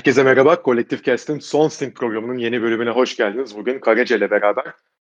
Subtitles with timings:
[0.00, 0.62] Herkese merhaba.
[0.62, 3.56] Kolektif Cast'in son stint programının yeni bölümüne hoş geldiniz.
[3.56, 4.64] Bugün Karaca ile beraber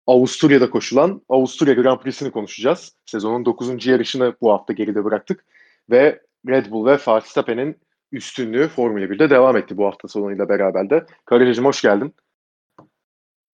[0.07, 2.97] Avusturya'da koşulan Avusturya Grand Prix'sini konuşacağız.
[3.07, 3.87] Sezonun 9.
[3.87, 5.45] yarışını bu hafta geride bıraktık.
[5.91, 7.77] Ve Red Bull ve Verstappen'in
[8.13, 11.07] üstünlüğü Formula 1'de devam etti bu hafta sonuyla beraber de.
[11.25, 12.15] Karaca'cığım hoş geldin.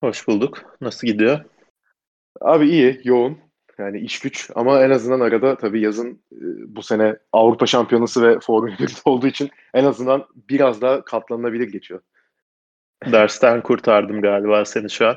[0.01, 0.77] Hoş bulduk.
[0.81, 1.41] Nasıl gidiyor?
[2.41, 3.39] Abi iyi, yoğun.
[3.79, 6.45] Yani iş güç ama en azından arada tabii yazın e,
[6.77, 12.01] bu sene Avrupa Şampiyonası ve Formula 1 olduğu için en azından biraz daha katlanılabilir geçiyor.
[13.13, 15.17] Dersten kurtardım galiba seni şu an.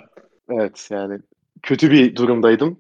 [0.49, 1.19] Evet yani
[1.61, 2.79] kötü bir durumdaydım.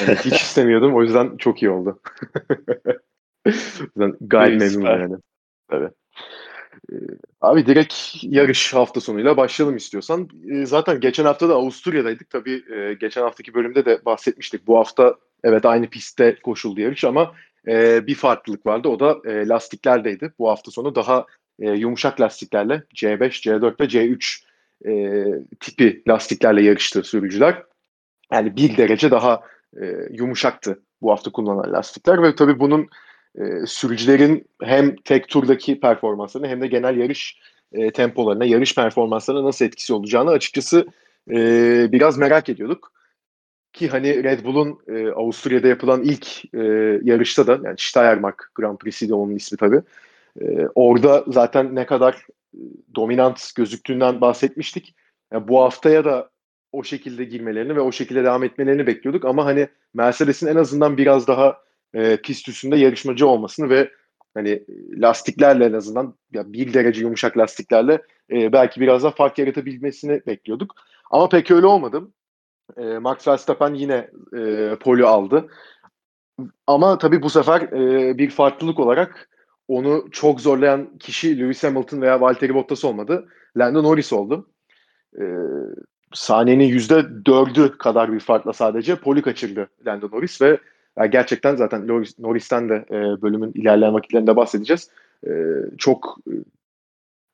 [0.00, 2.00] Yani hiç istemiyordum o yüzden çok iyi oldu.
[3.46, 5.16] o yüzden gayet memnunum yani.
[5.72, 5.92] Evet.
[6.94, 6.98] Ee,
[7.40, 10.28] abi direkt yarış hafta sonuyla başlayalım istiyorsan.
[10.50, 12.30] Ee, zaten geçen hafta da Avusturya'daydık.
[12.30, 14.66] Tabii e, geçen haftaki bölümde de bahsetmiştik.
[14.66, 17.34] Bu hafta evet aynı pistte koşuldu yarış ama
[17.68, 18.88] e, bir farklılık vardı.
[18.88, 20.32] O da e, lastiklerdeydi.
[20.38, 21.26] Bu hafta sonu daha
[21.58, 24.44] yumuşak lastiklerle C5, C4 ve C3
[25.60, 27.62] tipi lastiklerle yarıştı sürücüler.
[28.32, 29.40] Yani bir derece daha
[30.10, 32.88] yumuşaktı bu hafta kullanılan lastikler ve tabii bunun
[33.38, 37.38] e, sürücülerin hem tek turdaki performanslarına hem de genel yarış
[37.72, 40.86] e, tempolarına, yarış performanslarına nasıl etkisi olacağını açıkçası
[41.30, 41.36] e,
[41.92, 42.92] biraz merak ediyorduk.
[43.72, 46.60] Ki hani Red Bull'un e, Avusturya'da yapılan ilk e,
[47.02, 49.82] yarışta da yani Steiermark Grand Prix'si onun ismi tabii.
[50.40, 52.14] E, orada zaten ne kadar
[52.54, 52.58] e,
[52.94, 54.94] dominant gözüktüğünden bahsetmiştik.
[55.32, 56.30] Yani bu haftaya da
[56.72, 61.26] o şekilde girmelerini ve o şekilde devam etmelerini bekliyorduk ama hani Mercedes'in en azından biraz
[61.26, 61.58] daha
[61.94, 63.90] e, pist üstünde yarışmacı olmasını ve
[64.34, 64.64] hani
[64.98, 70.74] lastiklerle en azından ya bir derece yumuşak lastiklerle e, belki biraz daha fark yaratabilmesini bekliyorduk.
[71.10, 72.08] Ama pek öyle olmadı.
[72.76, 75.48] E, Max Verstappen yine e, poli aldı.
[76.66, 79.28] Ama tabii bu sefer e, bir farklılık olarak
[79.68, 83.28] onu çok zorlayan kişi Lewis Hamilton veya Valtteri Bottas olmadı.
[83.56, 84.48] Lando Norris oldu.
[85.20, 85.24] E,
[86.12, 90.58] sahnenin yüzde dördü kadar bir farkla sadece poli kaçırdı Lando Norris ve
[90.98, 94.90] yani gerçekten zaten Norris, Norris'ten de e, bölümün ilerleyen vakitlerinde bahsedeceğiz.
[95.26, 95.30] E,
[95.78, 96.32] çok e,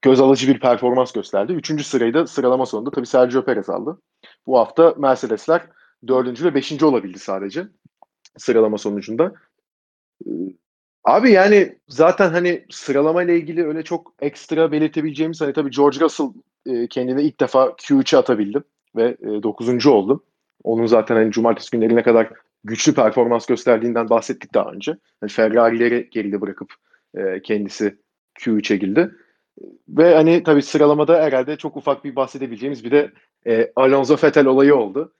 [0.03, 1.53] göz alıcı bir performans gösterdi.
[1.53, 3.99] Üçüncü sırayı da sıralama sonunda tabii Sergio Perez aldı.
[4.47, 5.63] Bu hafta Mercedesler
[6.09, 7.67] dördüncü ve beşinci olabildi sadece
[8.39, 9.33] sıralama sonucunda.
[10.27, 10.31] E,
[11.05, 16.29] abi yani zaten hani sıralama ile ilgili öyle çok ekstra belirtebileceğimiz hani tabii George Russell
[16.67, 18.63] e, kendine ilk defa Q3'e atabildi
[18.97, 19.87] ve e, 9.
[19.87, 20.25] oldu.
[20.65, 22.33] Onun zaten hani cumartesi günlerine kadar
[22.65, 24.97] güçlü performans gösterdiğinden bahsettik daha önce.
[25.23, 26.75] Yani Ferrari'leri geride bırakıp
[27.15, 27.99] e, kendisi
[28.39, 29.11] Q3'e girdi.
[29.89, 33.13] Ve hani tabii sıralamada herhalde çok ufak bir bahsedebileceğimiz bir de
[33.47, 35.15] e, Alonso Vettel olayı oldu.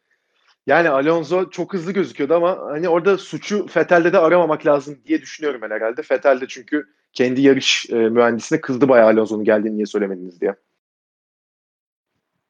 [0.67, 5.61] Yani Alonso çok hızlı gözüküyordu ama hani orada suçu Vettel'de de aramamak lazım diye düşünüyorum
[5.63, 6.03] ben herhalde.
[6.11, 10.55] Vettel de çünkü kendi yarış e, mühendisine kızdı bayağı Alonso'nun geldiğini niye söylemediniz diye.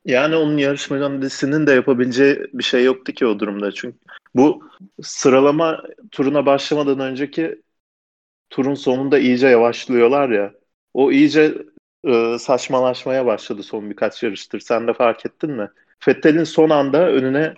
[0.04, 3.72] Yani onun yarış mühendisinin de yapabileceği bir şey yoktu ki o durumda.
[3.72, 3.98] Çünkü
[4.34, 4.64] bu
[5.02, 7.62] sıralama turuna başlamadan önceki
[8.50, 10.54] turun sonunda iyice yavaşlıyorlar ya.
[10.94, 11.54] O iyice
[12.04, 14.60] e, saçmalaşmaya başladı son birkaç yarıştır.
[14.60, 15.70] Sen de fark ettin mi?
[15.98, 17.54] Fettel'in son anda önüne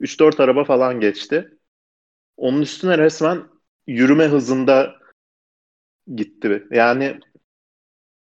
[0.00, 1.58] 3-4 araba falan geçti.
[2.36, 3.42] Onun üstüne resmen
[3.86, 4.94] yürüme hızında
[6.16, 6.66] gitti.
[6.70, 7.20] Yani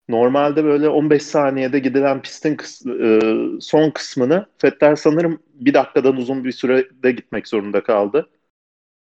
[0.09, 3.21] Normalde böyle 15 saniyede gidilen pistin kıs e,
[3.61, 8.31] son kısmını Vettel sanırım bir dakikadan uzun bir sürede gitmek zorunda kaldı.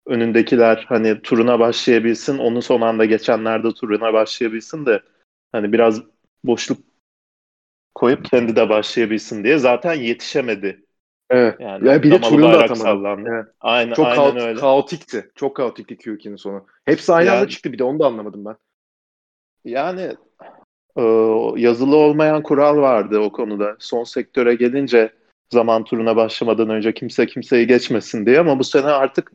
[0.06, 5.01] Önündekiler hani turuna başlayabilsin, onun son anda geçenler de turuna başlayabilsin de
[5.51, 6.01] hani biraz
[6.44, 6.78] boşluk
[7.95, 10.85] koyup kendi de başlayabilsin diye zaten yetişemedi.
[11.29, 11.59] Evet.
[11.59, 13.29] Yani, yani bir de turunu da atamadı.
[13.29, 13.45] Evet.
[13.62, 14.59] Aynen, Çok aynen kaot, öyle.
[14.59, 15.31] kaotikti.
[15.35, 16.66] Çok kaotikti Q2'nin sonu.
[16.85, 18.56] Hepsi aynı yani, anda çıktı bir de onu da anlamadım ben.
[19.66, 20.16] Yani
[21.57, 23.75] yazılı olmayan kural vardı o konuda.
[23.79, 25.13] Son sektöre gelince
[25.53, 29.31] zaman turuna başlamadan önce kimse kimseyi geçmesin diye ama bu sene artık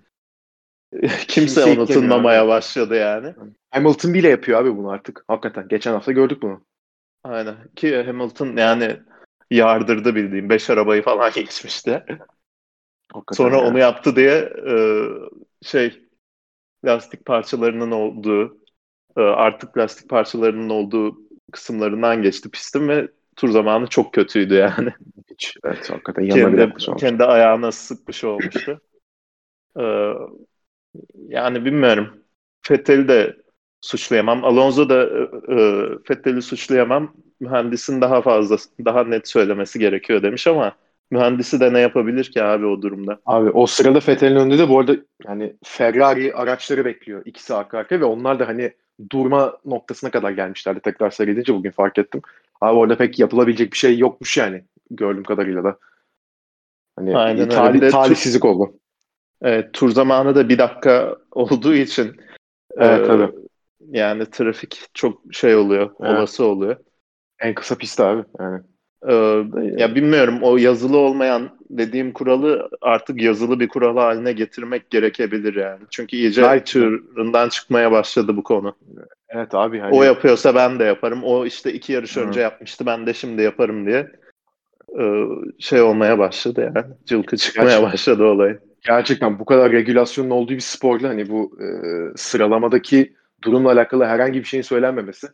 [1.02, 3.34] kimse, kimse unutulmamaya başladı yani.
[3.70, 5.24] Hamilton bile yapıyor abi bunu artık.
[5.28, 5.68] Hakikaten.
[5.68, 6.60] Geçen hafta gördük bunu.
[7.24, 7.56] Aynen.
[7.76, 8.96] Ki Hamilton yani
[9.50, 10.50] yardırdı bildiğim.
[10.50, 12.04] Beş arabayı falan geçmişti.
[13.12, 13.68] Hakikaten Sonra yani.
[13.68, 14.74] onu yaptı diye e,
[15.62, 16.08] şey
[16.84, 18.58] lastik parçalarının olduğu
[19.16, 24.90] e, artık lastik parçalarının olduğu kısımlarından geçti pistin ve tur zamanı çok kötüydü yani.
[25.30, 28.80] Hiç, evet hakikaten kendi, kendi ayağına sıkmış olmuştu.
[29.80, 30.12] ee,
[31.28, 32.08] yani bilmiyorum.
[32.62, 33.36] Fettel'i de
[33.80, 34.44] suçlayamam.
[34.44, 37.14] Alonso da e, e, Fettel'i suçlayamam.
[37.40, 40.76] Mühendisin daha fazla, daha net söylemesi gerekiyor demiş ama
[41.10, 43.20] mühendisi de ne yapabilir ki abi o durumda?
[43.26, 48.00] Abi o sırada Fettel'in önünde de bu arada yani Ferrari araçları bekliyor ikisi arka arkaya
[48.00, 48.72] ve onlar da hani
[49.10, 52.22] durma noktasına kadar gelmişlerdi tekrar seyredince bugün fark ettim.
[52.60, 55.78] Abi orada pek yapılabilecek bir şey yokmuş yani gördüğüm kadarıyla da.
[56.96, 57.48] Hani Aynen öyle.
[57.50, 58.72] tali, Bir de talihsizlik oldu.
[59.42, 62.16] Evet, tur zamanı da bir dakika olduğu için
[62.76, 63.32] Evet e, tabii.
[63.80, 66.10] yani trafik çok şey oluyor, Evet.
[66.18, 66.76] olası oluyor.
[67.40, 68.24] En kısa pist abi.
[68.40, 68.62] Yani.
[69.08, 69.14] E,
[69.76, 75.80] ya bilmiyorum o yazılı olmayan dediğim kuralı artık yazılı bir kural haline getirmek gerekebilir yani.
[75.90, 78.76] Çünkü iyice Belki çığırından çıkmaya başladı bu konu.
[79.28, 81.24] Evet abi hani O yapıyorsa ben de yaparım.
[81.24, 82.20] O işte iki yarış Hı.
[82.20, 84.06] önce yapmıştı ben de şimdi yaparım diye
[85.00, 85.04] e,
[85.58, 86.86] şey olmaya başladı yani.
[87.06, 87.92] Cılkı çıkmaya Gerçekten.
[87.92, 88.58] başladı olay.
[88.86, 91.66] gerçekten bu kadar regülasyonun olduğu bir sporda hani bu e,
[92.16, 95.26] sıralamadaki durumla alakalı herhangi bir şeyin söylenmemesi.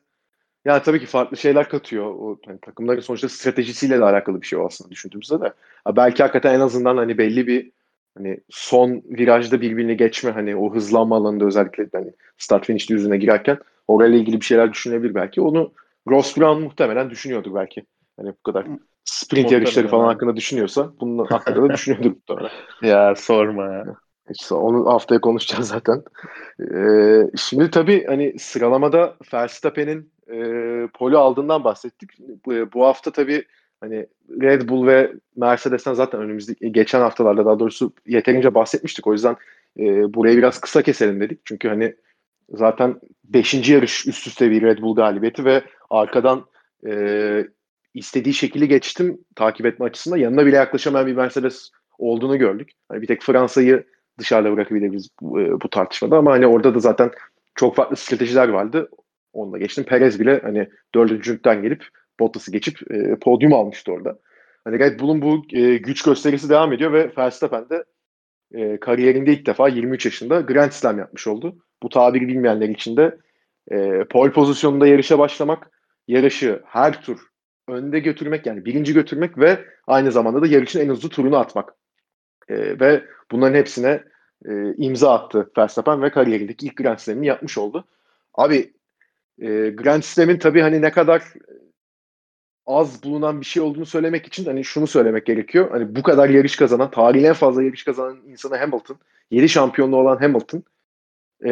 [0.66, 2.04] Yani tabii ki farklı şeyler katıyor.
[2.06, 5.52] O hani takımların sonuçta stratejisiyle de alakalı bir şey o aslında düşündüğümüzde de.
[5.84, 7.72] Ha, belki hakikaten en azından hani belli bir
[8.16, 13.58] hani son virajda birbirini geçme hani o hızlanma alanında özellikle hani start finish düzlüğüne girerken
[13.88, 15.40] orayla ilgili bir şeyler düşünebilir belki.
[15.40, 15.72] Onu
[16.08, 17.84] Ross Brown muhtemelen düşünüyordur belki.
[18.16, 18.66] Hani bu kadar
[19.04, 22.50] sprint Muhtemelen yarışları falan hakkında düşünüyorsa bunun hakkında da düşünüyordur muhtemelen.
[22.82, 23.84] Ya sorma ya.
[24.40, 26.02] İşte onu haftaya konuşacağız zaten.
[26.60, 30.38] Ee, şimdi tabii hani sıralamada Verstappen'in e,
[30.94, 32.10] poli aldığından bahsettik.
[32.46, 33.44] Bu, bu hafta tabii
[33.80, 34.06] hani
[34.40, 39.06] Red Bull ve Mercedes'ten zaten önümüzdeki geçen haftalarda daha doğrusu yeterince bahsetmiştik.
[39.06, 39.36] O yüzden
[39.78, 41.40] e, burayı biraz kısa keselim dedik.
[41.44, 41.94] Çünkü hani
[42.50, 43.70] zaten 5.
[43.70, 46.46] yarış üst üste bir Red Bull galibiyeti ve arkadan
[46.86, 47.46] e,
[47.94, 52.70] istediği şekilde geçtim takip etme açısından yanına bile yaklaşamayan bir Mercedes olduğunu gördük.
[52.88, 53.84] Hani bir tek Fransa'yı
[54.18, 57.10] dışarıda bırakabiliriz bu, e, bu tartışmada ama hani orada da zaten
[57.54, 58.90] çok farklı stratejiler vardı.
[59.36, 59.84] Onunla geçtim.
[59.84, 61.88] Perez bile hani dördüncülükten gelip
[62.20, 64.18] Bottas'ı geçip e, podyum almıştı orada.
[64.64, 67.84] Hani Red Bull'un bu e, güç gösterisi devam ediyor ve Verstappen de
[68.54, 71.56] e, kariyerinde ilk defa 23 yaşında Grand Slam yapmış oldu.
[71.82, 73.18] Bu tabiri bilmeyenler için de
[73.70, 75.70] e, pole pozisyonunda yarışa başlamak,
[76.08, 77.18] yarışı her tur
[77.68, 81.74] önde götürmek yani birinci götürmek ve aynı zamanda da yarışın en hızlı turunu atmak.
[82.48, 84.02] E, ve bunların hepsine
[84.48, 87.84] e, imza attı Verstappen ve kariyerindeki ilk Grand Slam'ini yapmış oldu.
[88.34, 88.72] Abi
[89.40, 91.22] e, Grand Slam'in tabii hani ne kadar
[92.66, 95.70] az bulunan bir şey olduğunu söylemek için hani şunu söylemek gerekiyor.
[95.70, 98.98] Hani bu kadar yarış kazanan, tarihin en fazla yarış kazanan insanı Hamilton.
[99.30, 100.62] 7 şampiyonluğu olan Hamilton.
[101.44, 101.50] E,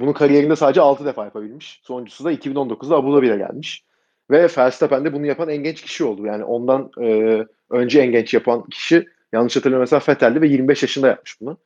[0.00, 1.80] bunu kariyerinde sadece 6 defa yapabilmiş.
[1.82, 3.84] Sonuncusu da 2019'da Abu Dhabi'de gelmiş.
[4.30, 6.26] Ve Verstappen de bunu yapan en genç kişi oldu.
[6.26, 7.38] Yani ondan e,
[7.70, 11.58] önce en genç yapan kişi yanlış hatırlamıyorsam Vettel'di ve 25 yaşında yapmış bunu.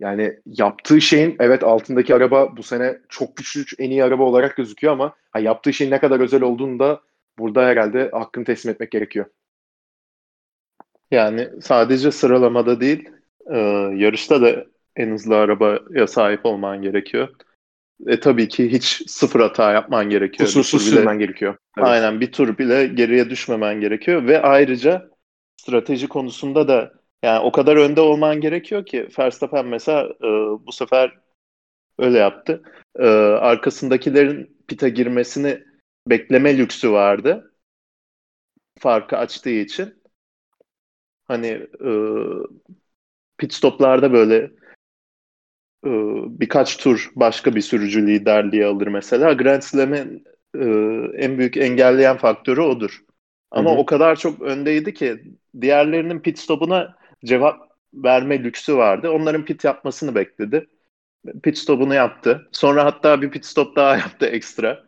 [0.00, 4.92] Yani yaptığı şeyin evet altındaki araba bu sene çok güçlü en iyi araba olarak gözüküyor
[4.92, 7.00] ama ha, yaptığı şeyin ne kadar özel olduğunu da
[7.38, 9.26] burada herhalde hakkını teslim etmek gerekiyor.
[11.10, 13.08] Yani sadece sıralamada değil,
[13.50, 13.58] e,
[13.96, 14.64] yarışta da
[14.96, 17.28] en hızlı arabaya sahip olman gerekiyor.
[18.06, 20.46] E tabii ki hiç sıfır hata yapman gerekiyor.
[20.46, 21.56] Kusursuz bile- sürmen gerekiyor.
[21.78, 21.88] Evet.
[21.88, 25.10] Aynen bir tur bile geriye düşmemen gerekiyor ve ayrıca
[25.56, 30.28] strateji konusunda da yani o kadar önde olman gerekiyor ki Verstappen mesela e,
[30.66, 31.18] bu sefer
[31.98, 32.62] öyle yaptı.
[32.98, 35.64] E, arkasındakilerin pite girmesini
[36.06, 37.54] bekleme lüksü vardı.
[38.78, 40.02] Farkı açtığı için.
[41.28, 41.46] Hani
[41.84, 41.90] e,
[43.38, 44.36] pit stoplarda böyle
[45.84, 45.90] e,
[46.40, 49.32] birkaç tur başka bir sürücü liderliği alır mesela.
[49.32, 50.64] Grand Slam'in e,
[51.24, 53.00] en büyük engelleyen faktörü odur.
[53.50, 53.78] Ama Hı hı.
[53.78, 55.22] o kadar çok öndeydi ki
[55.60, 57.60] diğerlerinin pit stopuna cevap
[57.94, 59.10] verme lüksü vardı.
[59.10, 60.66] Onların pit yapmasını bekledi.
[61.42, 62.48] Pit stopunu yaptı.
[62.52, 64.82] Sonra hatta bir pit stop daha yaptı ekstra.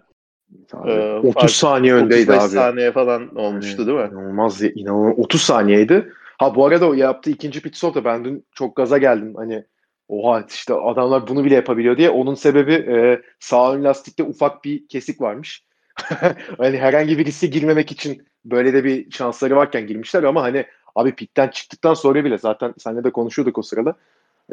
[0.72, 2.50] Abi, Ee, 30 fark- saniye öndeydi 35 abi.
[2.54, 4.08] saniye falan olmuştu değil mi?
[4.12, 5.18] İnanılmaz, inanılmaz.
[5.18, 6.12] 30 saniyeydi.
[6.38, 9.34] Ha bu arada o yaptığı ikinci pit stop da ben dün çok gaza geldim.
[9.36, 9.64] Hani
[10.08, 12.10] oha işte adamlar bunu bile yapabiliyor diye.
[12.10, 15.64] Onun sebebi e, sağ ön lastikte ufak bir kesik varmış.
[16.58, 21.14] hani herhangi bir riske girmemek için böyle de bir şansları varken girmişler ama hani abi
[21.14, 23.94] pitten çıktıktan sonra bile zaten seninle de konuşuyorduk o sırada.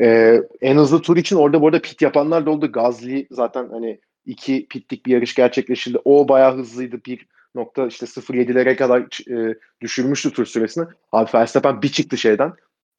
[0.02, 2.72] E, en hızlı tur için orada bu arada pit yapanlar da oldu.
[2.72, 5.98] Gazli zaten hani iki pitlik bir yarış gerçekleştirdi.
[6.06, 6.98] O bayağı hızlıydı.
[7.06, 10.86] Bir nokta işte 0.7'lere kadar e, düşürmüştü tur süresini.
[11.12, 12.54] Abi Verstappen bir çıktı şeyden.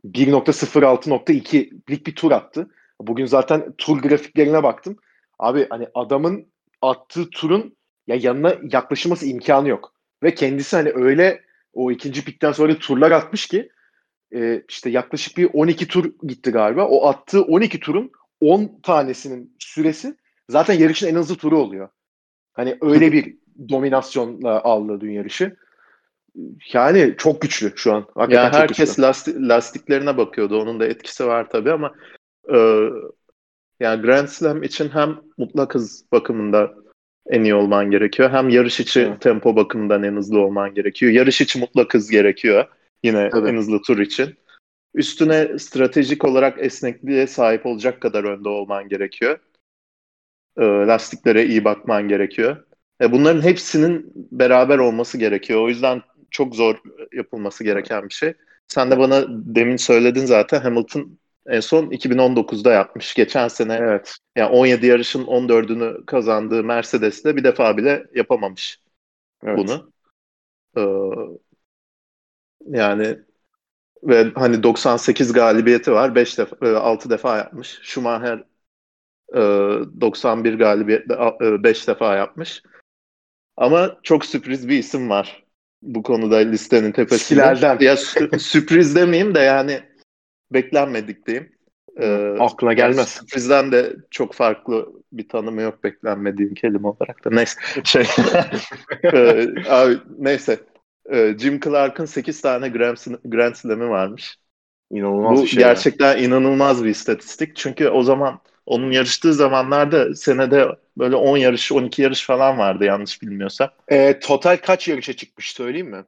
[0.05, 2.71] 1.06.2'lik bir tur attı.
[3.01, 4.97] Bugün zaten tur grafiklerine baktım.
[5.39, 6.47] Abi hani adamın
[6.83, 9.93] attığı turun ya yanına yaklaşılması imkanı yok.
[10.23, 11.41] Ve kendisi hani öyle
[11.73, 13.71] o ikinci pikten sonra turlar atmış ki
[14.35, 16.87] e, işte yaklaşık bir 12 tur gitti galiba.
[16.89, 18.11] O attığı 12 turun
[18.41, 20.17] 10 tanesinin süresi
[20.49, 21.89] zaten yarışın en hızlı turu oluyor.
[22.53, 23.37] Hani öyle bir
[23.69, 25.57] dominasyonla aldı dün yarışı.
[26.73, 28.07] Yani çok güçlü şu an.
[28.15, 29.03] Hakikaten çok herkes güçlü.
[29.03, 30.63] lasti- lastiklerine bakıyordu.
[30.63, 31.93] Onun da etkisi var tabii ama
[32.55, 32.89] e,
[33.81, 36.75] yani Grand Slam için hem mutlak hız bakımında
[37.27, 38.31] en iyi olman gerekiyor.
[38.31, 39.21] Hem yarış içi evet.
[39.21, 41.13] tempo bakımından en hızlı olman gerekiyor.
[41.13, 42.65] Yarış içi mutlak hız gerekiyor.
[43.03, 43.49] Yine Tabii.
[43.49, 44.35] en hızlı tur için.
[44.95, 49.39] Üstüne stratejik olarak esnekliğe sahip olacak kadar önde olman gerekiyor.
[50.59, 52.65] E, lastiklere iyi bakman gerekiyor.
[53.01, 55.61] E, bunların hepsinin beraber olması gerekiyor.
[55.61, 56.77] O yüzden çok zor
[57.13, 58.35] yapılması gereken bir şey.
[58.69, 63.15] Sen de bana demin söyledin zaten Hamilton en son 2019'da yapmış.
[63.15, 64.17] Geçen sene evet.
[64.37, 68.81] yani 17 yarışın 14'ünü kazandığı Mercedes'le bir defa bile yapamamış
[69.45, 69.59] evet.
[69.59, 69.93] bunu.
[70.77, 70.83] Ee,
[72.67, 73.19] yani
[74.03, 76.15] ve hani 98 galibiyeti var.
[76.15, 77.79] 5 defa 6 e, defa yapmış.
[77.83, 78.45] Schumacher
[79.35, 79.41] e,
[80.01, 81.09] 91 galibiyet
[81.41, 82.63] 5 defa yapmış.
[83.57, 85.45] Ama çok sürpriz bir isim var
[85.83, 87.41] bu konuda listenin tepesinde.
[87.41, 87.79] Silerden.
[87.81, 87.97] Ya
[88.39, 89.90] sürpriz demeyeyim de yani
[90.53, 91.53] beklenmedik diyeyim.
[92.01, 92.97] Ee, Aklına gelmez.
[92.97, 97.31] Yani sürprizden de çok farklı bir tanımı yok beklenmediğim kelime olarak da.
[97.31, 97.61] Neyse.
[97.85, 98.03] Şey,
[99.03, 100.61] ee, abi, neyse.
[101.13, 104.37] Ee, Jim Clark'ın 8 tane Grand, Grand Slam'i varmış.
[104.91, 105.63] İnanılmaz Bu bir şey.
[105.63, 106.23] gerçekten ya.
[106.23, 107.57] inanılmaz bir istatistik.
[107.57, 110.67] Çünkü o zaman onun yarıştığı zamanlarda senede
[110.99, 113.71] böyle 10 yarış, 12 yarış falan vardı yanlış bilmiyorsam.
[113.89, 116.05] E, total kaç yarışa çıkmış söyleyeyim mi?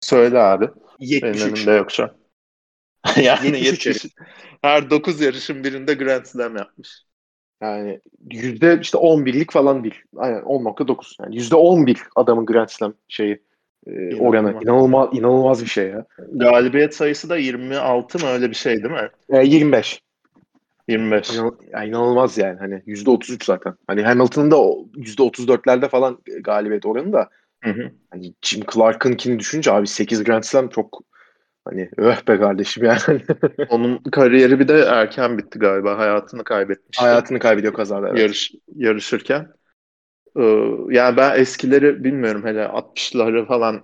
[0.00, 0.68] Söyle abi.
[0.98, 1.66] 73.
[1.66, 2.10] Benim yok şu an.
[3.22, 4.06] yani 70,
[4.62, 7.02] her 9 yarışın birinde Grand Slam yapmış.
[7.62, 10.00] Yani yüzde işte 11'lik falan değil.
[10.16, 11.16] Aynen 10.9.
[11.22, 13.42] Yani yüzde 11 adamın Grand Slam şeyi
[13.86, 14.54] e, oranı.
[14.62, 16.06] İnanılmaz, inanılmaz bir şey ya.
[16.32, 19.08] Galibiyet sayısı da 26 mı öyle bir şey değil mi?
[19.28, 20.02] E, 25.
[20.88, 21.34] 25.
[21.34, 22.58] İnan, yani inanılmaz yani.
[22.58, 23.74] Hani %33 zaten.
[23.86, 27.28] Hani Hamilton'ın da %34'lerde falan galibiyet oranı da
[27.64, 27.90] hı hı.
[28.10, 31.02] hani Jim Clark'ınkini düşünce abi 8 Grand Slam çok
[31.70, 33.22] hani öh be kardeşim yani.
[33.68, 35.98] Onun kariyeri bir de erken bitti galiba.
[35.98, 36.98] Hayatını kaybetmiş.
[36.98, 38.08] Hayatını kaybediyor kazada.
[38.08, 38.18] Evet.
[38.18, 39.48] Yarış, yarışırken.
[40.36, 40.42] Ee,
[40.90, 43.82] yani ben eskileri bilmiyorum hele 60'ları falan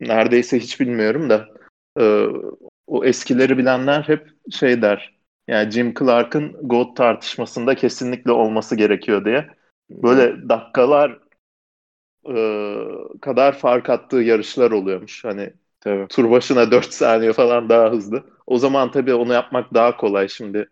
[0.00, 1.48] neredeyse hiç bilmiyorum da
[2.00, 2.26] e,
[2.86, 9.50] o eskileri bilenler hep şey der yani Jim Clark'ın GOAT tartışmasında kesinlikle olması gerekiyor diye.
[9.90, 11.18] Böyle dakikalar
[12.28, 12.36] e,
[13.20, 15.24] kadar fark attığı yarışlar oluyormuş.
[15.24, 16.08] Hani tabii.
[16.08, 18.24] tur başına 4 saniye falan daha hızlı.
[18.46, 20.68] O zaman tabii onu yapmak daha kolay şimdi.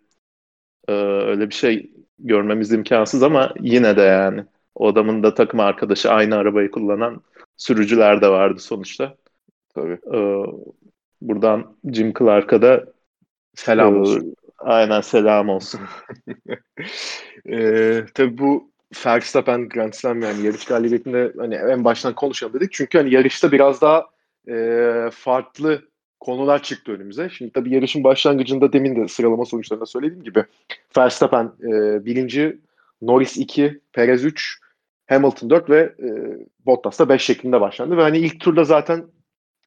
[0.88, 4.44] E, öyle bir şey görmemiz imkansız ama yine de yani.
[4.74, 7.22] O adamın da takım arkadaşı aynı arabayı kullanan
[7.56, 9.14] sürücüler de vardı sonuçta.
[9.74, 9.98] Tabii.
[10.14, 10.18] E,
[11.20, 12.84] buradan Jim Clark'a da
[13.54, 14.34] selam e, olsun.
[14.58, 15.80] Aynen selam olsun.
[17.48, 18.70] ee, tabii bu
[19.06, 22.72] Verstappen Grand Slam yani yarış galibiyetinde hani en baştan konuşalım dedik.
[22.72, 24.06] Çünkü hani yarışta biraz daha
[24.48, 25.82] e, farklı
[26.20, 27.30] konular çıktı önümüze.
[27.30, 30.44] Şimdi tabii yarışın başlangıcında demin de sıralama sonuçlarında söylediğim gibi
[30.96, 32.58] Verstappen e, birinci,
[33.02, 34.58] Norris 2, Perez 3,
[35.06, 36.08] Hamilton 4 ve e,
[36.66, 37.96] Bottas da 5 şeklinde başlandı.
[37.96, 39.04] Ve hani ilk turda zaten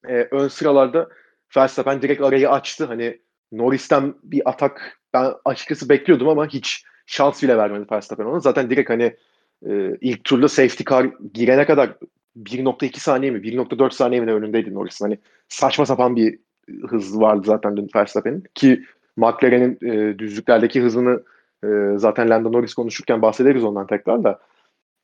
[0.08, 1.10] e, ön sıralarda
[1.58, 2.86] Verstappen direkt arayı açtı.
[2.86, 3.20] Hani
[3.52, 8.40] Norris'ten bir atak ben açıkçası bekliyordum ama hiç şans bile vermedi Verstappen ona.
[8.40, 9.16] Zaten direkt hani
[9.70, 11.94] e, ilk turda safety car girene kadar
[12.38, 15.06] 1.2 saniye mi 1.4 saniye mi önündeydi Norris'in.
[15.06, 15.18] Hani
[15.50, 16.40] saçma sapan bir
[16.88, 18.84] hız vardı zaten dün Verstappen'in ki
[19.18, 21.24] McLaren'in e, düzlüklerdeki hızını
[21.64, 24.40] e, zaten Lando Norris konuşurken bahsederiz ondan tekrar da.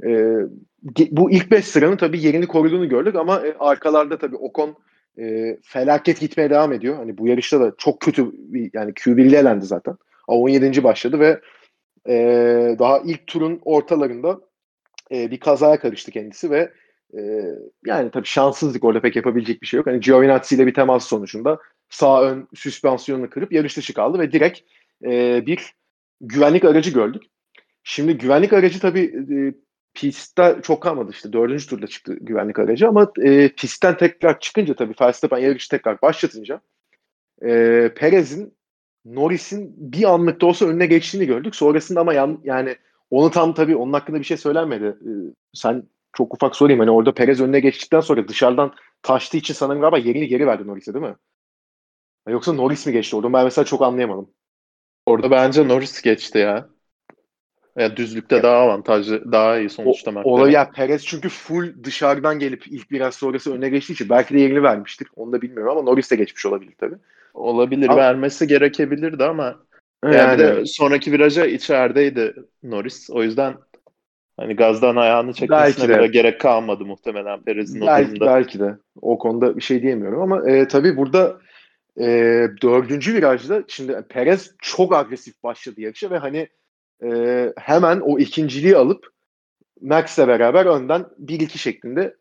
[0.03, 0.36] E,
[1.12, 4.75] bu ilk 5 sıranın tabii yerini koruduğunu gördük ama e, arkalarda tabii Ocon
[5.19, 6.96] e, felaket gitmeye devam ediyor.
[6.96, 9.98] Hani bu yarışta da çok kötü bir yani Q1'li elendi zaten.
[10.27, 10.84] Ama 17.
[10.84, 11.41] başladı ve
[12.07, 12.15] e,
[12.79, 14.39] daha ilk turun ortalarında
[15.12, 16.72] e, bir kazaya karıştı kendisi ve
[17.14, 17.22] e,
[17.86, 19.88] yani tabii şanssızlık orada pek yapabilecek bir şey yok.
[19.88, 21.60] Hani Giovinazzi ile bir temas sonucunda
[21.90, 24.60] sağ ön süspansiyonunu kırıp yarış dışı kaldı ve direkt
[25.06, 25.74] e, bir
[26.22, 27.24] güvenlik aracı gördük.
[27.84, 29.54] Şimdi güvenlik aracı tabii e,
[29.94, 31.34] pistte çok kalmadı işte.
[31.34, 36.62] Dördüncü turda çıktı güvenlik aracı ama e, pistten tekrar çıkınca tabii Verstappen yarışı tekrar başlatınca
[37.46, 38.58] e, Perez'in
[39.06, 41.56] Norris'in bir anlık da olsa önüne geçtiğini gördük.
[41.56, 42.76] Sonrasında ama yan, yani
[43.10, 44.86] onu tam tabii onun hakkında bir şey söylenmedi.
[44.86, 45.12] E,
[45.54, 45.84] sen
[46.18, 50.28] çok ufak sorayım hani orada Perez önüne geçtikten sonra dışarıdan taştığı için sanırım galiba yerini
[50.28, 51.16] geri verdi Norris'e değil mi?
[52.28, 53.34] Yoksa Norris mi geçti orada?
[53.34, 54.30] Ben mesela çok anlayamadım.
[55.06, 56.70] Orada bence Norris geçti ya.
[57.78, 62.40] Ya düzlükte ya, daha avantajlı, daha iyi sonuçta o, Olay ya Perez çünkü full dışarıdan
[62.40, 65.08] gelip ilk biraz sonrası öne geçtiği için belki de yerini vermiştir.
[65.16, 66.96] Onu da bilmiyorum ama Norris de geçmiş olabilir tabii.
[67.34, 67.90] Olabilir.
[67.90, 69.56] Ama, vermesi gerekebilirdi ama
[70.04, 73.10] yani, yani de sonraki viraja içerideydi Norris.
[73.10, 73.56] O yüzden
[74.38, 78.25] hani gazdan ayağını çekmesine bile gerek kalmadı muhtemelen Perez'in belki, o durumda.
[78.25, 78.77] Belki de.
[79.01, 81.38] O konuda bir şey diyemiyorum ama e, tabii burada
[82.00, 82.06] e,
[82.62, 86.48] dördüncü virajda şimdi Perez çok agresif başladı yarışa ve hani
[87.03, 89.08] e, hemen o ikinciliği alıp
[89.82, 92.15] Max'le beraber önden 1-2 şeklinde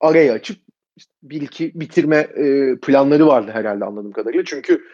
[0.00, 0.56] arayı açıp
[0.96, 4.44] işte 1-2 bitirme e, planları vardı herhalde anladığım kadarıyla.
[4.44, 4.84] Çünkü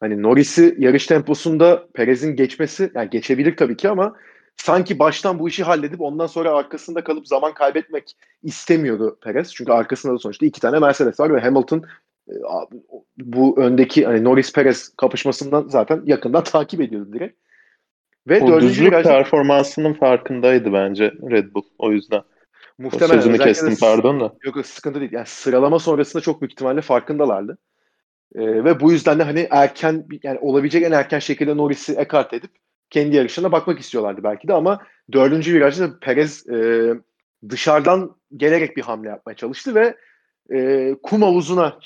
[0.00, 4.16] hani Norris'i yarış temposunda Perez'in geçmesi yani geçebilir tabii ki ama
[4.56, 9.54] sanki baştan bu işi halledip ondan sonra arkasında kalıp zaman kaybetmek istemiyordu Perez.
[9.54, 11.84] Çünkü arkasında da sonuçta iki tane Mercedes var ve Hamilton
[12.28, 12.34] e,
[13.18, 17.38] bu öndeki hani Norris Perez kapışmasından zaten yakından takip ediyordu direkt.
[18.28, 19.08] Ve o düzlük virajda...
[19.08, 22.22] performansının farkındaydı bence Red Bull o yüzden.
[22.78, 23.18] Muhtemelen.
[23.18, 24.34] O sözünü kestim pardon da.
[24.44, 25.12] Yok sıkıntı değil.
[25.12, 27.58] Yani sıralama sonrasında çok büyük ihtimalle farkındalardı.
[28.34, 32.50] Ee, ve bu yüzden de hani erken yani olabilecek en erken şekilde Norris'i ekart edip
[32.92, 34.82] kendi yarışına bakmak istiyorlardı belki de ama
[35.12, 36.90] dördüncü virajda Perez e,
[37.48, 39.96] dışarıdan gelerek bir hamle yapmaya çalıştı ve
[40.50, 41.78] e, kum havuzuna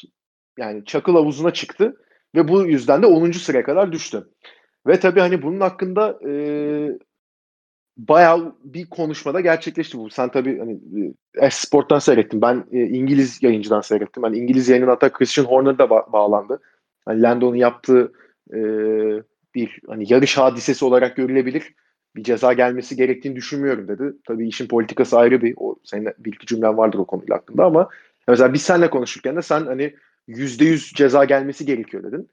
[0.59, 1.97] yani çakıl havuzuna çıktı
[2.35, 3.33] ve bu yüzden de 10.
[3.33, 4.29] sıraya kadar düştü.
[4.87, 6.33] Ve tabii hani bunun hakkında e,
[7.97, 10.11] bayağı bir konuşmada gerçekleşti bu.
[10.11, 10.81] Sen tabii hani
[11.35, 12.43] e, Sport'tan seyrettin.
[12.43, 14.23] Ben e, İngiliz yayıncıdan seyrettim.
[14.23, 16.61] Hani İngiliz yayının hatta Christian Horner da ba- bağlandı.
[17.05, 18.13] Hani Lando'nun yaptığı
[18.55, 18.59] e,
[19.57, 21.75] bir hani yarış hadisesi olarak görülebilir.
[22.17, 24.13] Bir ceza gelmesi gerektiğini düşünmüyorum dedi.
[24.27, 25.55] Tabii işin politikası ayrı bir.
[25.57, 27.89] O senin bir iki cümlen vardır o konuyla hakkında ama
[28.29, 29.95] mesela biz seninle konuşurken de sen hani
[30.29, 32.31] %100 ceza gelmesi gerekiyor dedin.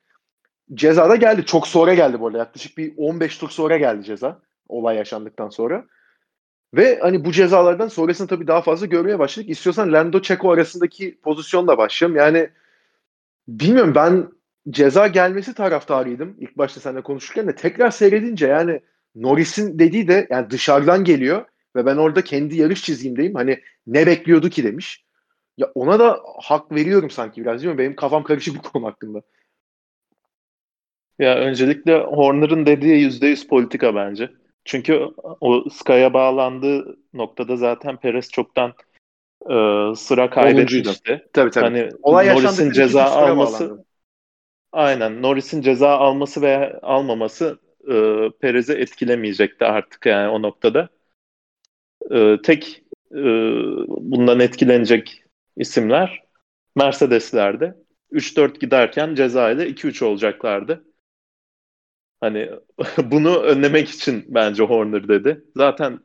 [0.73, 1.45] Ceza da geldi.
[1.45, 2.37] Çok sonra geldi bu arada.
[2.37, 4.41] Yaklaşık bir 15 tur sonra geldi ceza.
[4.67, 5.85] Olay yaşandıktan sonra.
[6.73, 9.49] Ve hani bu cezalardan sonrasını tabii daha fazla görmeye başladık.
[9.49, 12.17] İstiyorsan Lando Çeko arasındaki pozisyonla başlayalım.
[12.17, 12.49] Yani
[13.47, 14.27] bilmiyorum ben
[14.69, 16.35] ceza gelmesi taraftarıydım.
[16.39, 18.81] İlk başta seninle konuşurken de tekrar seyredince yani
[19.15, 23.35] Norris'in dediği de yani dışarıdan geliyor ve ben orada kendi yarış çizgimdeyim.
[23.35, 25.03] Hani ne bekliyordu ki demiş.
[25.57, 27.77] Ya ona da hak veriyorum sanki biraz değil mi?
[27.77, 29.21] Benim kafam karışık bu konu hakkında.
[31.19, 34.29] Ya öncelikle Horner'ın dediği %100 politika bence.
[34.65, 35.07] Çünkü
[35.41, 38.73] o Sky'a bağlandığı noktada zaten Perez çoktan
[39.49, 39.55] e,
[39.95, 41.27] sıra kaybetmişti.
[41.33, 41.65] Tabii tabii.
[41.65, 43.85] Hani Olay Norris'in ceza alması bağlandı.
[44.73, 45.21] Aynen.
[45.21, 47.93] Norris'in ceza alması veya almaması e,
[48.41, 50.89] Perez'i etkilemeyecekti artık yani o noktada.
[52.11, 53.23] E, tek e,
[53.87, 55.23] bundan etkilenecek
[55.57, 56.23] isimler
[56.75, 57.75] Mercedes'lerde.
[58.11, 60.83] 3-4 giderken ceza ile 2-3 olacaklardı.
[62.21, 62.49] Hani
[63.03, 65.43] bunu önlemek için bence Horner dedi.
[65.55, 65.99] Zaten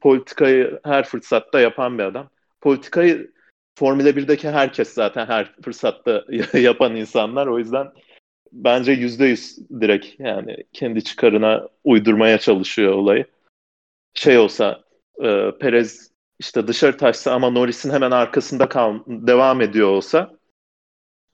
[0.00, 2.30] politikayı her fırsatta yapan bir adam.
[2.60, 3.32] Politikayı
[3.78, 6.24] Formula 1'deki herkes zaten her fırsatta
[6.58, 7.46] yapan insanlar.
[7.46, 7.92] O yüzden
[8.52, 13.24] bence yüzde yüz direkt yani kendi çıkarına uydurmaya çalışıyor olayı.
[14.14, 14.84] Şey olsa
[15.22, 20.40] e, Perez işte dışarı taşsa ama Norris'in hemen arkasında kal devam ediyor olsa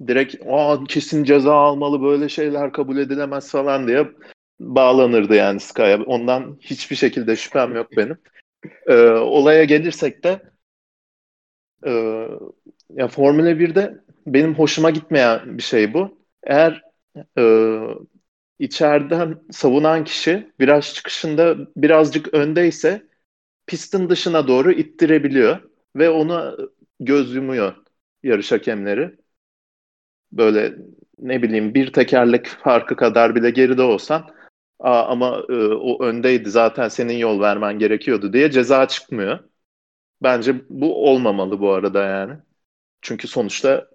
[0.07, 4.09] direkt Aa, kesin ceza almalı böyle şeyler kabul edilemez falan diye
[4.61, 6.02] bağlanırdı yani Sky'a.
[6.02, 8.18] Ondan hiçbir şekilde şüphem yok benim.
[8.87, 10.40] Ee, olaya gelirsek de
[11.87, 11.90] e,
[12.90, 16.18] ya Formula 1'de benim hoşuma gitmeyen bir şey bu.
[16.42, 16.83] Eğer
[17.38, 17.42] e,
[18.59, 23.07] içeriden savunan kişi viraj çıkışında birazcık öndeyse
[23.66, 25.61] pistin dışına doğru ittirebiliyor
[25.96, 26.57] ve ona
[27.00, 27.76] göz yumuyor
[28.24, 29.16] yarış hakemleri.
[30.33, 30.74] Böyle
[31.18, 34.37] ne bileyim bir tekerlek farkı kadar bile geride olsan
[34.81, 39.38] Aa, ama e, o öndeydi zaten senin yol vermen gerekiyordu diye ceza çıkmıyor.
[40.22, 42.35] Bence bu olmamalı bu arada yani.
[43.02, 43.88] Çünkü sonuçta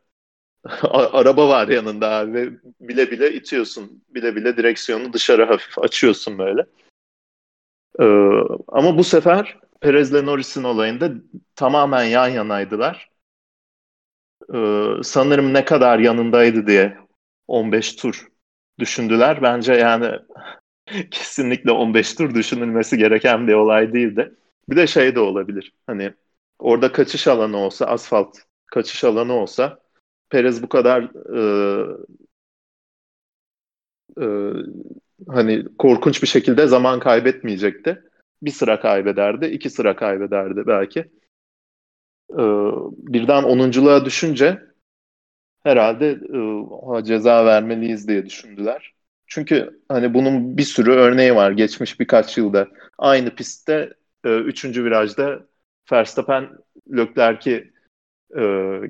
[0.92, 4.04] araba var yanında abi ve bile bile itiyorsun.
[4.10, 6.66] Bile bile direksiyonu dışarı hafif açıyorsun böyle.
[8.00, 8.04] Ee,
[8.68, 11.12] ama bu sefer Perez ile Norris'in olayında
[11.56, 13.10] tamamen yan yanaydılar.
[14.54, 16.98] Ee, sanırım ne kadar yanındaydı diye
[17.48, 18.28] 15 tur
[18.80, 19.42] düşündüler.
[19.42, 20.12] Bence yani
[21.12, 24.36] kesinlikle 15 tur düşünülmesi gereken bir olay değildi.
[24.70, 25.74] Bir de şey de olabilir.
[25.88, 26.14] Hani
[26.60, 29.80] orada kaçış alanı olsa, asfalt kaçış alanı olsa
[30.32, 31.04] Perez bu kadar
[31.36, 31.42] e,
[34.22, 34.26] e,
[35.28, 38.02] hani korkunç bir şekilde zaman kaybetmeyecekti.
[38.42, 41.00] Bir sıra kaybederdi, iki sıra kaybederdi belki.
[42.32, 42.44] E,
[42.98, 44.62] birden onunculuğa düşünce
[45.64, 46.10] herhalde
[47.00, 48.94] e, ceza vermeliyiz diye düşündüler.
[49.28, 52.68] Çünkü hani bunun bir sürü örneği var geçmiş birkaç yılda.
[52.98, 55.48] Aynı pistte e, üçüncü virajda
[55.92, 56.50] Verstappen
[56.98, 57.74] Leclerc'i
[58.38, 58.44] e,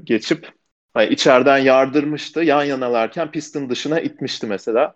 [0.04, 0.61] geçip
[0.94, 2.44] hani içeriden yardırmıştı.
[2.44, 4.94] Yan yanalarken pistin dışına itmişti mesela.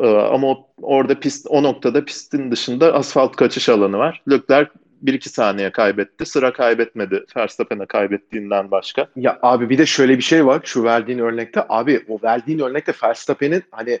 [0.00, 4.22] E, ama orada pist o noktada pistin dışında asfalt kaçış alanı var.
[4.30, 4.70] Leclerc
[5.02, 6.26] 1-2 saniye kaybetti.
[6.26, 9.08] Sıra kaybetmedi Verstappen'e kaybettiğinden başka.
[9.16, 10.60] Ya abi bir de şöyle bir şey var.
[10.64, 14.00] Şu verdiğin örnekte abi o verdiğin örnekte Verstappen'in hani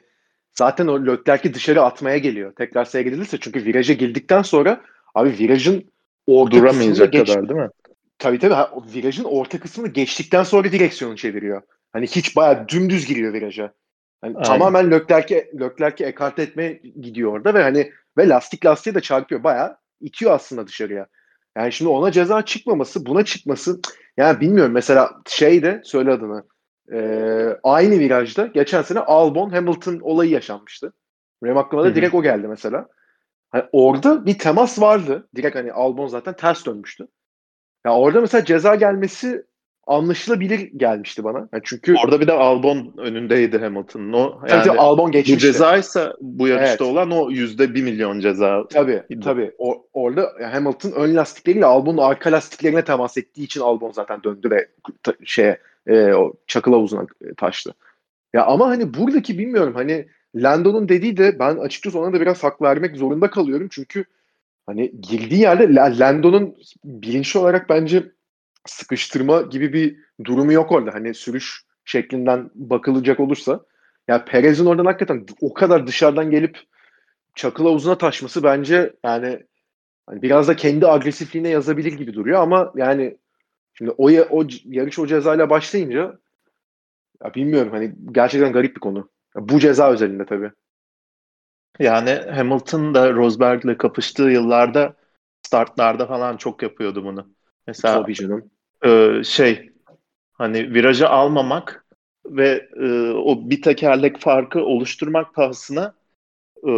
[0.54, 2.52] zaten o Leclerc'i dışarı atmaya geliyor.
[2.52, 4.80] Tekrar seyredilirse çünkü viraja girdikten sonra
[5.14, 5.84] abi virajın
[6.26, 7.28] orta Duramayacak geç...
[7.28, 7.68] kadar değil mi?
[8.22, 8.54] Tabii tabii.
[8.54, 11.62] Ha, virajın orta kısmını geçtikten sonra direksiyonu çeviriyor.
[11.92, 13.72] Hani hiç bayağı dümdüz giriyor viraja.
[14.24, 19.44] Yani tamamen Leclerc'e Leclerc'e ekarte etmeye gidiyor orada ve hani ve lastik lastiğe de çarpıyor.
[19.44, 21.06] Bayağı itiyor aslında dışarıya.
[21.56, 23.80] Yani şimdi ona ceza çıkmaması, buna çıkması
[24.16, 24.72] yani bilmiyorum.
[24.72, 26.44] Mesela şey de söyle adını.
[26.92, 26.98] E,
[27.62, 30.92] aynı virajda geçen sene Albon Hamilton olayı yaşanmıştı.
[31.42, 32.88] Benim aklıma da direkt o geldi mesela.
[33.50, 35.28] Hani orada bir temas vardı.
[35.36, 37.08] Direkt hani Albon zaten ters dönmüştü.
[37.86, 39.44] Ya orada mesela ceza gelmesi
[39.86, 41.38] anlaşılabilir gelmişti bana.
[41.38, 44.12] Yani çünkü orada bir de Albon önündeydi Hamilton'ın.
[44.12, 45.48] O yani tabii, Albon geçmişti.
[45.48, 46.80] Bu cezaysa bu yarışta evet.
[46.80, 48.68] olan o yüzde bir milyon ceza.
[48.68, 49.52] Tabii tabii.
[49.58, 54.68] O, orada Hamilton ön lastikleriyle Albon'un arka lastiklerine temas ettiği için Albon zaten döndü ve
[55.02, 57.74] ta, şeye e, o çakıl havuzuna e, taştı.
[58.34, 62.62] Ya ama hani buradaki bilmiyorum hani Lando'nun dediği de ben açıkçası ona da biraz hak
[62.62, 63.68] vermek zorunda kalıyorum.
[63.70, 64.04] Çünkü
[64.66, 68.12] hani girdiği yerde Lando'nun bilinçli olarak bence
[68.66, 70.94] sıkıştırma gibi bir durumu yok orada.
[70.94, 73.52] Hani sürüş şeklinden bakılacak olursa.
[73.52, 73.60] Ya
[74.08, 76.58] yani Perez'in oradan hakikaten o kadar dışarıdan gelip
[77.34, 79.42] çakıl havuzuna taşması bence yani
[80.06, 83.16] hani biraz da kendi agresifliğine yazabilir gibi duruyor ama yani
[83.74, 86.18] şimdi o, o yarış o cezayla başlayınca
[87.24, 89.08] ya bilmiyorum hani gerçekten garip bir konu.
[89.36, 90.50] Bu ceza özelinde tabii.
[91.78, 94.94] Yani Hamilton da Rosberg'le kapıştığı yıllarda
[95.42, 97.26] startlarda falan çok yapıyordu bunu.
[97.66, 98.50] Mesela Tabii canım.
[98.84, 99.70] E, şey
[100.32, 101.84] hani virajı almamak
[102.26, 105.94] ve e, o bir tekerlek farkı oluşturmak pahasına
[106.68, 106.72] e,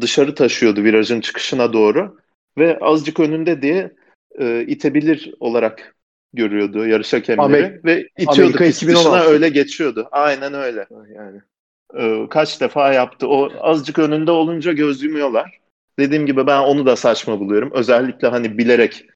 [0.00, 2.18] dışarı taşıyordu virajın çıkışına doğru
[2.58, 3.92] ve azıcık önünde diye
[4.38, 5.96] e, itebilir olarak
[6.32, 10.08] görüyordu yarış hakemleri Amerika, ve itiyordu Amerika pist dışına öyle geçiyordu.
[10.12, 10.86] Aynen öyle.
[11.14, 11.40] Yani
[11.94, 13.28] e, kaç defa yaptı.
[13.28, 15.58] O azıcık önünde olunca göz yumuyorlar.
[15.98, 17.70] Dediğim gibi ben onu da saçma buluyorum.
[17.74, 19.06] Özellikle hani bilerek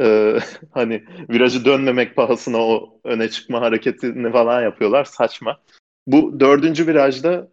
[0.00, 0.38] e,
[0.70, 5.04] hani virajı dönmemek pahasına o öne çıkma hareketini falan yapıyorlar.
[5.04, 5.60] Saçma.
[6.06, 7.48] Bu dördüncü virajda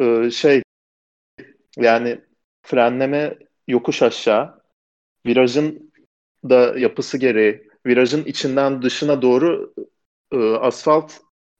[0.00, 0.62] e, şey
[1.76, 2.20] yani
[2.62, 4.62] frenleme yokuş aşağı
[5.26, 5.92] virajın
[6.48, 9.74] da yapısı gereği virajın içinden dışına doğru
[10.32, 11.12] e, asfalt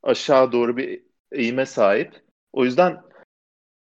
[0.02, 1.02] aşağı doğru bir
[1.32, 2.22] eğime sahip.
[2.52, 3.02] O yüzden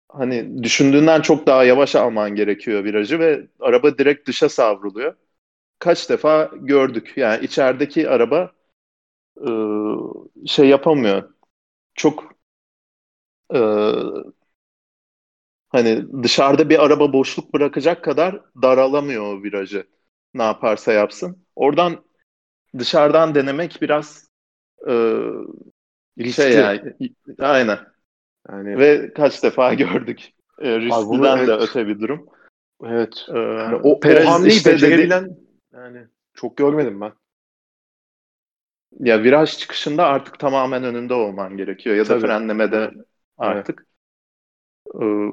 [0.10, 5.16] hani düşündüğünden çok daha yavaş alman gerekiyor virajı ve araba direkt dışa savruluyor.
[5.80, 7.14] Kaç defa gördük.
[7.18, 8.52] Yani içerideki araba
[9.38, 9.50] e,
[10.48, 11.34] şey yapamıyor.
[11.96, 12.34] Çok
[13.54, 13.60] e,
[15.70, 19.88] hani dışarıda bir araba boşluk bırakacak kadar daralamıyor o virajı.
[20.34, 21.46] Ne yaparsa yapsın.
[21.56, 22.06] Oradan
[22.80, 24.30] dışarıdan denemek biraz
[26.26, 26.94] e, şey yani
[27.40, 27.80] aynen.
[28.50, 30.34] Yani, Ve kaç defa gördük.
[30.62, 31.48] E, riskiden evet.
[31.48, 32.30] de öte bir durum.
[32.84, 33.26] Evet.
[33.34, 35.40] Ee, yani o, Perez o hamleyi işte becerebilen dedi,
[35.74, 37.12] yani çok görmedim ben.
[39.00, 42.22] Ya viraj çıkışında artık tamamen önünde olman gerekiyor ya Tabii.
[42.22, 42.92] da frenlemede
[43.38, 43.88] artık.
[44.96, 45.04] Evet.
[45.04, 45.32] Ee,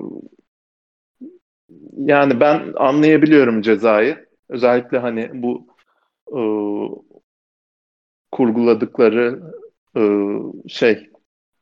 [1.96, 4.26] yani ben anlayabiliyorum cezayı.
[4.48, 5.66] Özellikle hani bu
[6.28, 6.40] e,
[8.32, 9.42] kurguladıkları
[9.96, 10.02] e,
[10.68, 11.10] şey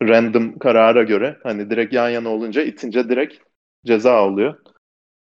[0.03, 3.35] random karara göre hani direkt yan yana olunca itince direkt
[3.87, 4.57] ceza alıyor.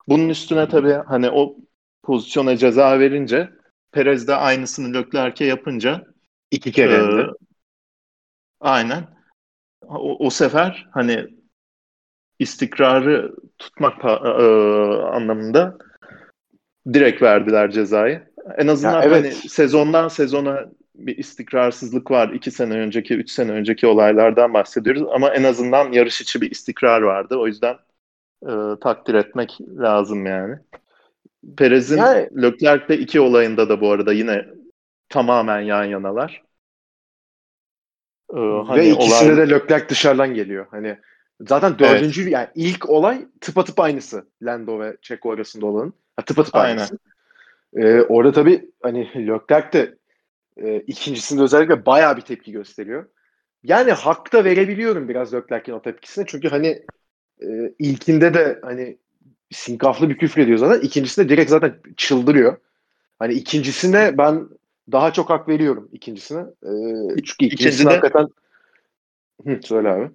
[0.08, 1.56] Bunun üstüne tabii hani o
[2.04, 3.49] pozisyona ceza verince
[3.91, 6.06] Perez de aynısını Leclerc'e yapınca
[6.52, 7.28] iki kere e,
[8.60, 9.04] aynen
[9.82, 11.28] o, o sefer hani
[12.39, 14.08] istikrarı tutmak e,
[15.04, 15.78] anlamında
[16.93, 18.34] direkt verdiler cezayı.
[18.58, 19.15] En azından ya evet.
[19.15, 22.29] hani sezondan sezona bir istikrarsızlık var.
[22.29, 25.03] iki sene önceki, üç sene önceki olaylardan bahsediyoruz.
[25.12, 27.36] Ama en azından yarış içi bir istikrar vardı.
[27.38, 27.75] O yüzden
[28.43, 28.51] e,
[28.82, 30.58] takdir etmek lazım yani.
[31.58, 34.45] Perez'in yani, Leclerc'le iki olayında da bu arada yine
[35.10, 36.43] tamamen yan yanalar.
[38.34, 39.49] Ee, hani Ve ikisinde olay...
[39.49, 40.65] de Leclerc dışarıdan geliyor.
[40.71, 40.97] Hani
[41.41, 42.34] zaten dördüncü evet.
[42.34, 44.25] yani ilk olay tıpatıp aynısı.
[44.41, 45.93] Lando ve Checo arasında olanın.
[46.15, 46.77] Ha, tıpatıp Aynen.
[46.77, 46.97] aynısı.
[47.75, 49.95] Ee, orada tabii hani Leclerc de
[50.57, 53.05] e, ikincisinde özellikle bayağı bir tepki gösteriyor.
[53.63, 56.25] Yani hak da verebiliyorum biraz Leclerc'in o tepkisine.
[56.27, 56.85] Çünkü hani
[57.41, 57.47] e,
[57.79, 58.97] ilkinde de hani
[59.51, 60.81] sinkaflı bir küfür ediyor zaten.
[60.81, 62.57] İkincisinde direkt zaten çıldırıyor.
[63.19, 64.49] Hani ikincisine ben
[64.91, 66.41] daha çok hak veriyorum ikincisine.
[66.41, 66.71] E,
[67.23, 68.27] çünkü ikincisinde hakikaten
[69.45, 70.09] Hı, söyle abi.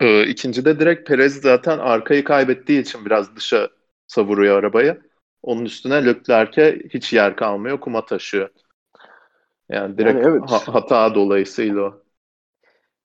[0.00, 3.68] Ee, ikincide direkt Perez zaten arkayı kaybettiği için biraz dışa
[4.06, 5.00] savuruyor arabayı.
[5.42, 7.80] Onun üstüne Leclerc'e hiç yer kalmıyor.
[7.80, 8.48] Kuma taşıyor.
[9.72, 10.50] Yani direkt yani evet.
[10.50, 12.02] ha- hata dolayısıyla o.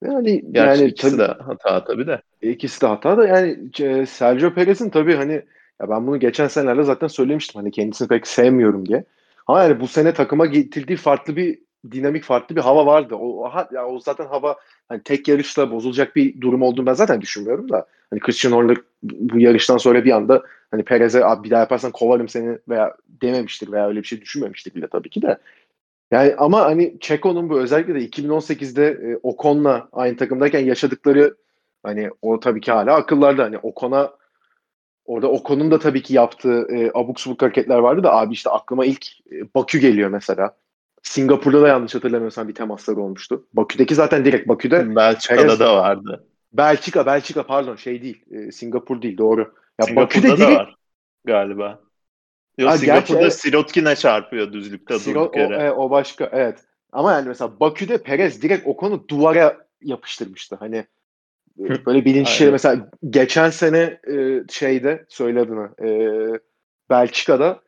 [0.04, 2.21] Yani Gerçi yani ikisi tabii, de hata tabii de.
[2.41, 5.41] İkisi de hata da yani Sergio Perez'in tabii hani
[5.82, 7.62] Ya ben bunu geçen senelerde zaten söylemiştim.
[7.62, 9.04] Hani kendisini pek sevmiyorum diye.
[9.47, 11.60] Ama yani bu sene takıma getirdiği farklı bir
[11.91, 13.15] dinamik, farklı bir hava vardı.
[13.15, 14.56] O, o, ya o zaten hava
[14.89, 17.86] hani tek yarışta bozulacak bir durum olduğunu ben zaten düşünmüyorum da.
[18.10, 22.58] Hani Christian Horner bu yarıştan sonra bir anda hani Perez'e bir daha yaparsan kovarım seni
[22.69, 25.38] veya dememiştir veya öyle bir şey düşünmemiştir bile tabii ki de.
[26.11, 31.35] Yani ama hani Çeko'nun bu özellikle de 2018'de e, Ocon'la aynı takımdayken yaşadıkları
[31.83, 33.43] hani o tabii ki hala akıllarda.
[33.43, 34.13] Hani Ocon'a
[35.05, 38.85] orada Ocon'un da tabii ki yaptığı e, abuk subuk hareketler vardı da abi işte aklıma
[38.85, 40.55] ilk e, Bakü geliyor mesela.
[41.03, 43.47] Singapur'da da yanlış hatırlamıyorsam bir temasları olmuştu.
[43.53, 44.95] Bakü'deki zaten direkt Bakü'de.
[44.95, 46.25] Belçika'da Perez, da vardı.
[46.53, 48.25] Belçika, Belçika pardon şey değil.
[48.31, 49.53] E, Singapur değil doğru.
[49.79, 50.75] Ya Singapur'da Bakü'de direkt, var
[51.25, 51.79] galiba.
[52.57, 55.57] Yok ha, Singapur'da gerçi, Sirotkin'e çarpıyor düzlükte Siro, durduk yere.
[55.57, 56.59] O, e, o başka evet.
[56.91, 60.55] Ama yani mesela Bakü'de Perez direkt o konu duvara yapıştırmıştı.
[60.55, 60.85] Hani
[61.59, 65.89] e, böyle bilinçli mesela geçen sene e, şeyde söyle adını e,
[66.89, 67.61] Belçika'da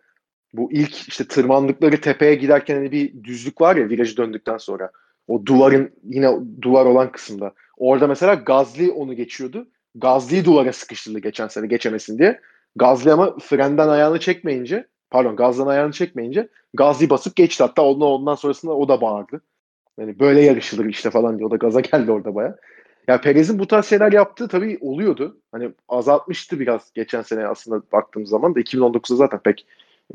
[0.54, 4.92] bu ilk işte tırmandıkları tepeye giderken hani bir düzlük var ya virajı döndükten sonra.
[5.28, 6.30] O duvarın yine
[6.62, 7.54] duvar olan kısımda.
[7.78, 9.68] Orada mesela Gazli onu geçiyordu.
[9.96, 12.42] Gazli'yi duvara sıkıştırdı geçen sene geçemesin diye.
[12.78, 17.64] Gazli ama frenden ayağını çekmeyince pardon gazdan ayağını çekmeyince Gazli basıp geçti.
[17.64, 19.42] Hatta ondan, ondan sonrasında o da bağırdı.
[20.00, 21.48] Yani böyle yarışılır işte falan diye.
[21.48, 22.56] O da gaza geldi orada baya.
[23.08, 25.38] Ya Perez'in bu tarz şeyler yaptığı tabii oluyordu.
[25.52, 29.66] Hani azaltmıştı biraz geçen sene aslında baktığım zaman da 2019'da zaten pek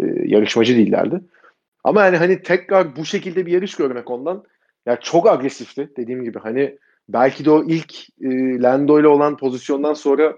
[0.00, 1.20] e, yarışmacı değillerdi.
[1.84, 4.44] Ama yani hani tekrar bu şekilde bir yarış görmek ondan
[4.86, 6.38] ya çok agresifti dediğim gibi.
[6.38, 10.36] Hani belki de o ilk e, Lando ile olan pozisyondan sonra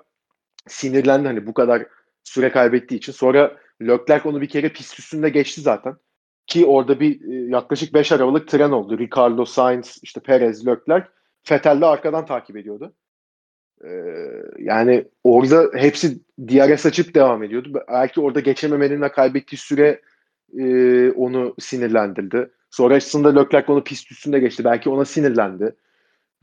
[0.66, 1.86] sinirlendi hani bu kadar
[2.24, 3.12] süre kaybettiği için.
[3.12, 5.96] Sonra Leclerc onu bir kere pist üstünde geçti zaten.
[6.46, 8.98] Ki orada bir e, yaklaşık 5 arabalık tren oldu.
[8.98, 11.06] Ricardo, Sainz, işte Perez, Leclerc.
[11.50, 12.94] Vettel de arkadan takip ediyordu.
[13.84, 13.88] Ee,
[14.58, 17.82] yani orada hepsi DRS açıp devam ediyordu.
[17.88, 20.00] Belki orada geçememenin ve kaybettiği süre
[20.58, 22.50] e, onu sinirlendirdi.
[22.70, 24.64] Sonrasında Leclerc onu pist üstünde geçti.
[24.64, 25.76] Belki ona sinirlendi.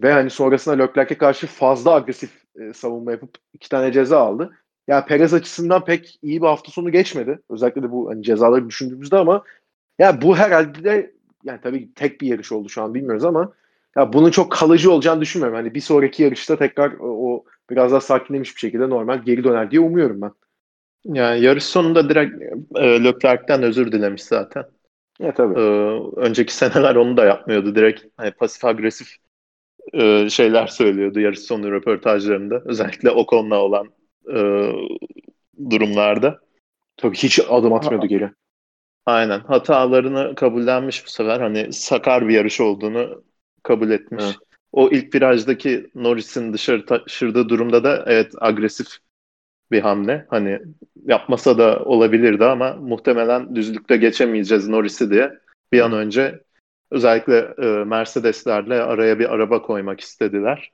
[0.01, 4.57] Ve hani sonrasında Leclerc'e karşı fazla agresif e, savunma yapıp iki tane ceza aldı.
[4.87, 7.39] Ya Perez açısından pek iyi bir hafta sonu geçmedi.
[7.49, 9.43] Özellikle de bu hani cezaları düşündüğümüzde ama
[9.99, 11.13] ya bu herhalde de
[11.43, 13.53] yani tabii tek bir yarış oldu şu an bilmiyoruz ama
[13.97, 15.57] ya bunun çok kalıcı olacağını düşünmüyorum.
[15.57, 19.81] Hani bir sonraki yarışta tekrar o biraz daha sakinlemiş bir şekilde normal geri döner diye
[19.81, 20.31] umuyorum ben.
[21.05, 22.41] Yani yarış sonunda direkt
[22.75, 24.63] e, Leclerc'ten özür dilemiş zaten.
[25.19, 25.59] Ya tabii.
[25.59, 27.75] Ee, önceki seneler onu da yapmıyordu.
[27.75, 29.15] Direkt hani pasif agresif
[29.93, 32.61] e, şeyler söylüyordu yarış sonu röportajlarında.
[32.65, 33.87] Özellikle Ocon'la olan
[34.35, 34.41] e,
[35.69, 36.39] durumlarda.
[36.97, 38.31] Tabii hiç adım atmıyordu geri.
[39.05, 39.39] Aynen.
[39.39, 41.39] Hatalarını kabullenmiş bu sefer.
[41.39, 43.23] Hani sakar bir yarış olduğunu
[43.63, 44.23] kabul etmiş.
[44.23, 44.35] Evet.
[44.71, 48.87] O ilk virajdaki Norris'in dışarı taşırdığı durumda da evet agresif
[49.71, 50.25] bir hamle.
[50.29, 50.59] Hani
[51.05, 55.33] yapmasa da olabilirdi ama muhtemelen düzlükte geçemeyeceğiz Norris'i diye
[55.71, 56.43] bir an önce
[56.91, 60.71] özellikle e, Mercedeslerle araya bir araba koymak istediler.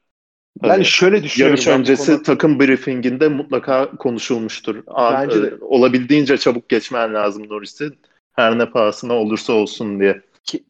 [0.63, 1.55] Ben hani, şöyle düşünüyorum.
[1.55, 2.23] Yarış öncesi konu...
[2.23, 4.83] takım briefinginde mutlaka konuşulmuştur.
[4.97, 5.53] Bence de.
[5.61, 7.89] olabildiğince çabuk geçmen lazım Norris'i.
[8.33, 10.21] Her ne pahasına olursa olsun diye.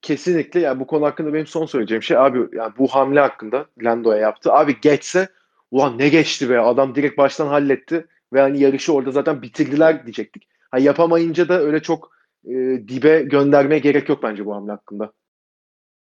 [0.01, 4.19] kesinlikle yani bu konu hakkında benim son söyleyeceğim şey abi yani bu hamle hakkında Lando'ya
[4.21, 4.53] yaptı.
[4.53, 5.29] Abi geçse
[5.71, 10.47] ulan ne geçti be adam direkt baştan halletti ve hani yarışı orada zaten bitirdiler diyecektik.
[10.71, 12.11] Ha, yapamayınca da öyle çok
[12.45, 12.53] e,
[12.87, 15.11] dibe göndermeye gerek yok bence bu hamle hakkında.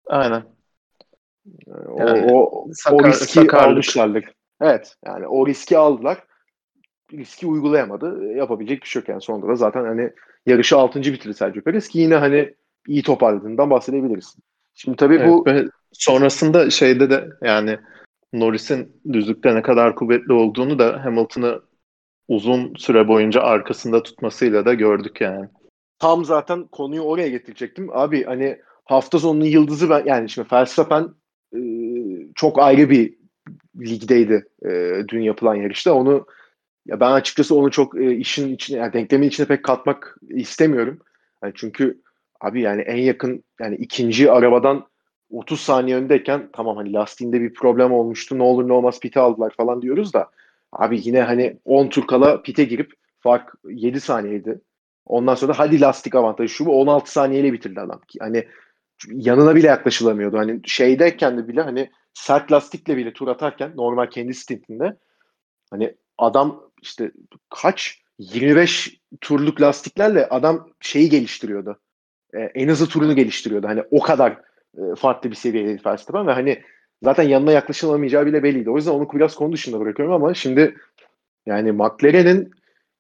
[0.06, 0.44] Aynen.
[1.98, 3.68] Yani o, o, sakar, o riski sakarlık.
[3.68, 4.22] almışlardı.
[4.62, 6.18] Evet yani o riski aldılar.
[7.14, 8.26] Riski uygulayamadı.
[8.26, 10.12] Yapabilecek bir şey yok yani sonunda da zaten hani
[10.46, 11.00] yarışı 6.
[11.00, 12.54] bitirdi Sergio Perez ki yine hani
[12.88, 14.36] iyi toparladığından bahsedebiliriz.
[14.74, 15.46] Şimdi tabii evet, bu
[15.92, 17.80] sonrasında şeyde de yani
[18.34, 21.62] Norris'in düzlükte ne kadar kuvvetli olduğunu da Hamilton'ı
[22.28, 25.50] uzun süre boyunca arkasında tutmasıyla da gördük yani.
[26.00, 27.90] Tam zaten konuyu oraya getirecektim.
[27.94, 31.10] Abi hani hafta sonunun yıldızı ben yani şimdi Verstappen
[31.56, 31.60] e,
[32.36, 33.14] çok ayrı bir
[33.80, 34.70] ligdeydi e,
[35.08, 35.94] dün yapılan yarışta.
[35.94, 36.26] Onu
[36.86, 41.00] ya ben açıkçası onu çok e, işin içine yani denklemin içine pek katmak istemiyorum.
[41.44, 42.02] Yani çünkü
[42.42, 44.88] abi yani en yakın yani ikinci arabadan
[45.32, 48.38] 30 saniye öndeyken tamam hani lastiğinde bir problem olmuştu.
[48.38, 50.30] Ne olur ne olmaz pite aldılar falan diyoruz da
[50.72, 54.62] abi yine hani 10 tur kala pite girip fark 7 saniyeydi.
[55.06, 58.02] Ondan sonra hadi lastik avantajı şu bu 16 saniyeyle bitirdi adam.
[58.20, 58.46] Hani
[59.08, 60.38] yanına bile yaklaşılamıyordu.
[60.38, 64.98] Hani şeydeyken de bile hani sert lastikle bile tur atarken normal kendi stintinde
[65.72, 67.12] hani adam işte
[67.50, 71.80] kaç 25 turluk lastiklerle adam şeyi geliştiriyordu.
[72.34, 73.68] Ee, en hızlı turunu geliştiriyordu.
[73.68, 74.32] Hani o kadar
[74.78, 76.64] e, farklı bir seviyede Verstappen ve hani
[77.04, 78.70] zaten yanına yaklaşılamayacağı bile belliydi.
[78.70, 80.78] O yüzden onu biraz konu dışında bırakıyorum ama şimdi
[81.46, 82.52] yani McLaren'in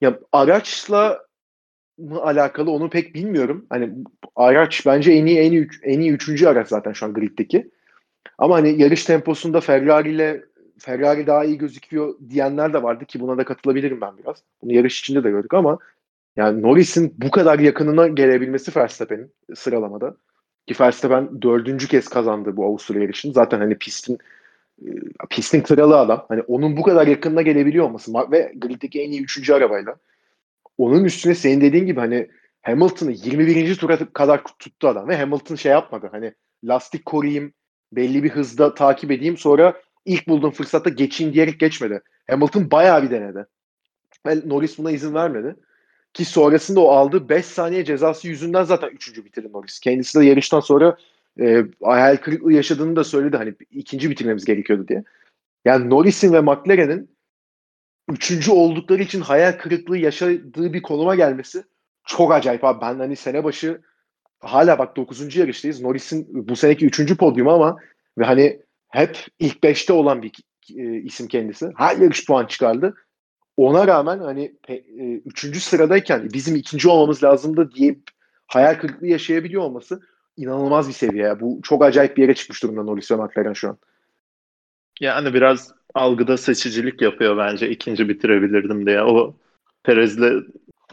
[0.01, 1.25] Ya araçla
[1.99, 3.65] mı alakalı onu pek bilmiyorum.
[3.69, 3.89] Hani
[4.35, 7.69] araç bence en iyi en iyi en iyi üçüncü araç zaten şu an griddeki.
[8.37, 10.43] Ama hani yarış temposunda Ferrari ile
[10.79, 14.43] Ferrari daha iyi gözüküyor diyenler de vardı ki buna da katılabilirim ben biraz.
[14.61, 15.79] Bunu yarış içinde de gördük ama
[16.35, 20.15] yani Norris'in bu kadar yakınına gelebilmesi Verstappen'in sıralamada.
[20.67, 23.33] Ki Verstappen dördüncü kez kazandı bu Avusturya yarışını.
[23.33, 24.17] Zaten hani pistin
[24.85, 24.89] e,
[25.29, 26.25] pistin kralı adam.
[26.29, 29.95] Hani onun bu kadar yakınına gelebiliyor olması ve griddeki en iyi üçüncü arabayla.
[30.79, 32.27] Onun üstüne senin dediğin gibi hani
[32.61, 33.75] Hamilton'ı 21.
[33.75, 36.09] tura kadar tuttu adam ve Hamilton şey yapmadı.
[36.11, 37.53] Hani lastik koruyayım,
[37.91, 42.01] belli bir hızda takip edeyim sonra ilk bulduğum fırsatta geçeyim diyerek geçmedi.
[42.29, 43.45] Hamilton bayağı bir denedi.
[44.27, 45.55] Ve Norris buna izin vermedi.
[46.13, 49.25] Ki sonrasında o aldığı 5 saniye cezası yüzünden zaten 3.
[49.25, 49.79] bitirdi Norris.
[49.79, 50.97] Kendisi de yarıştan sonra
[51.39, 53.37] e, hayal kırıklığı yaşadığını da söyledi.
[53.37, 55.03] Hani ikinci bitirmemiz gerekiyordu diye.
[55.65, 57.09] Yani Norris'in ve McLaren'in
[58.09, 61.63] üçüncü oldukları için hayal kırıklığı yaşadığı bir konuma gelmesi
[62.05, 62.81] çok acayip abi.
[62.81, 63.81] Ben hani sene başı
[64.39, 65.35] hala bak 9.
[65.35, 65.81] yarıştayız.
[65.81, 67.17] Norris'in bu seneki 3.
[67.17, 67.77] podyumu ama
[68.17, 70.31] ve hani hep ilk 5'te olan bir
[70.75, 71.71] e, isim kendisi.
[71.77, 72.95] Her yarış puan çıkardı.
[73.57, 74.75] Ona rağmen hani e,
[75.25, 77.95] üçüncü sıradayken bizim ikinci olmamız lazımdı diye
[78.47, 80.01] hayal kırıklığı yaşayabiliyor olması
[80.37, 81.39] inanılmaz bir seviye.
[81.39, 83.77] Bu çok acayip bir yere çıkmış durumda Norris ve McLaren şu an.
[84.99, 89.03] Yani biraz algıda seçicilik yapıyor bence ikinci bitirebilirdim diye.
[89.03, 89.35] O
[89.83, 90.43] Perez'le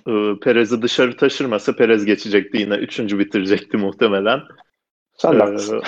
[0.07, 4.41] e, Perez'i dışarı taşırmasa Perez geçecekti yine üçüncü bitirecekti muhtemelen.
[5.19, 5.81] Sen ee,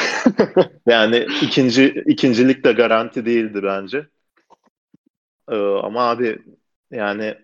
[0.87, 4.07] yani ikinci ikincilik de garanti değildi bence.
[5.51, 6.39] Ee, ama abi
[6.91, 7.35] yani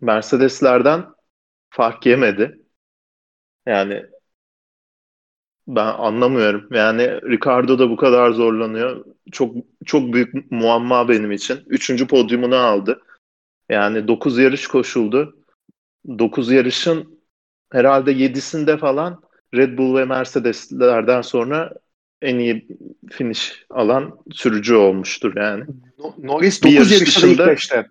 [0.00, 1.04] Mercedeslerden
[1.70, 2.58] fark yemedi.
[3.66, 4.06] Yani
[5.68, 6.68] ben anlamıyorum.
[6.70, 9.04] Yani Ricardo da bu kadar zorlanıyor.
[9.32, 11.60] Çok çok büyük muamma benim için.
[11.66, 13.02] Üçüncü podyumunu aldı.
[13.68, 15.36] Yani dokuz yarış koşuldu.
[16.18, 17.18] Dokuz yarışın
[17.72, 19.22] herhalde yedisinde falan
[19.54, 21.72] Red Bull ve Mercedeslerden sonra
[22.22, 22.68] en iyi
[23.10, 25.64] finish alan sürücü olmuştur yani.
[26.18, 27.86] Norris 9 yarış yarışta ilk 5'te.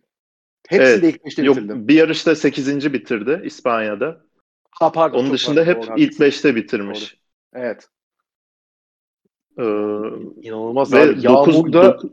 [0.68, 2.94] Hepsi evet, de ilk 5'te yok, Bir yarışta 8.
[2.94, 4.22] bitirdi İspanya'da.
[4.72, 5.20] Ha pardon.
[5.20, 7.00] Onun dışında pardon, hep doğru, ilk 5'te bitirmiş.
[7.12, 7.22] Doğru.
[7.54, 7.88] Evet.
[9.58, 9.64] Ee,
[10.42, 11.16] İnanılmaz ve.
[11.20, 12.12] Yağmurda dokuz,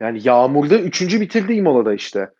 [0.00, 1.20] yani Yağmur'da 3.
[1.20, 2.30] bitirdi Imola'da işte.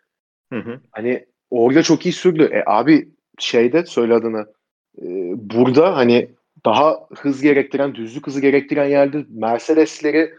[0.53, 0.79] Hı hı.
[0.91, 2.43] Hani orada çok iyi sürdü.
[2.43, 4.53] E abi şeyde söyle adını.
[5.01, 5.05] E,
[5.35, 6.31] burada hani
[6.65, 10.33] daha hız gerektiren, düzlük hızı gerektiren yerde Mercedes'leri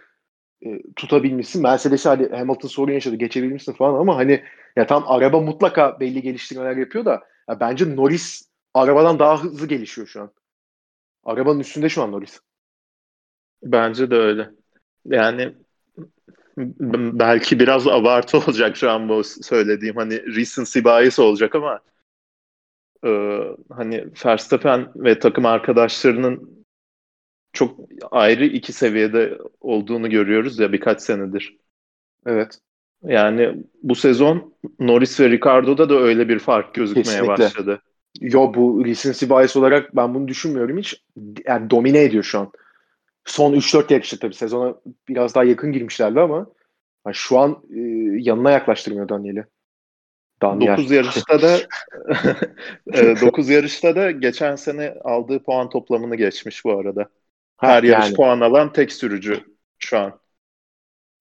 [0.66, 1.62] e, tutabilmişsin.
[1.62, 4.42] Mercedes'i hadi Hamilton sorun yaşadı, geçebilmişsin falan ama hani
[4.76, 10.06] ya tam araba mutlaka belli geliştirmeler yapıyor da ya bence Norris arabadan daha hızlı gelişiyor
[10.06, 10.32] şu an.
[11.24, 12.40] Arabanın üstünde şu an Norris.
[13.62, 14.50] Bence de öyle.
[15.04, 15.54] Yani
[17.18, 21.80] belki biraz abartı olacak şu an bu söylediğim hani recency bias olacak ama
[23.04, 26.64] e, hani Verstappen ve takım arkadaşlarının
[27.52, 27.80] çok
[28.11, 31.59] ayrı iki seviyede olduğunu görüyoruz ya birkaç senedir.
[32.26, 32.59] Evet.
[33.02, 37.44] Yani bu sezon Norris ve Ricardo'da da öyle bir fark gözükmeye Kesinlikle.
[37.44, 37.83] başladı.
[38.20, 41.04] Yo bu recency bias olarak ben bunu düşünmüyorum hiç.
[41.46, 42.52] Yani domine ediyor şu an.
[43.24, 44.74] Son 3-4 yarışta tabii sezona
[45.08, 46.46] biraz daha yakın girmişlerdi ama
[47.06, 47.80] yani şu an e,
[48.22, 49.44] yanına yaklaştırmıyor Daniel'i.
[50.42, 51.58] 9 yarışta da
[53.20, 57.08] 9 e, yarışta da geçen sene aldığı puan toplamını geçmiş bu arada.
[57.56, 58.16] Her yarış yani.
[58.16, 59.44] puan alan tek sürücü
[59.78, 60.20] şu an.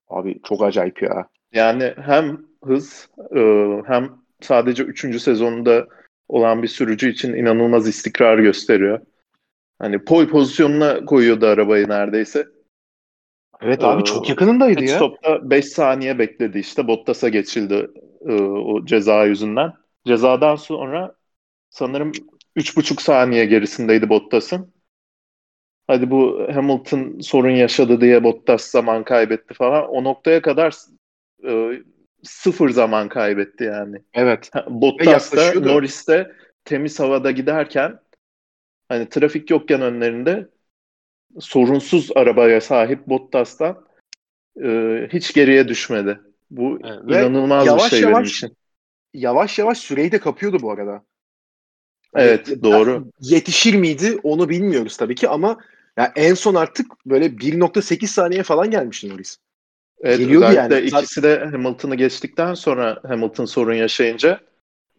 [0.07, 1.27] Abi çok acayip ya.
[1.53, 3.41] Yani hem hız e,
[3.85, 5.21] hem sadece 3.
[5.21, 5.87] sezonunda
[6.29, 8.99] olan bir sürücü için inanılmaz istikrar gösteriyor.
[9.79, 12.47] Hani pole pozisyonuna koyuyordu arabayı neredeyse.
[13.61, 14.95] Evet abi ee, çok yakınındaydı ya.
[14.95, 16.87] Stopta 5 saniye bekledi işte.
[16.87, 17.89] Bottas'a geçildi
[18.25, 19.73] e, o ceza yüzünden.
[20.07, 21.15] Cezadan sonra
[21.69, 22.11] sanırım
[22.57, 24.73] 3,5 saniye gerisindeydi Bottas'ın.
[25.87, 29.89] Hadi bu Hamilton sorun yaşadı diye Bottas zaman kaybetti falan.
[29.89, 30.75] O noktaya kadar
[31.43, 31.81] e,
[32.23, 33.97] sıfır zaman kaybetti yani.
[34.13, 34.51] Evet.
[34.69, 37.99] Bottas da Norris de temiz havada giderken
[38.89, 40.49] hani trafik yokken önlerinde
[41.39, 43.85] sorunsuz arabaya sahip Bottas'tan
[44.63, 44.67] e,
[45.13, 46.19] hiç geriye düşmedi.
[46.51, 47.03] Bu evet.
[47.09, 48.57] inanılmaz yavaş bir şey yavaş, benim için.
[49.13, 51.03] Yavaş yavaş süreyi de kapıyordu bu arada.
[52.15, 53.11] Evet yani, doğru.
[53.19, 55.57] Yetişir miydi onu bilmiyoruz tabii ki ama
[55.97, 59.37] yani en son artık böyle 1.8 saniye falan gelmişti Norris.
[60.01, 60.87] Evet, Geliyordu özellikle yani.
[60.87, 64.39] ikisi de Hamilton'ı geçtikten sonra Hamilton sorun yaşayınca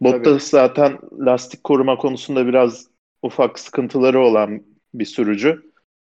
[0.01, 2.87] Bottas zaten lastik koruma konusunda biraz
[3.21, 5.71] ufak sıkıntıları olan bir sürücü.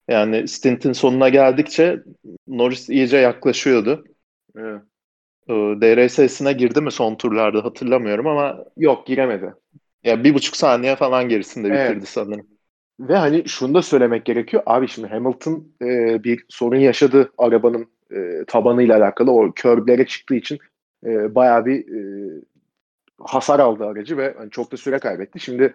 [0.08, 2.02] Yani stintin sonuna geldikçe
[2.46, 4.04] Norris iyice yaklaşıyordu.
[4.56, 4.82] Evet.
[5.48, 9.54] e, DRS'sine girdi mi son turlarda hatırlamıyorum ama yok giremedi.
[10.04, 12.08] Ya bir buçuk saniye falan gerisinde bitirdi evet.
[12.08, 12.46] sanırım.
[13.00, 14.62] Ve hani şunu da söylemek gerekiyor.
[14.66, 19.32] Abi şimdi Hamilton e, bir sorun yaşadı arabanın e, tabanıyla alakalı.
[19.32, 20.58] O körblere çıktığı için
[21.06, 22.30] e, bayağı bir e,
[23.20, 25.40] hasar aldı aracı ve hani çok da süre kaybetti.
[25.40, 25.74] Şimdi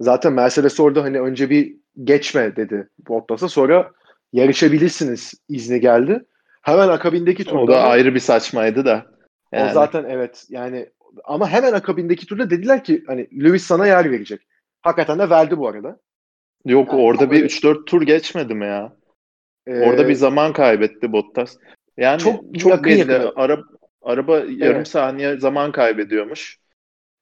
[0.00, 3.90] zaten Mercedes orada hani önce bir geçme dedi Bottas'a sonra
[4.32, 6.24] yarışabilirsiniz izni geldi.
[6.62, 7.60] Hemen akabindeki turda.
[7.60, 9.06] O da ayrı bir saçmaydı da.
[9.52, 9.70] Yani.
[9.70, 10.90] O zaten evet yani
[11.24, 14.40] ama hemen akabindeki turda dediler ki hani Lewis sana yer verecek.
[14.82, 15.98] Hakikaten de verdi bu arada.
[16.64, 18.92] Yok yani orada bir 3-4 tur geçmedi mi ya?
[19.66, 21.56] Ee, orada bir zaman kaybetti Bottas.
[21.96, 23.12] Yani çok, çok yakın belli.
[23.12, 23.32] Yakın.
[23.36, 23.62] Araba,
[24.02, 24.58] araba evet.
[24.58, 26.58] yarım saniye zaman kaybediyormuş.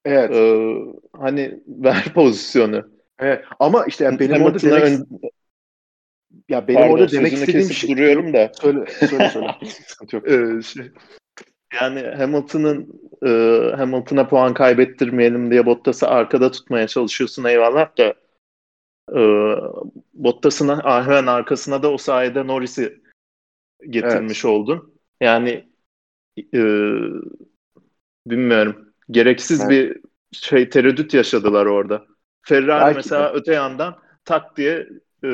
[0.05, 0.31] Evet.
[0.31, 0.75] Ee,
[1.17, 2.89] hani ver pozisyonu.
[3.19, 3.45] Evet.
[3.59, 4.83] Ama işte yani benim orada demek...
[4.83, 5.07] Ön...
[6.49, 7.89] Ya benim Pardon, orada demek istediğim şey...
[7.89, 8.51] duruyorum da.
[8.61, 9.47] Söyle, söyle, söyle.
[10.11, 10.27] Çok.
[10.31, 10.91] Ee, şey,
[11.81, 13.29] yani Hamilton'ın e,
[13.75, 18.13] Hamilton'a puan kaybettirmeyelim diye Bottas'ı arkada tutmaya çalışıyorsun eyvallah da
[19.11, 19.21] e,
[20.13, 23.02] Bottas'ın hemen arkasına da o sayede Norris'i
[23.89, 24.55] getirmiş evet.
[24.55, 24.93] oldun.
[25.21, 25.65] Yani
[26.53, 26.61] e,
[28.27, 28.93] bilmiyorum.
[29.11, 29.69] Gereksiz evet.
[29.69, 32.05] bir şey tereddüt yaşadılar orada.
[32.41, 33.37] Ferrari Belki mesela de.
[33.37, 34.87] öte yandan tak diye
[35.23, 35.27] e,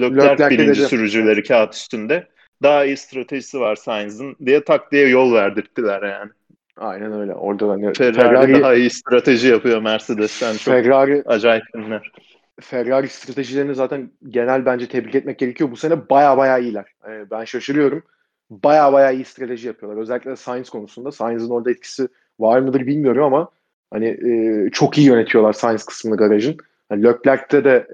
[0.00, 0.88] Leclerc birinci dedi.
[0.88, 2.28] sürücüleri kağıt üstünde.
[2.62, 6.30] Daha iyi stratejisi var Sainz'ın diye tak diye yol verdirttiler yani.
[6.76, 7.34] Aynen öyle.
[7.34, 12.12] Orada hani Ferrari, Ferrari daha iyi strateji yapıyor Mercedes'ten çok Ferrari, acayip günler.
[12.60, 15.70] Ferrari stratejilerini zaten genel bence tebrik etmek gerekiyor.
[15.70, 16.92] Bu sene baya baya iyiler.
[17.08, 18.02] Yani ben şaşırıyorum.
[18.50, 20.02] Baya baya iyi strateji yapıyorlar.
[20.02, 21.12] Özellikle Sainz konusunda.
[21.12, 22.08] Sainz'ın orada etkisi
[22.40, 23.50] var mıdır bilmiyorum ama
[23.90, 26.56] hani e, çok iyi yönetiyorlar Sainz kısmını garajın.
[26.90, 27.86] Yani Leclerc'te de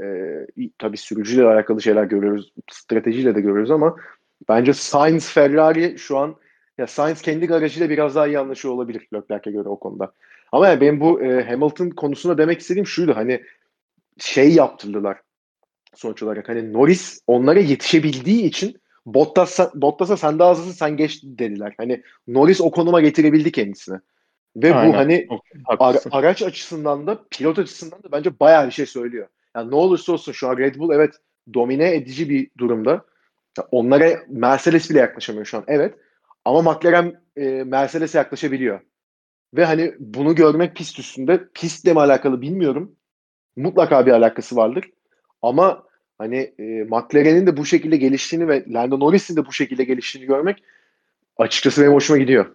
[0.58, 2.52] e, tabii sürücüyle alakalı şeyler görüyoruz.
[2.70, 3.96] Stratejiyle de görüyoruz ama
[4.48, 6.36] bence Sainz Ferrari şu an
[6.78, 10.12] ya Sainz kendi garajıyla biraz daha iyi anlaşıyor olabilir Leclerc'e göre o konuda.
[10.52, 13.42] Ama yani benim bu e, Hamilton konusunda demek istediğim şuydu hani
[14.18, 15.20] şey yaptırdılar
[15.94, 16.48] sonuç olarak.
[16.48, 21.74] Hani Norris onlara yetişebildiği için Bottas Bottas'a sen daha hızlısın sen geç dediler.
[21.76, 23.98] Hani Norris o konuma getirebildi kendisini.
[24.56, 24.92] Ve Aynen.
[24.92, 25.28] bu hani
[25.66, 29.28] ara, araç açısından da pilot açısından da bence bayağı bir şey söylüyor.
[29.56, 31.14] Yani ne olursa olsun şu an Red Bull evet
[31.54, 33.04] domine edici bir durumda.
[33.70, 35.64] Onlara Mercedes bile yaklaşamıyor şu an.
[35.66, 35.94] Evet.
[36.44, 38.80] Ama McLaren e, Mercedes'e yaklaşabiliyor.
[39.54, 42.96] Ve hani bunu görmek pist üstünde pistle mi alakalı bilmiyorum.
[43.62, 44.84] Mutlaka bir alakası vardır.
[45.42, 45.84] Ama
[46.18, 50.62] hani e, McLaren'in de bu şekilde geliştiğini ve Lando Norris'in de bu şekilde geliştiğini görmek
[51.36, 52.46] açıkçası benim hoşuma gidiyor.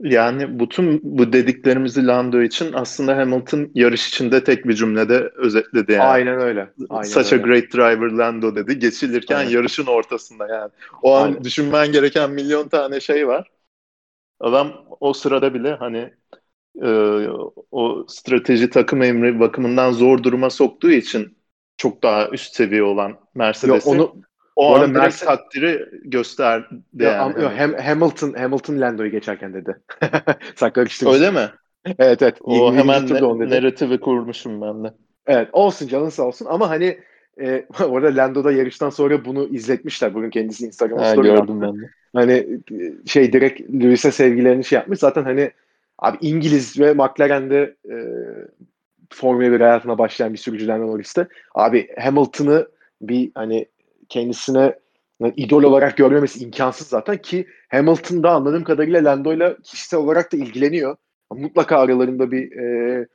[0.00, 6.02] Yani bütün bu dediklerimizi Lando için aslında Hamilton yarış içinde tek bir cümlede özetledi yani.
[6.02, 6.70] Aynen öyle.
[6.90, 7.42] Aynen Such öyle.
[7.42, 8.78] a great driver Lando dedi.
[8.78, 9.50] Geçilirken Aynen.
[9.50, 10.70] yarışın ortasında yani.
[11.02, 11.44] O an Aynen.
[11.44, 13.50] düşünmen gereken milyon tane şey var.
[14.40, 16.14] Adam o sırada bile hani
[16.82, 16.88] e,
[17.72, 21.36] o strateji takım emri bakımından zor duruma soktuğu için
[21.76, 24.14] çok daha üst seviye olan Mercedes'i onu
[24.56, 25.26] o an direkt Mercedes...
[25.26, 27.42] takdiri gösterdi ya, yani.
[27.42, 29.76] Yok, Ham, Hamilton Hamilton Lando'yu geçerken dedi.
[30.56, 30.72] Sen
[31.06, 31.50] Öyle mi?
[31.98, 32.36] Evet evet.
[32.40, 34.94] O hemen ne, narratifi kurmuşum ben de.
[35.26, 36.98] Evet olsun canın sağ olsun ama hani
[37.40, 40.14] e, orada Lando'da yarıştan sonra bunu izletmişler.
[40.14, 41.90] Bugün kendisi Instagram'da gördüm ben de.
[42.12, 42.32] Hani
[42.72, 44.98] e, şey direkt Lewis'e sevgilerini şey yapmış.
[44.98, 45.50] Zaten hani
[45.98, 47.96] abi İngiliz ve McLaren'de e,
[49.10, 51.28] Formula 1 hayatına başlayan bir sürücülerden o liste.
[51.54, 52.68] Abi Hamilton'ı
[53.02, 53.66] bir hani
[54.08, 54.78] kendisine
[55.20, 60.36] yani idol olarak görmemesi imkansız zaten ki Hamilton da anladığım kadarıyla Lando'yla kişisel olarak da
[60.36, 60.96] ilgileniyor.
[61.32, 63.06] Mutlaka aralarında bir e,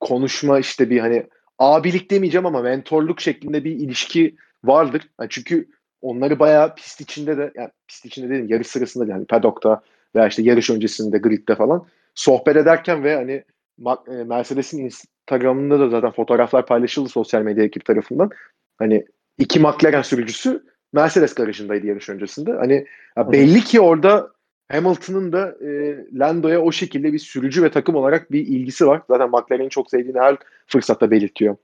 [0.00, 1.26] konuşma işte bir hani
[1.58, 5.10] abilik demeyeceğim ama mentorluk şeklinde bir ilişki vardır.
[5.20, 5.68] Yani çünkü
[6.00, 9.82] onları bayağı pist içinde de yani pist içinde dedim yarış sırasında yani paddock'ta
[10.14, 13.44] veya işte yarış öncesinde gridde falan sohbet ederken ve hani
[14.08, 18.30] e, Mercedes'in Instagram'ında da zaten fotoğraflar paylaşıldı sosyal medya ekip tarafından.
[18.78, 19.06] Hani
[19.38, 22.52] iki McLaren sürücüsü Mercedes garajındaydı yarış öncesinde.
[22.52, 22.86] Hani
[23.16, 24.30] ya belli ki orada
[24.68, 29.02] Hamilton'ın da e, Lando'ya o şekilde bir sürücü ve takım olarak bir ilgisi var.
[29.08, 30.36] Zaten McLaren'i çok sevdiğini her
[30.66, 31.56] fırsatta belirtiyor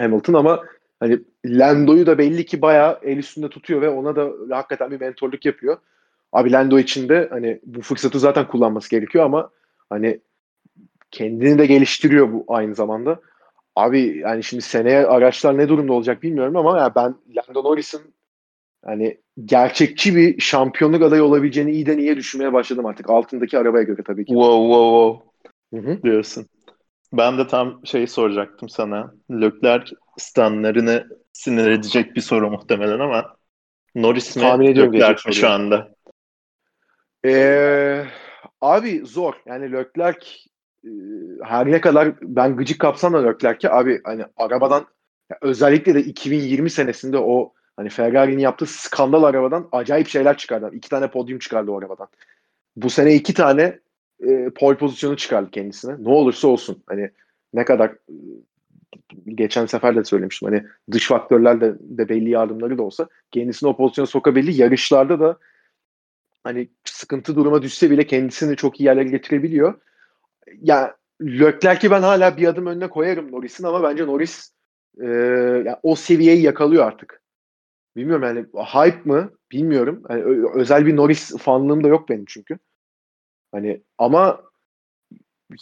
[0.00, 0.64] Hamilton ama
[1.00, 5.46] hani Lando'yu da belli ki bayağı el üstünde tutuyor ve ona da hakikaten bir mentorluk
[5.46, 5.76] yapıyor.
[6.32, 9.50] Abi Lando için de hani bu fırsatı zaten kullanması gerekiyor ama
[9.90, 10.20] hani
[11.10, 13.20] kendini de geliştiriyor bu aynı zamanda.
[13.76, 18.14] Abi yani şimdi seneye araçlar ne durumda olacak bilmiyorum ama yani ben Lando Norris'in
[18.84, 23.10] hani gerçekçi bir şampiyonluk adayı olabileceğini iyiden iyiye düşünmeye başladım artık.
[23.10, 24.32] Altındaki arabaya göre tabii ki.
[24.32, 25.30] Wow wow wow.
[25.74, 26.02] Hı-hı.
[26.02, 26.46] Diyorsun.
[27.12, 29.14] Ben de tam şey soracaktım sana.
[29.30, 33.36] Leclerc stanlarını sinir edecek bir soru muhtemelen ama
[33.94, 35.88] Norris mi Tahmin Leclerc mi şu anda?
[37.24, 38.06] Eee
[38.60, 39.34] abi zor.
[39.46, 40.26] Yani Leclerc
[40.84, 40.90] e,
[41.44, 44.86] her ne kadar ben gıcık kapsam da Leclerc'e abi hani arabadan
[45.42, 50.70] özellikle de 2020 senesinde o hani Ferrari'nin yaptığı skandal arabadan acayip şeyler çıkardı.
[50.72, 52.08] İki tane podyum çıkardı o arabadan.
[52.76, 53.78] Bu sene iki tane
[54.20, 55.94] e, pole pozisyonu çıkardı kendisine.
[55.98, 56.82] Ne olursa olsun.
[56.86, 57.10] Hani
[57.54, 58.14] ne kadar e,
[59.26, 60.48] geçen sefer de söylemiştim.
[60.48, 64.60] Hani dış faktörlerle de belli yardımları da olsa kendisini o pozisyona sokabildi.
[64.62, 65.38] Yarışlarda da
[66.44, 69.80] hani sıkıntı duruma düşse bile kendisini çok iyi yerlere getirebiliyor.
[70.60, 74.52] Ya yani Leclerc'i ben hala bir adım önüne koyarım Norris'in ama bence Norris
[75.00, 77.22] e, yani o seviyeyi yakalıyor artık.
[77.96, 80.02] Bilmiyorum yani hype mı bilmiyorum.
[80.10, 80.22] Yani
[80.54, 82.58] özel bir Norris fanlığım da yok benim çünkü.
[83.52, 84.42] Hani ama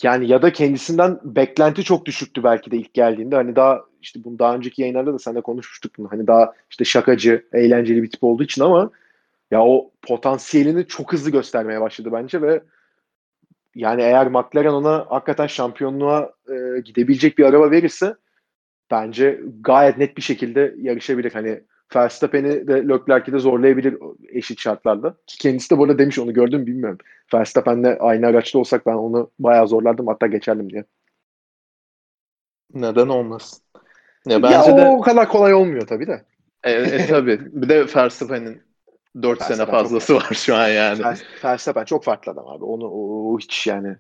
[0.03, 3.37] yani ya da kendisinden beklenti çok düşüktü belki de ilk geldiğinde.
[3.37, 6.13] Hani daha işte bunu daha önceki yayınlarda da seninle konuşmuştuk bunu.
[6.13, 8.91] Hani daha işte şakacı, eğlenceli bir tip olduğu için ama
[9.51, 12.63] ya o potansiyelini çok hızlı göstermeye başladı bence ve
[13.75, 18.15] yani eğer McLaren ona hakikaten şampiyonluğa e, gidebilecek bir araba verirse
[18.91, 21.33] bence gayet net bir şekilde yarışabilir.
[21.33, 21.61] Hani
[21.97, 23.97] Verstappen'i de Leclerc'i de zorlayabilir
[24.29, 25.17] eşit şartlarda.
[25.27, 26.99] Ki kendisi de burada demiş onu gördüm bilmiyorum.
[27.35, 30.85] Verstappen'le aynı araçta olsak ben onu bayağı zorlardım hatta geçerdim diye.
[32.75, 33.63] Neden olmasın?
[34.27, 34.87] Ya, bence ya de...
[34.87, 36.25] o kadar kolay olmuyor tabii de.
[36.65, 37.41] E, e tabii.
[37.63, 38.68] Bir de Verstappen'in
[39.23, 41.03] 4 sene fazlası var şu an yani.
[41.45, 42.65] Verstappen çok farklı adam abi.
[42.65, 43.97] Onu o, o hiç yani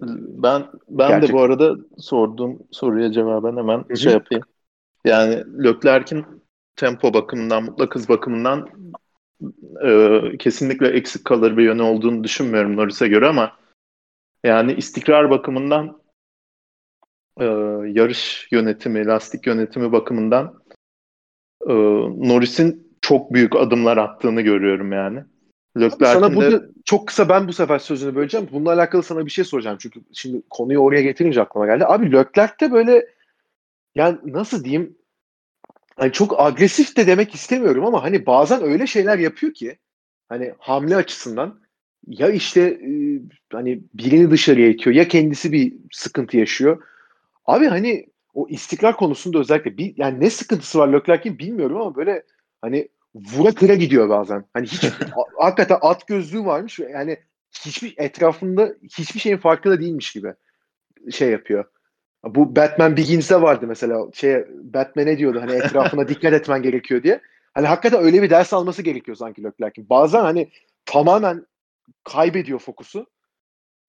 [0.00, 1.28] ben ben Gerçek.
[1.28, 3.96] de bu arada sorduğum soruya cevaben hemen Hı-hı.
[3.96, 4.44] şey yapayım.
[5.04, 6.26] Yani Leclerc'in
[6.76, 8.68] tempo bakımından, mutlak hız bakımından
[9.84, 13.56] e, kesinlikle eksik kalır bir yönü olduğunu düşünmüyorum Norris'e göre ama
[14.44, 16.02] yani istikrar bakımından
[17.40, 17.44] e,
[17.86, 20.62] yarış yönetimi, lastik yönetimi bakımından
[21.66, 21.74] e,
[22.28, 25.20] Norris'in çok büyük adımlar attığını görüyorum yani.
[26.00, 26.66] Sana burada de...
[26.84, 28.48] çok kısa ben bu sefer sözünü böleceğim.
[28.52, 29.78] Bununla alakalı sana bir şey soracağım.
[29.80, 31.84] Çünkü şimdi konuyu oraya getirince aklıma geldi.
[31.86, 33.06] Abi Leclerc'te böyle
[33.94, 34.96] yani nasıl diyeyim
[35.96, 39.78] hani çok agresif de demek istemiyorum ama hani bazen öyle şeyler yapıyor ki
[40.28, 41.60] hani hamle açısından
[42.06, 42.90] ya işte e,
[43.52, 46.82] hani birini dışarıya itiyor ya kendisi bir sıkıntı yaşıyor.
[47.46, 52.22] Abi hani o istikrar konusunda özellikle bir yani ne sıkıntısı var Leclerc'in bilmiyorum ama böyle
[52.60, 54.44] hani vura kıra gidiyor bazen.
[54.52, 54.84] Hani hiç
[55.38, 57.18] hakikaten at gözlüğü varmış yani
[57.64, 60.34] hiçbir etrafında hiçbir şeyin farkında değilmiş gibi
[61.10, 61.64] şey yapıyor.
[62.24, 64.06] Bu Batman Begins'de vardı mesela.
[64.14, 67.20] Şey Batman'e diyordu hani etrafına dikkat etmen gerekiyor diye.
[67.54, 69.90] Hani hakikaten öyle bir ders alması gerekiyor sanki Leclerc'in.
[69.90, 70.50] Bazen hani
[70.84, 71.46] tamamen
[72.04, 73.06] kaybediyor fokusu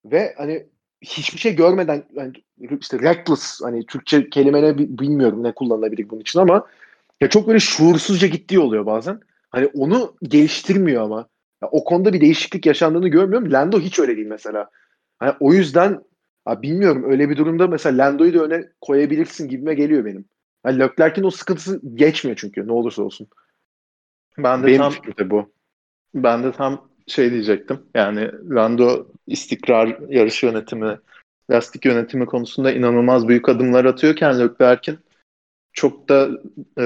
[0.05, 0.67] ve hani
[1.01, 2.34] hiçbir şey görmeden yani
[2.82, 6.67] işte reckless hani Türkçe kelime ne bilmiyorum ne kullanılabilir bunun için ama
[7.22, 9.20] ya çok böyle şuursuzca gittiği oluyor bazen.
[9.49, 11.28] Hani onu geliştirmiyor ama.
[11.61, 13.53] Ya o konuda bir değişiklik yaşandığını görmüyorum.
[13.53, 14.70] Lando hiç öyle değil mesela.
[15.20, 16.03] Hani o yüzden
[16.47, 20.26] ya bilmiyorum öyle bir durumda mesela Lando'yu da öne koyabilirsin gibime geliyor benim.
[20.65, 23.28] Yani Leclerc'in o sıkıntısı geçmiyor çünkü ne olursa olsun.
[24.38, 25.51] Ben de Benim tam fikrim bu.
[26.15, 27.80] Ben de tam şey diyecektim.
[27.95, 30.97] Yani Lando istikrar yarış yönetimi,
[31.51, 34.99] lastik yönetimi konusunda inanılmaz büyük adımlar atıyorken Leclerc'in
[35.78, 36.30] çok da
[36.80, 36.86] e,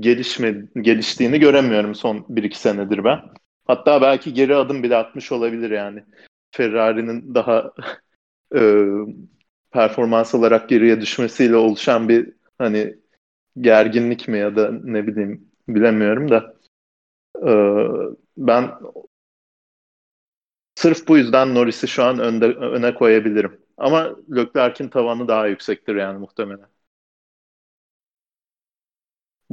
[0.00, 3.20] gelişme geliştiğini göremiyorum son 1-2 senedir ben.
[3.64, 6.04] Hatta belki geri adım bile atmış olabilir yani.
[6.50, 7.72] Ferrari'nin daha
[8.56, 8.60] e,
[9.70, 12.96] performans olarak geriye düşmesiyle oluşan bir hani
[13.60, 16.54] gerginlik mi ya da ne bileyim bilemiyorum da
[17.46, 17.52] e,
[18.36, 18.70] ben
[20.74, 23.60] sırf bu yüzden Norris'i şu an önde, öne koyabilirim.
[23.76, 26.73] Ama Leclerc'in tavanı daha yüksektir yani muhtemelen.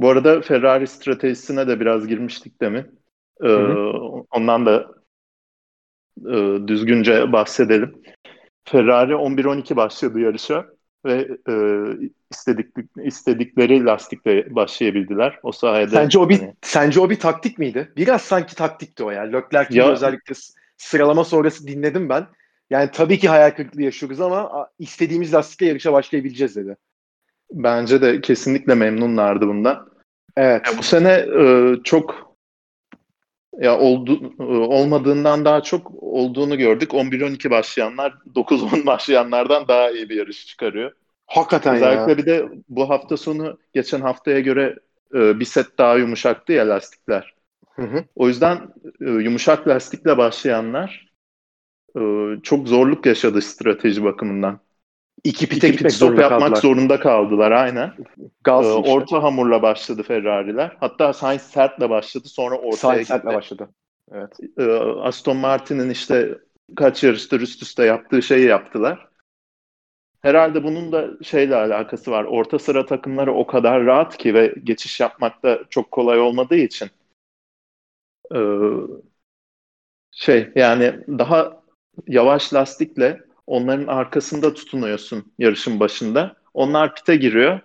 [0.02, 3.00] Bu arada Ferrari stratejisine de biraz girmiştik demin.
[3.42, 3.76] Ee, hı hı.
[4.30, 4.94] Ondan da
[6.26, 8.02] e, düzgünce bahsedelim.
[8.64, 10.66] Ferrari 11-12 başladı yarışa
[11.04, 11.54] ve e,
[12.30, 12.66] istedik,
[13.04, 15.38] istedikleri lastikle başlayabildiler.
[15.42, 16.54] O sayede sence o bir hani...
[16.62, 17.92] sence o bir taktik miydi?
[17.96, 19.32] Biraz sanki taktikti o yani.
[19.32, 19.92] Leclerc'in ya...
[19.92, 20.34] özellikle
[20.76, 22.26] sıralama sonrası dinledim ben.
[22.70, 26.76] Yani tabii ki hayal kırıklığı yaşıyoruz ama istediğimiz lastikle yarışa başlayabileceğiz dedi.
[27.52, 29.91] Bence de kesinlikle memnunlardı bundan.
[30.36, 30.66] Evet.
[30.66, 32.36] Ya bu sene e, çok
[33.58, 36.94] ya oldu e, olmadığından daha çok olduğunu gördük.
[36.94, 40.92] 11-12 başlayanlar 9-10 başlayanlardan daha iyi bir yarış çıkarıyor.
[41.26, 42.18] Hakikaten Özellikle ya.
[42.18, 44.78] bir de bu hafta sonu geçen haftaya göre
[45.14, 47.34] e, bir set daha yumuşaktı ya lastikler.
[47.72, 48.04] Hı hı.
[48.14, 48.56] O yüzden
[49.00, 51.12] e, yumuşak lastikle başlayanlar
[51.96, 52.00] e,
[52.42, 54.60] çok zorluk yaşadı strateji bakımından.
[55.24, 56.60] İki pite İki gitmek zorunda yapmak kaldılar.
[56.60, 57.92] zorunda kaldılar aynen.
[58.44, 58.90] Gaz ee, işte.
[58.90, 60.76] Orta hamurla başladı Ferrari'ler.
[60.80, 63.68] Hatta Sainz sertle başladı sonra ortaya Sainz sertle başladı.
[64.12, 64.36] Evet.
[64.58, 66.38] Ee, Aston Martin'in işte
[66.76, 69.08] kaç yarıştır üst üste yaptığı şeyi yaptılar.
[70.20, 72.24] Herhalde bunun da şeyle alakası var.
[72.24, 76.90] Orta sıra takımları o kadar rahat ki ve geçiş yapmak da çok kolay olmadığı için
[78.34, 78.38] ee,
[80.10, 81.62] şey yani daha
[82.06, 86.36] yavaş lastikle onların arkasında tutunuyorsun yarışın başında.
[86.54, 87.60] Onlar pite giriyor.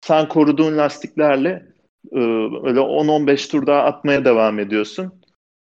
[0.00, 1.50] Sen koruduğun lastiklerle
[2.12, 2.18] e,
[2.64, 5.22] öyle 10-15 tur daha atmaya devam ediyorsun.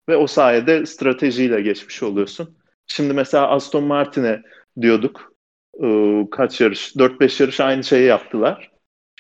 [0.09, 2.57] Ve o sayede stratejiyle geçmiş oluyorsun.
[2.88, 4.41] Şimdi mesela Aston Martin'e
[4.82, 5.34] diyorduk.
[5.84, 5.88] E,
[6.32, 6.95] kaç yarış?
[6.95, 8.72] 4-5 yarış aynı şeyi yaptılar.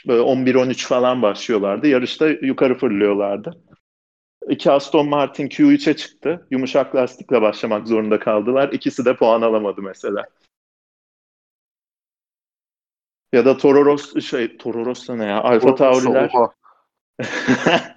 [0.07, 1.87] Böyle 11-13 falan başlıyorlardı.
[1.87, 3.63] Yarışta yukarı fırlıyorlardı.
[4.49, 6.47] İki Aston Martin Q3'e çıktı.
[6.51, 8.69] Yumuşak lastikle başlamak zorunda kaldılar.
[8.73, 10.25] İkisi de puan alamadı mesela.
[13.33, 15.41] Ya da Toro Rosso şey Toro Rosso ne ya?
[15.41, 16.31] Alfa Tauri'ler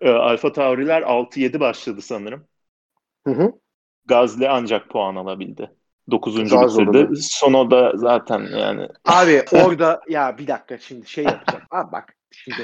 [0.00, 2.44] e, Alfa Tauri'ler 6-7 başladı sanırım.
[3.26, 3.52] Hı hı.
[4.04, 5.70] Gazli ancak puan alabildi.
[6.10, 6.36] 9.
[6.44, 7.08] bitirdi.
[7.20, 8.88] Sonu da zaten yani.
[9.04, 11.64] Abi orada ya bir dakika şimdi şey yapacağım.
[11.70, 12.58] Abi bak şimdi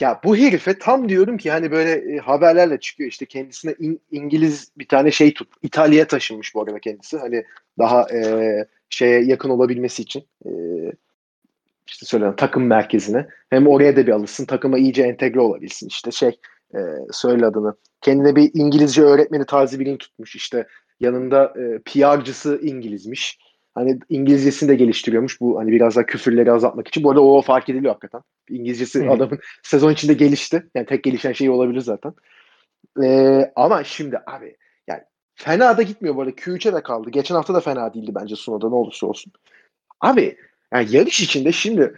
[0.00, 4.72] ya bu herife tam diyorum ki hani böyle e, haberlerle çıkıyor işte kendisine in, İngiliz
[4.78, 5.48] bir tane şey tut.
[5.62, 7.18] İtalya'ya taşınmış bu arada kendisi.
[7.18, 7.44] Hani
[7.78, 10.24] daha e, şeye yakın olabilmesi için.
[10.46, 10.50] E,
[11.86, 13.26] işte söylenen takım merkezine.
[13.50, 15.88] Hem oraya da bir alışsın, takıma iyice entegre olabilsin.
[15.88, 16.38] İşte şey
[16.74, 16.78] e,
[17.12, 17.74] söyle adını.
[18.00, 20.36] Kendine bir İngilizce öğretmeni tarzı birini tutmuş.
[20.36, 20.66] İşte
[21.00, 23.38] yanında e, PR'cısı İngilizmiş.
[23.74, 25.40] Hani İngilizcesini de geliştiriyormuş.
[25.40, 27.02] Bu hani biraz daha küfürleri azaltmak için.
[27.02, 28.20] Bu arada o fark ediliyor hakikaten.
[28.48, 29.10] İngilizcesi hmm.
[29.10, 30.66] adamın sezon içinde gelişti.
[30.74, 32.14] Yani tek gelişen şey olabilir zaten.
[33.02, 34.56] Ee, ama şimdi abi
[34.88, 35.02] yani
[35.34, 36.30] fena da gitmiyor bu arada.
[36.30, 37.10] Q3'e de kaldı.
[37.10, 39.32] Geçen hafta da fena değildi bence Sunoda ne olursa olsun.
[40.00, 40.36] Abi
[40.74, 41.94] yani yarış içinde şimdi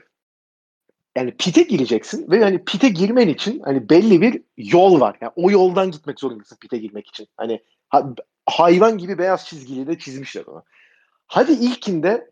[1.17, 5.17] yani pite gireceksin ve yani pite girmen için hani belli bir yol var.
[5.21, 7.29] Yani o yoldan gitmek zorundasın pite girmek için.
[7.37, 8.15] Hani ha,
[8.47, 10.65] hayvan gibi beyaz çizgiyle de çizmişler onu.
[11.33, 12.31] Hadi ilkinde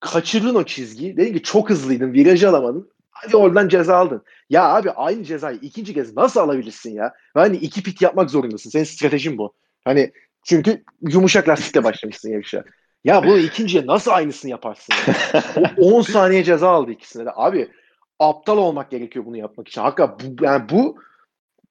[0.00, 1.16] kaçırdın o çizgiyi.
[1.16, 2.90] Dedin ki çok hızlıydın, virajı alamadın.
[3.10, 4.22] Hadi oradan ceza aldın.
[4.50, 7.14] Ya abi aynı cezayı ikinci kez nasıl alabilirsin ya?
[7.34, 8.70] Hani iki pit yapmak zorundasın.
[8.70, 9.54] Senin stratejin bu.
[9.84, 10.12] Hani
[10.44, 12.64] çünkü yumuşak lastikle başlamışsın yarışa.
[13.04, 14.94] Ya bunu ikinciye nasıl aynısını yaparsın?
[15.56, 15.74] Ya?
[15.78, 17.30] 10 saniye ceza aldı ikisine de.
[17.34, 17.68] Abi
[18.18, 19.80] aptal olmak gerekiyor bunu yapmak için.
[19.80, 20.96] Hakikaten bu, yani bu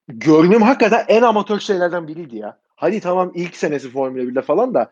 [0.08, 2.58] gördüğüm hakikaten en amatör şeylerden biriydi ya.
[2.76, 4.90] Hadi tamam ilk senesi Formula 1'de falan da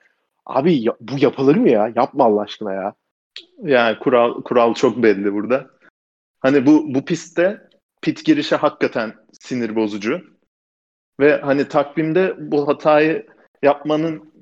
[0.57, 1.92] abi ya, bu yapılır mı ya?
[1.96, 2.94] Yapma Allah aşkına ya.
[3.62, 5.66] Yani kural kural çok belli burada.
[6.40, 7.61] Hani bu bu pistte
[8.03, 10.20] pit girişi hakikaten sinir bozucu.
[11.20, 13.26] Ve hani takvimde bu hatayı
[13.62, 14.32] yapmanın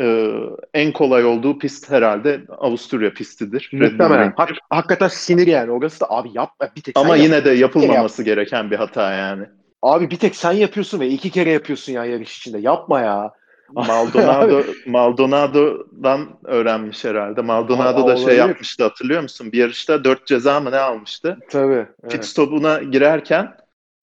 [0.00, 0.30] e,
[0.74, 3.70] en kolay olduğu pist herhalde Avusturya pistidir.
[3.72, 4.32] Muhtemelen.
[4.36, 5.70] Hak, hakikaten sinir yani.
[5.70, 8.26] Orası da abi yapma bir tek Ama yine de yapılmaması yap.
[8.26, 9.46] gereken bir hata yani.
[9.82, 12.58] Abi bir tek sen yapıyorsun ve iki kere yapıyorsun ya yarış içinde.
[12.58, 13.32] Yapma ya.
[13.72, 17.40] Maldonado Maldonado'dan öğrenmiş herhalde.
[17.42, 19.52] Maldonado Aa, da şey yapmıştı hatırlıyor musun?
[19.52, 21.38] Bir yarışta dört ceza mı ne almıştı?
[21.50, 21.72] Tabii.
[21.74, 22.10] Evet.
[22.10, 23.56] Pit stopuna girerken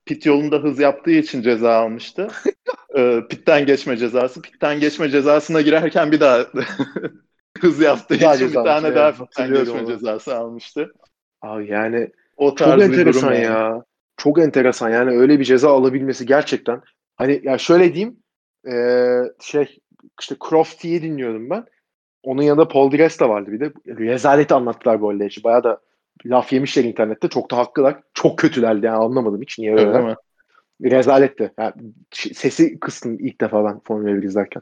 [0.05, 2.27] pit yolunda hız yaptığı için ceza almıştı.
[2.97, 4.41] e, pitten geçme cezası.
[4.41, 6.39] Pitten geçme cezasına girerken bir daha
[7.61, 8.95] hız yaptığı daha için bir tane yani.
[8.95, 9.87] daha pitten geçme onu.
[9.87, 10.93] cezası almıştı.
[11.41, 13.59] Abi yani o tarz çok enteresan bir durum ya.
[13.59, 13.81] Yani.
[14.17, 16.81] Çok enteresan yani öyle bir ceza alabilmesi gerçekten.
[17.15, 18.22] Hani ya şöyle diyeyim
[18.67, 18.75] e,
[19.41, 19.79] şey
[20.21, 21.65] işte Crofty'yi dinliyordum ben.
[22.23, 23.71] Onun yanında Paul Di Resta vardı bir de.
[23.87, 25.27] Rezaleti anlattılar bu arada.
[25.43, 25.79] Bayağı da
[26.25, 27.27] laf yemişler internette.
[27.27, 27.99] Çok da haklılar.
[28.13, 29.97] Çok kötülerdi yani anlamadım hiç niye öyle.
[29.97, 30.17] Evet,
[30.81, 31.51] Rezaletti.
[31.59, 31.73] Yani
[32.11, 34.61] sesi kıstım ilk defa ben Formula 1 izlerken.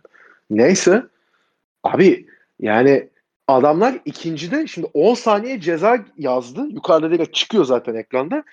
[0.49, 1.03] Neyse.
[1.83, 2.27] Abi
[2.59, 3.09] yani
[3.47, 6.67] adamlar ikincide şimdi 10 saniye ceza yazdı.
[6.69, 8.43] Yukarıda direkt çıkıyor zaten ekranda.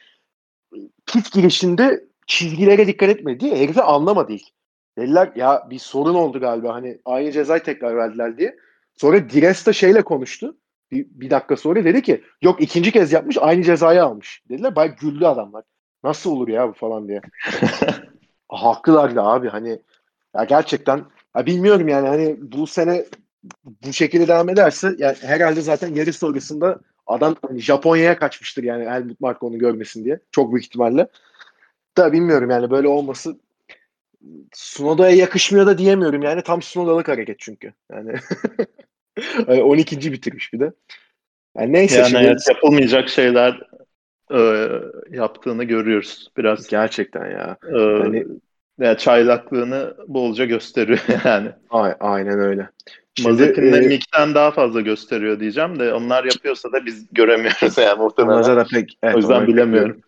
[1.07, 4.57] Pit girişinde çizgilere dikkat etmedi diye herife anlamadı ilk.
[4.99, 8.57] Dediler ya bir sorun oldu galiba hani aynı cezayı tekrar verdiler diye.
[8.96, 10.57] Sonra Diresta şeyle konuştu.
[10.90, 14.42] Bir, bir dakika sonra dedi ki yok ikinci kez yapmış aynı cezayı almış.
[14.49, 15.64] Dediler bay güldü adamlar.
[16.05, 17.20] Nasıl olur ya bu falan diye.
[18.49, 19.78] Haklılar da abi hani
[20.36, 21.05] ya gerçekten
[21.36, 23.05] ya bilmiyorum yani hani bu sene
[23.64, 29.20] bu şekilde devam ederse yani herhalde zaten yarış sonrasında adam hani Japonya'ya kaçmıştır yani Helmut
[29.20, 30.20] Marko onu görmesin diye.
[30.32, 31.09] Çok büyük ihtimalle.
[31.99, 33.36] Da bilmiyorum yani böyle olması
[34.54, 37.72] Sunoda'ya yakışmıyor da diyemiyorum yani tam Sunoda'lık hareket çünkü.
[37.92, 38.14] Yani
[39.48, 40.12] yani 12.
[40.12, 40.72] bitirmiş bir de.
[41.58, 42.24] Yani neyse yani şimdi...
[42.24, 43.60] evet, yapılmayacak şeyler
[44.34, 44.68] e,
[45.10, 46.68] yaptığını görüyoruz biraz.
[46.68, 47.56] Gerçekten ya.
[47.74, 48.26] E, yani
[48.78, 51.50] ya çaylaklığını bolca gösteriyor yani.
[51.70, 52.68] A- aynen öyle.
[53.24, 58.42] Mazepin'le e, Mick'ten daha fazla gösteriyor diyeceğim de onlar yapıyorsa da biz göremiyoruz yani muhtemelen.
[58.42, 59.94] Onları pek, evet, o yüzden bilemiyorum.
[59.94, 60.04] Pek,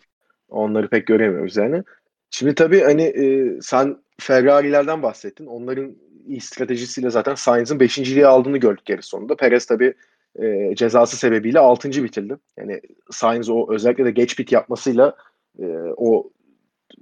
[0.48, 1.82] onları pek göremiyoruz yani.
[2.31, 5.47] Şimdi tabii hani e, sen Ferrari'lerden bahsettin.
[5.47, 9.37] Onların iyi stratejisiyle zaten Sainz'ın beşinciliği aldığını gördük geri sonunda.
[9.37, 9.95] Perez tabii
[10.39, 12.05] e, cezası sebebiyle 6.
[12.05, 12.37] bitirdi.
[12.57, 15.16] Yani Sainz o özellikle de geç bit yapmasıyla
[15.59, 15.64] e,
[15.97, 16.31] o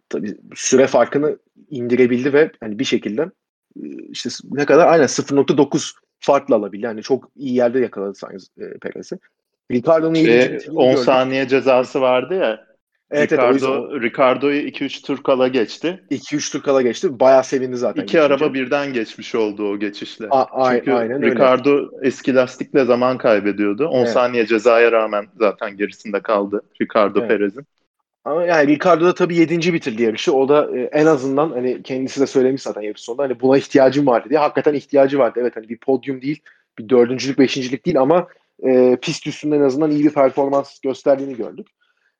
[0.08, 1.38] tabii süre farkını
[1.70, 3.22] indirebildi ve hani bir şekilde
[3.76, 6.84] e, işte ne kadar aynen 0.9 farklı alabildi.
[6.84, 9.18] Yani çok iyi yerde yakaladı Sainz e, Perez'i.
[9.72, 11.04] Ricardo'nun şey, 10 gördük.
[11.04, 12.67] saniye cezası vardı ya.
[13.10, 16.04] Evet, Ricardo, evet, Ricardo'yu 2-3 tur kala geçti.
[16.10, 17.20] 2-3 tur kala geçti.
[17.20, 18.02] Bayağı sevindi zaten.
[18.02, 18.22] İki geçince.
[18.22, 20.26] araba birden geçmiş oldu o geçişle.
[20.30, 21.88] A- Çünkü aynen Ricardo öyle.
[22.02, 23.86] eski lastikle zaman kaybediyordu.
[23.86, 24.08] 10 evet.
[24.08, 27.28] saniye cezaya rağmen zaten gerisinde kaldı Ricardo evet.
[27.28, 27.66] Perez'in.
[28.24, 29.72] Ama yani Ricardo da tabii 7.
[29.72, 30.32] bitirdi yarışı.
[30.32, 34.06] O da e, en azından hani kendisi de söylemiş zaten yarış sonunda hani buna ihtiyacım
[34.06, 34.38] vardı diye.
[34.38, 35.38] Hakikaten ihtiyacı vardı.
[35.42, 36.40] Evet hani bir podyum değil,
[36.78, 38.28] bir dördüncülük, beşincilik değil ama
[38.62, 41.66] e, pist üstünde en azından iyi bir performans gösterdiğini gördük.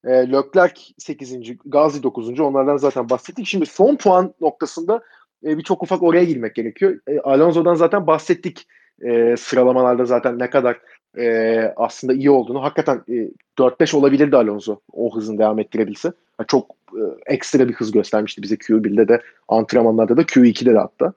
[0.09, 1.57] E, Leclerc 8.
[1.65, 2.41] Gazi 9.
[2.41, 3.47] Onlardan zaten bahsettik.
[3.47, 5.03] Şimdi son puan noktasında
[5.45, 7.01] e, bir çok ufak oraya girmek gerekiyor.
[7.07, 8.67] E, Alonso'dan zaten bahsettik
[9.03, 10.79] e, sıralamalarda zaten ne kadar
[11.19, 12.63] e, aslında iyi olduğunu.
[12.63, 13.29] Hakikaten e,
[13.59, 16.13] 4-5 olabilirdi Alonso o hızını devam ettirebilse.
[16.41, 21.13] Yani çok e, ekstra bir hız göstermişti bize Q1'de de antrenmanlarda da Q2'de de hatta.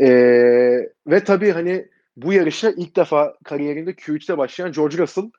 [0.00, 0.08] E,
[1.06, 5.30] ve tabii hani bu yarışa ilk defa kariyerinde Q3'te başlayan George Russell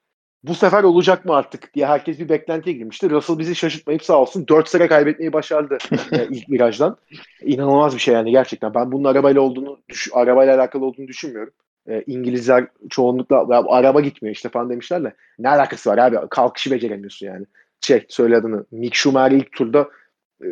[0.47, 3.09] bu sefer olacak mı artık diye herkes bir beklentiye girmişti.
[3.09, 5.77] Russell bizi şaşırtmayıp sağ olsun 4 sıra kaybetmeyi başardı
[6.11, 6.97] e, ilk virajdan.
[7.41, 8.73] İnanılmaz bir şey yani gerçekten.
[8.73, 11.53] Ben bunun arabayla olduğunu, düş, arabayla alakalı olduğunu düşünmüyorum.
[11.89, 16.71] E, İngilizler çoğunlukla ya, araba gitmiyor işte falan demişler de ne alakası var abi kalkışı
[16.71, 17.45] beceremiyorsun yani.
[17.81, 19.89] Şey söyle adını Mick Schumacher ilk turda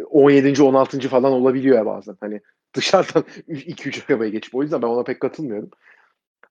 [0.09, 0.47] 17.
[0.47, 1.09] E, 16.
[1.09, 2.17] falan olabiliyor ya bazen.
[2.19, 2.41] Hani
[2.73, 5.69] dışarıdan 2-3 arabaya geçip o yüzden ben ona pek katılmıyorum.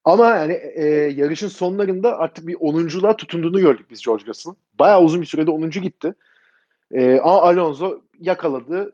[0.05, 0.85] Ama yani e,
[1.17, 4.57] yarışın sonlarında artık bir 10'unculuğa tutunduğunu gördük biz George Russell'ın.
[4.79, 5.71] Bayağı uzun bir sürede 10.
[5.71, 6.15] gitti.
[6.91, 8.93] E, ama Alonso yakaladı.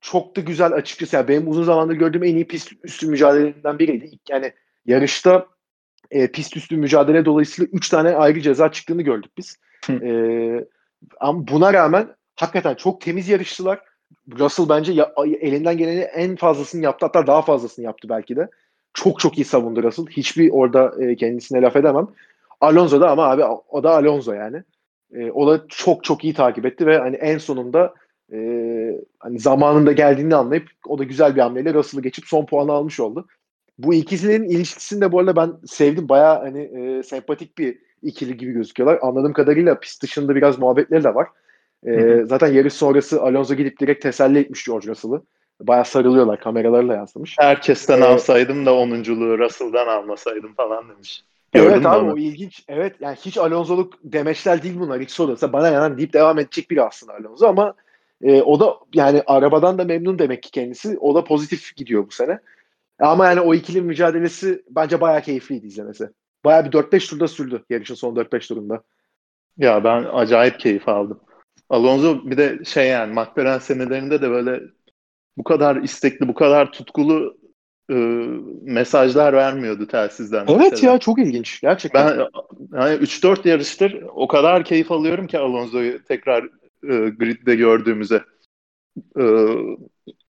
[0.00, 1.16] Çok da güzel açıkçası.
[1.16, 4.10] Yani benim uzun zamandır gördüğüm en iyi pist üstü mücadelelerinden biriydi.
[4.28, 4.52] Yani
[4.86, 5.46] yarışta
[6.10, 9.56] e, pist üstü mücadele dolayısıyla 3 tane ayrı ceza çıktığını gördük biz.
[9.90, 10.66] e,
[11.20, 13.80] ama buna rağmen hakikaten çok temiz yarıştılar.
[14.38, 17.06] Russell bence ya, elinden geleni en fazlasını yaptı.
[17.06, 18.48] Hatta daha fazlasını yaptı belki de.
[18.94, 20.06] Çok çok iyi savundu Russell.
[20.06, 22.08] Hiçbir orada e, kendisine laf edemem.
[22.60, 24.62] Alonso da ama abi o da Alonso yani.
[25.14, 27.94] E, o da çok çok iyi takip etti ve hani en sonunda
[28.32, 28.38] e,
[29.18, 33.26] hani zamanında geldiğini anlayıp o da güzel bir hamleyle Russell'ı geçip son puanı almış oldu.
[33.78, 36.08] Bu ikisinin ilişkisini de bu arada ben sevdim.
[36.08, 38.98] Baya hani e, sempatik bir ikili gibi gözüküyorlar.
[39.02, 41.28] Anladığım kadarıyla pist dışında biraz muhabbetleri de var.
[41.86, 45.22] E, zaten yarış sonrası Alonso gidip direkt teselli etmiş George Russell'ı.
[45.60, 46.40] Baya sarılıyorlar.
[46.40, 47.36] Kameralarla yansımış.
[47.38, 51.24] Herkesten ee, alsaydım da onunculuğu Russell'dan almasaydım falan demiş.
[51.52, 52.12] Gördün evet abi onu?
[52.12, 52.64] o ilginç.
[52.68, 55.00] Evet yani hiç Alonso'luk demeçler değil bunlar.
[55.00, 57.74] Hiç sorulsa bana yanan deyip devam edecek biri aslında Alonso ama
[58.22, 60.98] e, o da yani arabadan da memnun demek ki kendisi.
[60.98, 62.38] O da pozitif gidiyor bu sene.
[62.98, 66.08] Ama yani o ikili mücadelesi bence bayağı keyifliydi izlemesi.
[66.44, 68.82] Bayağı bir 4-5 turda sürdü yarışın son 4-5 turunda.
[69.58, 71.20] Ya ben acayip keyif aldım.
[71.70, 74.60] Alonso bir de şey yani McLaren senelerinde de böyle
[75.38, 77.36] bu kadar istekli, bu kadar tutkulu
[77.90, 77.94] e,
[78.62, 80.46] mesajlar vermiyordu telsizden.
[80.48, 80.92] Evet mesela.
[80.92, 82.18] ya çok ilginç gerçekten.
[82.18, 82.26] Ben
[82.80, 86.44] yani 3-4 yarıştır o kadar keyif alıyorum ki Alonso'yu tekrar
[86.82, 88.22] e, gridde gördüğümüze.
[89.18, 89.24] E,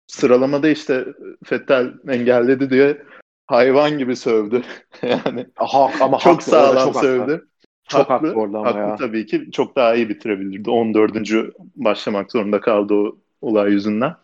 [0.07, 1.07] sıralamada işte
[1.45, 3.03] Fettel engelledi diye
[3.47, 4.63] hayvan gibi sövdü.
[5.03, 7.33] yani Aha, ama çok haklı, sağlam çok sövdü.
[7.33, 7.47] Haklı.
[7.89, 8.97] Çok haklı, haklı orada ama haklı ya.
[8.97, 10.71] tabii ki çok daha iyi bitirebilirdi.
[10.71, 11.15] 14.
[11.77, 14.15] başlamak zorunda kaldı o olay yüzünden.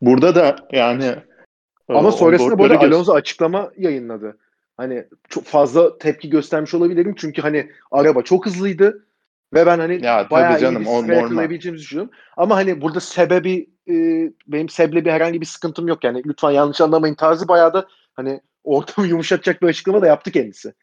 [0.00, 4.38] Burada da yani e, ama sonrasında arada Alonso açıklama yayınladı.
[4.76, 9.06] Hani çok fazla tepki göstermiş olabilirim çünkü hani araba çok hızlıydı
[9.54, 12.12] ve ben hani ya, bayağı canım, iyi bir süre yakalayabileceğimizi düşünüyorum.
[12.36, 13.94] Ama hani burada sebebi e,
[14.46, 19.08] benim sebebi herhangi bir sıkıntım yok yani lütfen yanlış anlamayın tarzı bayağı da hani ortamı
[19.08, 20.74] yumuşatacak bir açıklama da yaptı kendisi.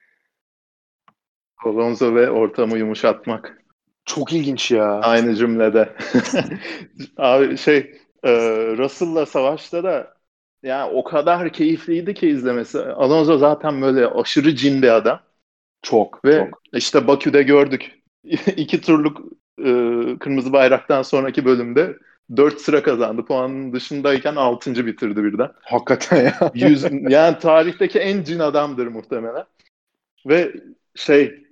[1.66, 3.62] Alonso ve ortamı yumuşatmak.
[4.06, 5.00] Çok ilginç ya.
[5.00, 5.94] Aynı cümlede.
[7.18, 8.32] Abi şey e,
[8.78, 10.18] Russell'la savaşta da
[10.64, 12.80] yani o kadar keyifliydi ki izlemesi.
[12.80, 15.20] Alonso zaten böyle aşırı cin bir adam.
[15.82, 16.26] Çok.
[16.26, 16.62] Ve çok.
[16.74, 18.02] işte Bakü'de gördük.
[18.58, 19.22] İki turluk
[19.60, 19.72] e,
[20.20, 21.98] kırmızı bayraktan sonraki bölümde
[22.38, 23.26] dört sıra kazandı.
[23.26, 25.52] Puanın dışındayken altıncı bitirdi birden.
[25.62, 26.52] Hakikaten ya.
[26.70, 29.46] Yüz, yani tarihteki en cin adamdır muhtemelen.
[30.26, 30.54] Ve
[30.96, 31.44] şey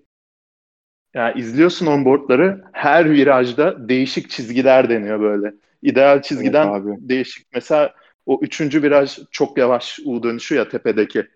[1.13, 5.53] yani izliyorsun onboardları her virajda değişik çizgiler deniyor böyle.
[5.86, 7.10] İdeal çizgiden evet, abi.
[7.10, 7.48] değişik.
[7.54, 7.94] Mesela
[8.26, 11.28] o üçüncü viraj çok yavaş U dönüşü ya tepedeki.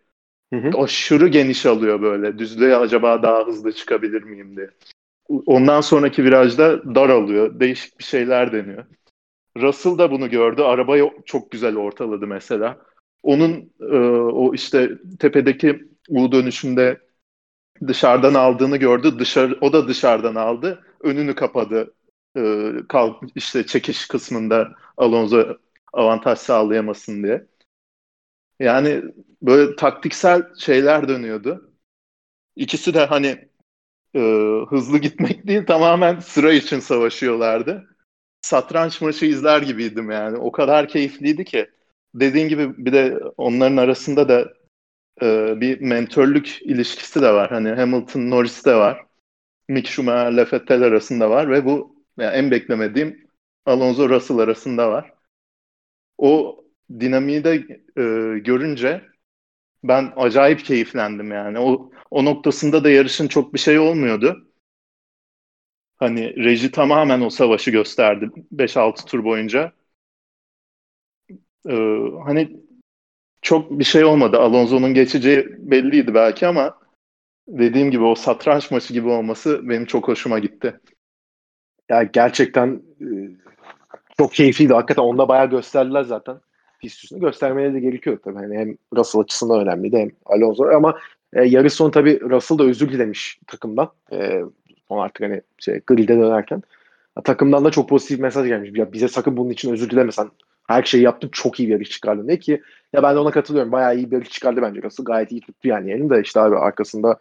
[0.53, 0.77] Hı hı.
[0.77, 2.39] Aşırı geniş alıyor böyle.
[2.39, 4.69] Düzlüğe acaba daha hızlı çıkabilir miyim diye.
[5.45, 7.59] Ondan sonraki virajda dar alıyor.
[7.59, 8.85] Değişik bir şeyler deniyor.
[9.57, 10.61] Russell da bunu gördü.
[10.61, 12.77] Arabayı çok güzel ortaladı mesela.
[13.23, 13.97] onun e,
[14.31, 14.89] o işte
[15.19, 16.99] tepedeki U dönüşünde
[17.87, 19.19] dışarıdan aldığını gördü.
[19.19, 20.83] Dışarı o da dışarıdan aldı.
[21.01, 21.93] Önünü kapadı.
[22.37, 25.57] E, kalk işte çekiş kısmında Alonso
[25.93, 27.47] avantaj sağlayamasın diye.
[28.59, 29.03] Yani
[29.41, 31.73] böyle taktiksel şeyler dönüyordu.
[32.55, 33.49] İkisi de hani
[34.15, 34.19] e,
[34.69, 37.95] hızlı gitmek değil tamamen sıra için savaşıyorlardı.
[38.41, 40.37] Satranç maçı izler gibiydim yani.
[40.37, 41.69] O kadar keyifliydi ki.
[42.15, 44.53] Dediğin gibi bir de onların arasında da
[45.21, 47.49] e, bir mentörlük ilişkisi de var.
[47.49, 49.05] Hani Hamilton Norris de var.
[49.67, 53.27] Mick Schumacher Vettel arasında var ve bu yani en beklemediğim
[53.65, 55.13] Alonso Russell arasında var.
[56.17, 56.63] O
[56.99, 57.53] dinamiği de
[57.97, 58.03] e,
[58.39, 59.01] görünce
[59.83, 61.59] ben acayip keyiflendim yani.
[61.59, 64.47] O o noktasında da yarışın çok bir şey olmuyordu.
[65.97, 69.73] Hani reji tamamen o savaşı gösterdi 5-6 tur boyunca.
[71.69, 72.59] Ee, hani
[73.41, 74.37] çok bir şey olmadı.
[74.39, 76.79] Alonso'nun geçeceği belliydi belki ama
[77.47, 80.79] dediğim gibi o satranç maçı gibi olması benim çok hoşuma gitti.
[81.89, 83.07] Ya gerçekten e,
[84.17, 84.73] çok keyifliydi.
[84.73, 86.37] Hakikaten onda bayağı gösterdiler zaten.
[86.79, 88.43] Pist üstünde göstermeleri de gerekiyor tabii.
[88.43, 90.97] Yani hem Russell açısından önemliydi hem Alonso ama
[91.33, 93.91] e, yarış sonu tabii Russell da özür dilemiş takımdan.
[94.11, 94.41] E,
[94.87, 96.63] son artık hani şey, grid'e dönerken.
[97.23, 98.71] Takımdan da çok pozitif mesaj gelmiş.
[98.73, 100.29] Ya bize sakın bunun için özür dilemesen.
[100.67, 102.27] Her şeyi yaptın çok iyi bir yarış çıkardın.
[102.27, 102.61] Ne ki
[102.93, 103.71] ya ben de ona katılıyorum.
[103.71, 105.05] Bayağı iyi bir yarış çıkardı bence Russell.
[105.05, 107.17] Gayet iyi tuttu yani yerini de işte abi arkasında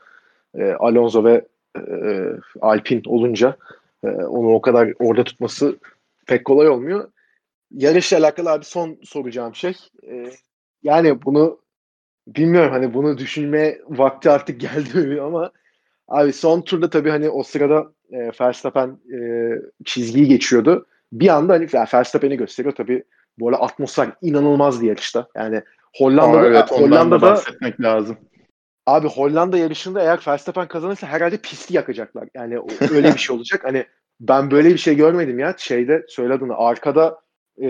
[0.54, 1.44] e, Alonso ve
[1.76, 2.24] e,
[2.60, 3.56] Alpin olunca
[4.04, 5.78] e, onu o kadar orada tutması
[6.26, 7.10] pek kolay olmuyor.
[7.70, 9.76] Yarışla alakalı abi son soracağım şey.
[10.10, 10.30] E,
[10.82, 11.58] yani bunu
[12.26, 15.52] bilmiyorum hani bunu düşünme vakti artık geldi mi ama
[16.08, 19.18] abi son turda tabii hani o sırada e, Verstappen e,
[19.84, 20.86] çizgiyi geçiyordu.
[21.12, 23.04] Bir anda hani Verstappen'i gösteriyor tabii
[23.38, 25.28] bu arada atmosfer inanılmaz bir yarışta.
[25.36, 25.62] Yani
[25.96, 28.16] Hollanda'da, Aa, evet, Hollanda'da bahsetmek lazım.
[28.88, 32.28] Abi Hollanda yarışında eğer Verstappen kazanırsa herhalde pisti yakacaklar.
[32.34, 32.58] Yani
[32.90, 33.64] öyle bir şey olacak.
[33.64, 33.86] Hani
[34.20, 35.54] ben böyle bir şey görmedim ya.
[35.58, 36.56] Şeyde söyle adını.
[36.56, 37.20] Arkada
[37.62, 37.68] e,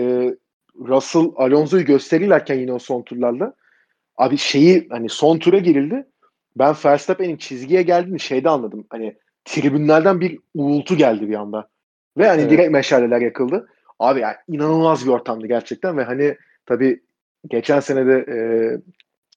[0.75, 3.53] Russell Alonso'yu gösterirlerken yine o son turlarda
[4.17, 6.05] Abi şeyi hani son tura girildi.
[6.55, 8.87] Ben Verstappen'in çizgiye geldiğini şeyde anladım.
[8.89, 11.69] Hani tribünlerden bir uğultu geldi bir anda.
[12.17, 12.51] Ve hani evet.
[12.51, 13.67] direkt meşaleler yakıldı.
[13.99, 17.01] Abi yani inanılmaz bir ortamdı gerçekten ve hani tabii
[17.47, 18.37] geçen sene de e,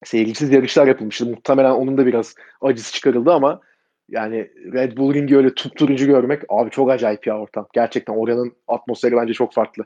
[0.05, 1.27] seyircisiz yarışlar yapılmıştı.
[1.27, 3.61] Muhtemelen onun da biraz acısı çıkarıldı ama
[4.09, 7.67] yani Red Bull Ring'i öyle tutturucu görmek abi çok acayip ya ortam.
[7.73, 9.85] Gerçekten oranın atmosferi bence çok farklı.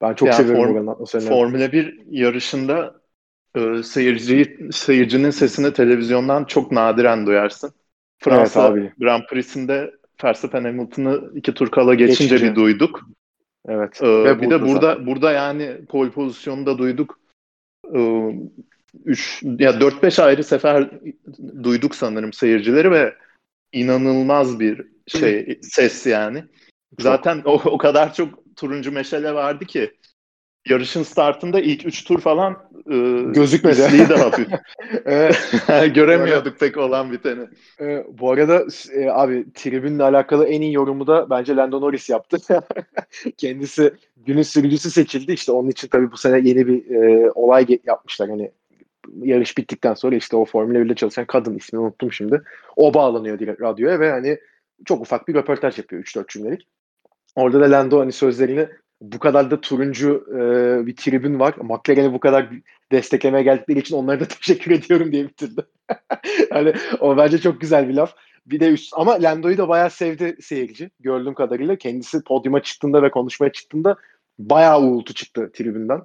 [0.00, 1.28] Ben çok ya seviyorum form, oranın atmosferini.
[1.28, 3.00] Formula 1 yarışında
[3.56, 7.72] e, seyirciyi, seyircinin sesini televizyondan çok nadiren duyarsın.
[8.18, 8.92] Fransa evet, abi.
[8.98, 9.94] Grand Prix'sinde
[10.24, 12.50] Verstappen Hamilton'ı iki tur kala geçince Geçici.
[12.50, 13.08] bir duyduk.
[13.68, 14.02] Evet.
[14.02, 15.06] Ee, Ve bir de burada zaten.
[15.06, 17.20] burada yani pole pozisyonunda duyduk.
[17.94, 18.32] Ee,
[19.04, 20.90] üç ya 4-5 ayrı sefer
[21.62, 23.14] duyduk sanırım seyircileri ve
[23.72, 26.44] inanılmaz bir şey ses yani.
[27.00, 29.92] Zaten o, o kadar çok turuncu meşale vardı ki
[30.68, 32.52] yarışın startında ilk 3 tur falan
[32.90, 32.96] e,
[33.32, 34.08] gözükmedi.
[34.08, 34.48] de hafif.
[35.94, 37.46] Göremiyorduk pek olan biteni.
[37.80, 42.38] E, bu arada e, abi tribünle alakalı en iyi yorumu da bence Lando Norris yaptı.
[43.36, 45.32] Kendisi günün sürücüsü seçildi.
[45.32, 48.30] İşte onun için tabii bu sene yeni bir e, olay yapmışlar.
[48.30, 48.50] Hani
[49.22, 52.42] yarış bittikten sonra işte o Formula 1'de çalışan kadın ismini unuttum şimdi.
[52.76, 54.38] O bağlanıyor direkt radyoya ve hani
[54.84, 56.66] çok ufak bir röportaj yapıyor 3-4 cümlelik.
[57.36, 58.68] Orada da Lando hani sözlerini
[59.00, 61.54] bu kadar da turuncu e, bir tribün var.
[61.56, 62.48] McLaren'i bu kadar
[62.92, 65.62] desteklemeye geldikleri için onlara da teşekkür ediyorum diye bitirdi.
[66.50, 68.14] hani o bence çok güzel bir laf.
[68.46, 71.76] Bir de üst ama Lando'yu da bayağı sevdi seyirci gördüğüm kadarıyla.
[71.76, 73.96] Kendisi podyuma çıktığında ve konuşmaya çıktığında
[74.38, 76.00] bayağı uğultu çıktı tribünden.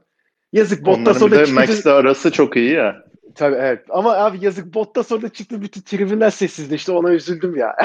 [0.54, 1.54] Yazık Bottas orada çıktı.
[1.54, 3.04] Max'le arası çok iyi ya.
[3.36, 3.86] Tabii evet.
[3.90, 6.76] Ama abi yazık Bottas orada çıktı bütün tribünler sessizdi.
[6.76, 7.76] İşte ona üzüldüm ya.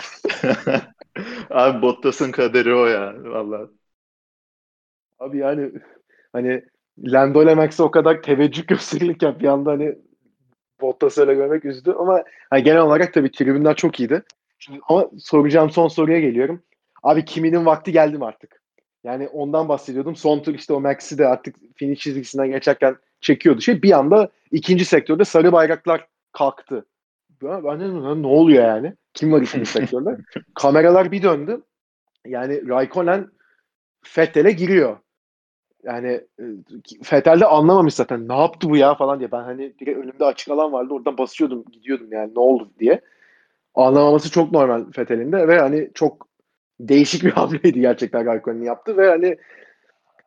[1.51, 3.15] abi Bottas'ın kaderi o ya.
[3.25, 3.69] Vallahi.
[5.19, 5.71] Abi yani
[6.33, 6.65] hani
[6.99, 9.95] Lando ile Max'e o kadar teveccüh gösterilirken bir anda hani
[10.81, 14.23] Bottas'ı öyle görmek üzdü ama hani genel olarak tabii tribünler çok iyiydi.
[14.59, 16.63] Şimdi, ama soracağım son soruya geliyorum.
[17.03, 18.58] Abi kiminin vakti geldi mi artık?
[19.09, 20.17] Yani ondan bahsediyordum.
[20.17, 23.61] Son tur işte o Max'i de artık finish çizgisinden geçerken çekiyordu.
[23.61, 26.87] Şey bir anda ikinci sektörde sarı bayraklar kalktı.
[27.43, 28.95] Ben, dedim ne oluyor yani?
[29.15, 30.19] Kim var ikinci sektörde?
[30.55, 31.63] Kameralar bir döndü.
[32.27, 33.29] Yani Raikkonen
[34.03, 34.97] Fettel'e giriyor
[35.85, 36.45] yani e,
[37.03, 39.33] Fetel de anlamamış zaten ne yaptı bu ya falan diye.
[39.33, 43.01] Ben hani direkt önümde açık alan vardı oradan basıyordum gidiyordum yani ne oldu diye.
[43.75, 46.28] Anlamaması çok normal Fetel'in de ve hani çok
[46.81, 49.37] değişik bir hamleydi gerçekten Raikkonen'in yaptı ve hani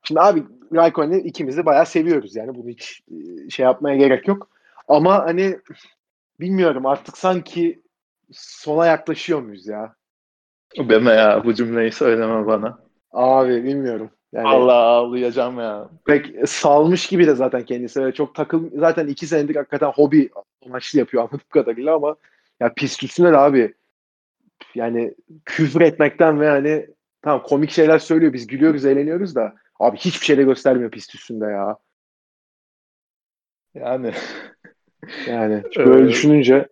[0.04, 0.44] Şimdi abi
[0.74, 3.02] Raikkonen'i ikimiz de bayağı seviyoruz yani bunu hiç
[3.50, 4.50] şey yapmaya gerek yok.
[4.88, 5.58] Ama hani
[6.40, 7.82] bilmiyorum artık sanki
[8.32, 9.96] sona yaklaşıyor muyuz ya?
[10.78, 12.80] Deme ya bu cümleyi söyleme bana.
[13.12, 14.10] Abi bilmiyorum.
[14.34, 15.90] Yani, Allah ağlayacağım ya.
[16.06, 18.02] Pek salmış gibi de zaten kendisi.
[18.02, 20.30] Öyle çok takıl zaten iki senedir hakikaten hobi
[20.66, 22.16] amaçlı yapıyor anladığım kadarıyla ama
[22.60, 23.74] ya pist üstüne de abi
[24.76, 25.14] yani
[25.46, 26.88] küfür etmekten ve hani
[27.22, 31.46] tamam komik şeyler söylüyor biz gülüyoruz eğleniyoruz da abi hiçbir şey de göstermiyor pist üstünde
[31.46, 31.78] ya.
[33.74, 34.14] Yani
[35.28, 36.68] yani böyle düşününce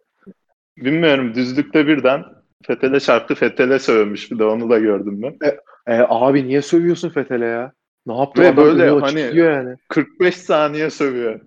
[0.77, 2.23] bilmiyorum düzlükte birden
[2.67, 5.47] Fetele çarptı Fetele sövmüş bir de onu da gördüm ben.
[5.47, 7.73] E, e, abi niye sövüyorsun Fetele ya?
[8.05, 9.75] Ne yaptı Ve böyle hani yani.
[9.89, 11.39] 45 saniye sövüyor.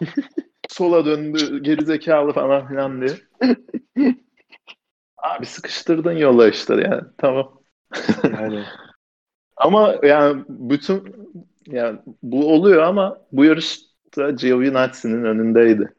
[0.68, 3.12] Sola döndü gerizekalı falan filan diye.
[5.22, 7.62] Abi sıkıştırdın yola işte yani tamam.
[8.32, 8.64] Yani.
[9.56, 11.14] ama yani bütün
[11.66, 15.94] yani bu oluyor ama bu yarışta Giovinazzi'nin önündeydi.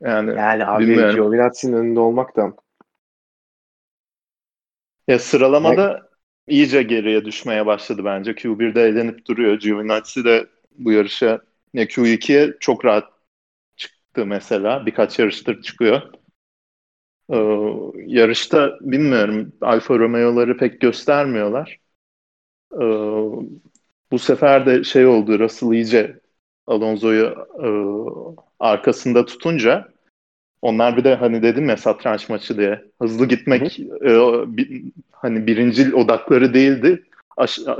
[0.00, 2.52] Yani, yani abi Giovinazzi'nin önünde olmak da
[5.08, 6.54] ya sıralamada ne?
[6.54, 8.34] iyice geriye düşmeye başladı bence.
[8.34, 9.60] Q1'de eğlenip duruyor.
[9.60, 10.46] Giovinazzi de
[10.78, 11.40] bu yarışa
[11.74, 13.12] ya Q2'ye çok rahat
[13.76, 14.86] çıktı mesela.
[14.86, 16.02] Birkaç yarıştır çıkıyor.
[17.32, 17.36] Ee,
[18.06, 21.78] yarışta bilmiyorum Alfa Romeo'ları pek göstermiyorlar.
[22.74, 22.84] Ee,
[24.12, 26.20] bu sefer de şey oldu Russell iyice
[26.66, 27.68] Alonso'yu e,
[28.60, 29.88] arkasında tutunca
[30.62, 34.10] onlar bir de hani dedim ya satranç maçı diye hızlı gitmek e,
[34.56, 37.04] bir, hani birincil odakları değildi.
[37.36, 37.70] Aş, e,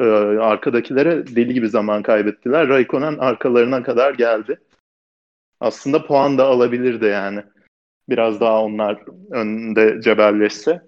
[0.40, 2.68] arkadakilere deli gibi zaman kaybettiler.
[2.68, 4.60] Raikkonen arkalarına kadar geldi.
[5.60, 7.42] Aslında puan da alabilirdi yani.
[8.10, 10.82] Biraz daha onlar önde cebelleşse.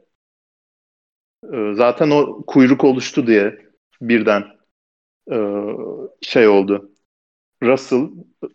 [1.53, 3.59] E, zaten o kuyruk oluştu diye
[4.01, 4.45] birden
[5.33, 5.37] e,
[6.23, 6.93] şey oldu.
[7.65, 8.11] Russell,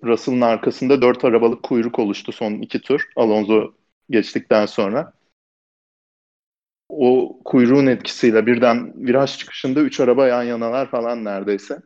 [0.06, 3.02] Russell'ın arkasında dört arabalık kuyruk oluştu son iki tur.
[3.18, 3.74] Alonso
[4.12, 5.14] geçtikten sonra.
[6.90, 11.80] O kuyruğun etkisiyle birden viraj çıkışında üç araba yan yanalar falan neredeyse.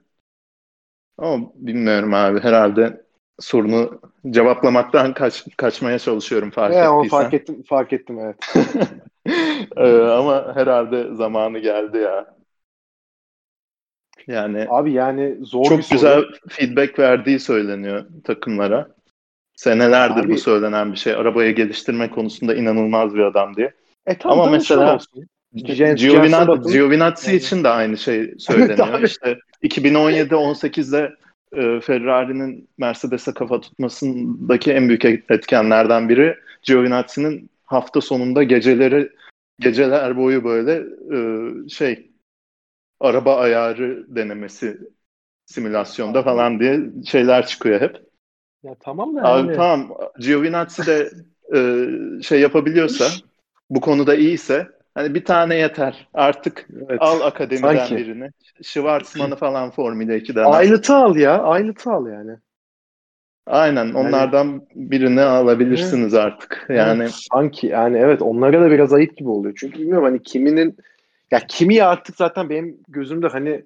[1.18, 3.06] Ama bilmiyorum abi herhalde
[3.42, 7.10] sorunu cevaplamaktan kaç, kaçmaya çalışıyorum fark ya, ettiysen.
[7.10, 8.36] Fark ettim, fark ettim evet.
[9.78, 12.36] ee, ama herhalde zamanı geldi ya.
[14.28, 16.32] Yani abi yani zor çok bir güzel soru.
[16.50, 18.88] feedback verdiği söyleniyor takımlara.
[19.56, 21.14] Senelerdir abi, bu söylenen bir şey.
[21.14, 23.74] Arabayı geliştirme konusunda inanılmaz bir adam diye.
[24.06, 25.00] E, tam Ama mesela
[25.54, 29.02] Giovinazzi, Giovinazzi için de aynı şey söyleniyor.
[29.02, 31.12] İşte 2017-18'de
[31.56, 39.10] e, Ferrari'nin Mercedes'e kafa tutmasındaki en büyük etkenlerden biri Giovinazzi'nin hafta sonunda geceleri
[39.60, 40.84] geceler boyu böyle
[41.16, 41.20] e,
[41.70, 42.12] şey
[43.00, 44.78] araba ayarı denemesi
[45.46, 48.12] simülasyonda falan diye şeyler çıkıyor hep.
[48.64, 49.56] Ya tamam da Abi, yani.
[49.56, 49.98] Tamam.
[50.20, 51.12] Giovinazzi de
[51.56, 51.60] e,
[52.22, 53.06] şey yapabiliyorsa
[53.70, 56.08] bu konuda iyiyse hani bir tane yeter.
[56.14, 56.98] Artık evet.
[57.02, 57.96] al akademiden Sanki.
[57.96, 58.30] birini.
[58.62, 60.44] Schwarzman'ı falan Formula 2'den.
[60.44, 61.44] Aynıtı al ya.
[61.44, 62.38] Aynıtı al yani.
[63.46, 66.26] Aynen onlardan yani, birini alabilirsiniz evet.
[66.26, 66.66] artık.
[66.70, 69.54] Yani evet, sanki yani evet onlara da biraz ayıp gibi oluyor.
[69.60, 70.78] Çünkü bilmiyorum hani kiminin
[71.32, 73.66] ya kimi artık zaten benim gözümde hani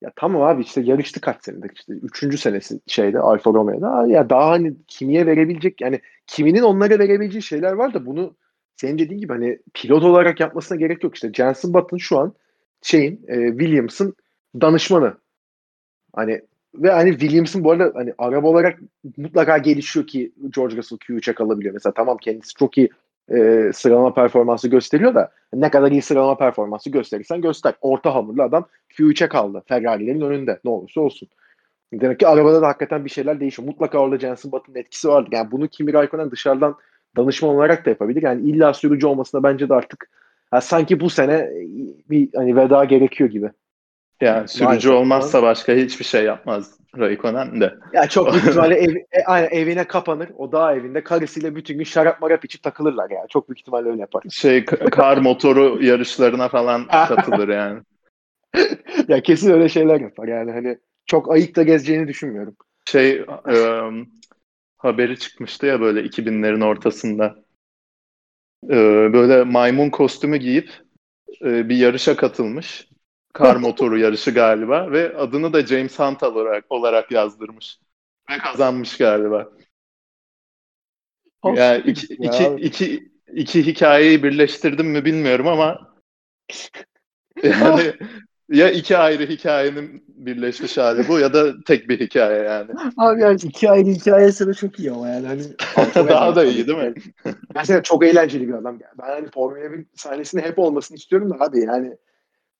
[0.00, 4.50] ya tamam abi işte yarıştı kaç senedir işte üçüncü senesi şeyde Alfa Romeo'da ya daha
[4.50, 8.36] hani kimiye verebilecek yani kiminin onlara verebileceği şeyler var da bunu
[8.76, 12.34] senin dediğin gibi hani pilot olarak yapmasına gerek yok işte Jenson Button şu an
[12.82, 14.14] şeyin e, Williams'ın
[14.60, 15.14] danışmanı
[16.14, 16.42] hani
[16.74, 18.78] ve hani Williams'ın bu arada hani araba olarak
[19.16, 21.74] mutlaka gelişiyor ki George Russell Q3'e kalabiliyor.
[21.74, 22.88] Mesela tamam kendisi çok iyi
[23.34, 27.74] e, sıralama performansı gösteriyor da ne kadar iyi sıralama performansı gösterirsen göster.
[27.80, 29.62] Orta hamurlu adam Q3'e kaldı.
[29.68, 31.28] Ferrari'lerin önünde ne olursa olsun.
[31.92, 33.68] Demek ki arabada da hakikaten bir şeyler değişiyor.
[33.68, 35.28] Mutlaka orada Jenson Button'ın etkisi vardı.
[35.32, 36.76] Yani bunu Kimi Raikkonen dışarıdan
[37.16, 38.22] danışman olarak da yapabilir.
[38.22, 40.10] Yani illa sürücü olmasına bence de artık
[40.52, 41.50] yani sanki bu sene
[42.10, 43.50] bir hani veda gerekiyor gibi.
[44.20, 47.74] Yani sürücü Maalesef olmazsa başka hiçbir şey yapmaz Raikkonen de.
[47.92, 50.28] Ya çok büyük ihtimalle ev, e, aynen, evine kapanır.
[50.38, 53.28] O dağ evinde karısıyla bütün gün şarap marap içip takılırlar yani.
[53.28, 54.22] Çok büyük ihtimalle öyle yapar.
[54.30, 57.80] Şey kar motoru yarışlarına falan katılır yani.
[59.08, 62.56] ya kesin öyle şeyler yapar yani hani çok ayıkta gezeceğini düşünmüyorum.
[62.86, 63.10] Şey
[63.48, 63.56] e,
[64.76, 67.44] haberi çıkmıştı ya böyle 2000'lerin ortasında.
[68.64, 68.76] E,
[69.12, 70.70] böyle maymun kostümü giyip
[71.42, 72.88] e, bir yarışa katılmış
[73.36, 77.78] kar motoru yarışı galiba ve adını da James Hunt olarak, olarak yazdırmış.
[78.30, 79.48] Ve kazanmış galiba.
[81.44, 85.94] Yani iki, iki, iki, iki hikayeyi birleştirdim mi bilmiyorum ama
[87.42, 87.94] yani
[88.48, 92.70] ya iki ayrı hikayenin birleşmiş hali bu ya da tek bir hikaye yani.
[92.96, 95.26] Abi yani iki ayrı hikayesi de çok iyi ama yani.
[95.26, 95.42] Hani,
[96.08, 96.94] Daha da iyi değil mi?
[97.54, 98.78] Mesela çok eğlenceli bir adam.
[99.02, 101.96] Ben hani Formula 1 sahnesinde hep olmasını istiyorum da abi yani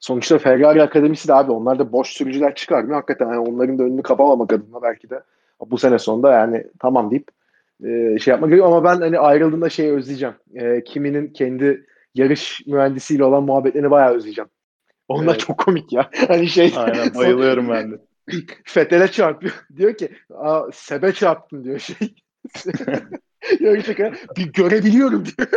[0.00, 2.94] sonuçta Ferrari Akademisi de abi onlar da boş sürücüler çıkarmıyor.
[2.96, 5.22] Hakikaten yani onların da önünü kapamamak adına belki de
[5.66, 7.28] bu sene sonunda yani tamam deyip
[7.84, 10.34] e, şey yapmak gerekiyor ama ben hani ayrıldığında şeyi özleyeceğim.
[10.54, 14.50] E, kiminin kendi yarış mühendisiyle olan muhabbetlerini bayağı özleyeceğim.
[15.08, 15.40] Onlar evet.
[15.40, 16.10] çok komik ya.
[16.28, 17.96] Hani şey Aynen bayılıyorum ben de.
[18.64, 19.52] Fetele çarpıyor.
[19.76, 21.96] Diyor ki Aa, Sebe çarptın diyor şey.
[23.60, 25.48] Gerçekten bir görebiliyorum diyor.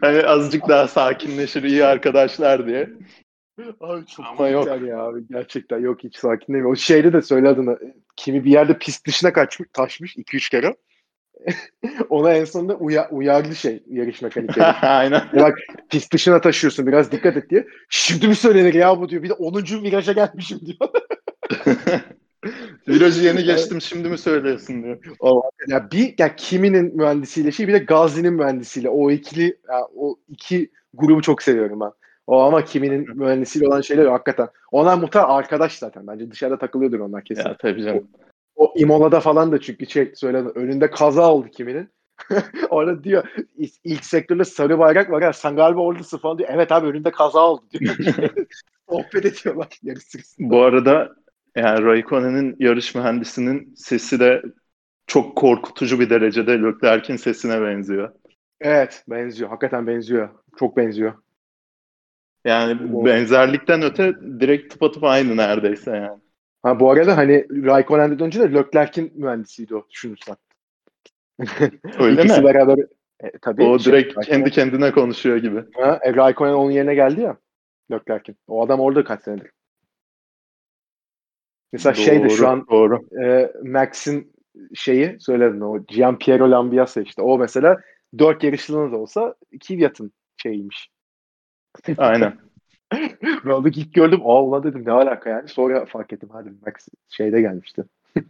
[0.00, 2.90] hani azıcık daha sakinleşir iyi arkadaşlar diye.
[3.80, 4.82] Abi çok Ama yok.
[4.86, 5.28] ya abi.
[5.30, 6.64] Gerçekten yok hiç sakin değil.
[6.64, 7.78] O şeyde de söyle adını.
[8.16, 10.76] Kimi bir yerde pist dışına kaçmış, taşmış 2-3 kere.
[12.10, 14.66] Ona en sonunda uya, uyardı şey yarış mekanikleri.
[14.82, 15.22] Aynen.
[15.34, 15.58] Ya bak
[15.90, 17.66] pist dışına taşıyorsun biraz dikkat et diye.
[17.88, 19.22] Şimdi mi söylenir ya bu diyor.
[19.22, 19.82] Bir de 10.
[19.82, 20.90] viraja gelmişim diyor.
[22.88, 24.98] Virajı yeni geçtim şimdi mi söylüyorsun diyor.
[25.20, 30.16] O, ya bir ya kiminin mühendisiyle şey bir de Gazi'nin mühendisiyle o ikili ya, o
[30.28, 31.90] iki grubu çok seviyorum ben.
[32.26, 34.48] O ama kiminin mühendisiyle olan şeyler hakikaten.
[34.72, 36.06] Onlar muhtemelen arkadaş zaten.
[36.06, 37.42] Bence dışarıda takılıyordur onlar kesin.
[37.42, 38.08] Ya tabii canım.
[38.14, 38.27] O,
[38.58, 40.48] o Imola'da falan da çünkü şey söyledi.
[40.54, 41.90] Önünde kaza oldu kiminin.
[42.70, 43.24] Orada diyor
[43.84, 46.48] ilk sektörde sarı bayrak var ya sen galiba oradasın falan diyor.
[46.52, 47.94] Evet abi önünde kaza oldu diyor.
[48.90, 50.04] Sohbet ediyorlar yarış
[50.38, 51.16] Bu arada
[51.56, 54.42] yani Raikkonen'in yarış mühendisinin sesi de
[55.06, 58.12] çok korkutucu bir derecede Leclerc'in sesine benziyor.
[58.60, 59.50] Evet benziyor.
[59.50, 60.28] Hakikaten benziyor.
[60.58, 61.12] Çok benziyor.
[62.44, 63.04] Yani o...
[63.04, 66.20] benzerlikten öte direkt tıpatıp aynı neredeyse yani.
[66.62, 70.36] Ha bu arada hani Raikkonen'den önce de Leclerc'in mühendisiydi o düşünürsen.
[71.98, 72.44] Öyle İkisi mi?
[72.44, 72.78] beraber
[73.20, 73.64] e, tabii.
[73.64, 74.26] O şey, direkt Raikkonen.
[74.26, 75.64] kendi kendine konuşuyor gibi.
[75.74, 77.36] Ha, e, Raikkonen onun yerine geldi ya.
[77.90, 78.36] Leclerc'in.
[78.48, 79.50] O adam orada kaç senedir.
[81.72, 83.00] Mesela doğru, şeyde şu an doğru.
[83.24, 84.32] E, Max'in
[84.74, 87.22] şeyi söyledin o Gian Piero Lambiase işte.
[87.22, 87.76] O mesela
[88.18, 89.34] dört yarışlığında da olsa
[89.68, 90.90] Kvyat'ın şeyiymiş.
[91.98, 92.38] Aynen.
[93.22, 94.20] ben onu ilk gördüm.
[94.24, 95.48] Aa ulan dedim ne alaka yani.
[95.48, 96.28] Sonra fark ettim.
[96.32, 97.84] Hadi Max şeyde gelmişti.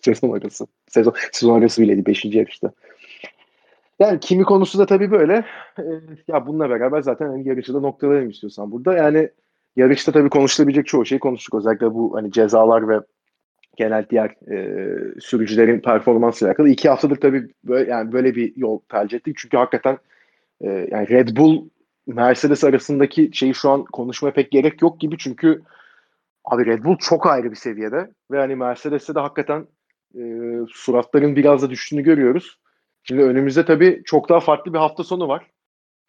[0.00, 0.66] sezon arası.
[0.88, 2.06] Sezon, sezon arası bileydi.
[2.06, 2.72] Beşinci yarışta.
[3.98, 5.44] Yani kimi konusu da tabii böyle.
[5.78, 5.84] E,
[6.28, 8.94] ya bununla beraber zaten hani yarışı da istiyorsan burada.
[8.94, 9.28] Yani
[9.76, 11.54] yarışta tabii konuşulabilecek çoğu şey konuştuk.
[11.54, 13.00] Özellikle bu hani cezalar ve
[13.76, 14.88] genel diğer e,
[15.20, 16.68] sürücülerin performansıyla alakalı.
[16.68, 19.36] iki haftadır tabii böyle, yani böyle bir yol tercih ettik.
[19.38, 19.98] Çünkü hakikaten
[20.60, 21.68] e, yani Red Bull
[22.06, 25.62] Mercedes arasındaki şeyi şu an konuşmaya pek gerek yok gibi çünkü
[26.44, 29.66] abi Red Bull çok ayrı bir seviyede ve hani Mercedes'te de hakikaten
[30.14, 30.22] e,
[30.68, 32.58] suratların biraz da düştüğünü görüyoruz.
[33.02, 35.50] Şimdi önümüzde tabii çok daha farklı bir hafta sonu var.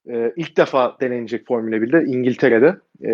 [0.10, 3.12] E, ilk defa denenecek Formula 1'de İngiltere'de e,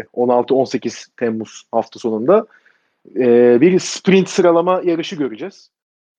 [0.00, 2.46] 16-18 Temmuz hafta sonunda
[3.16, 5.70] e, bir sprint sıralama yarışı göreceğiz.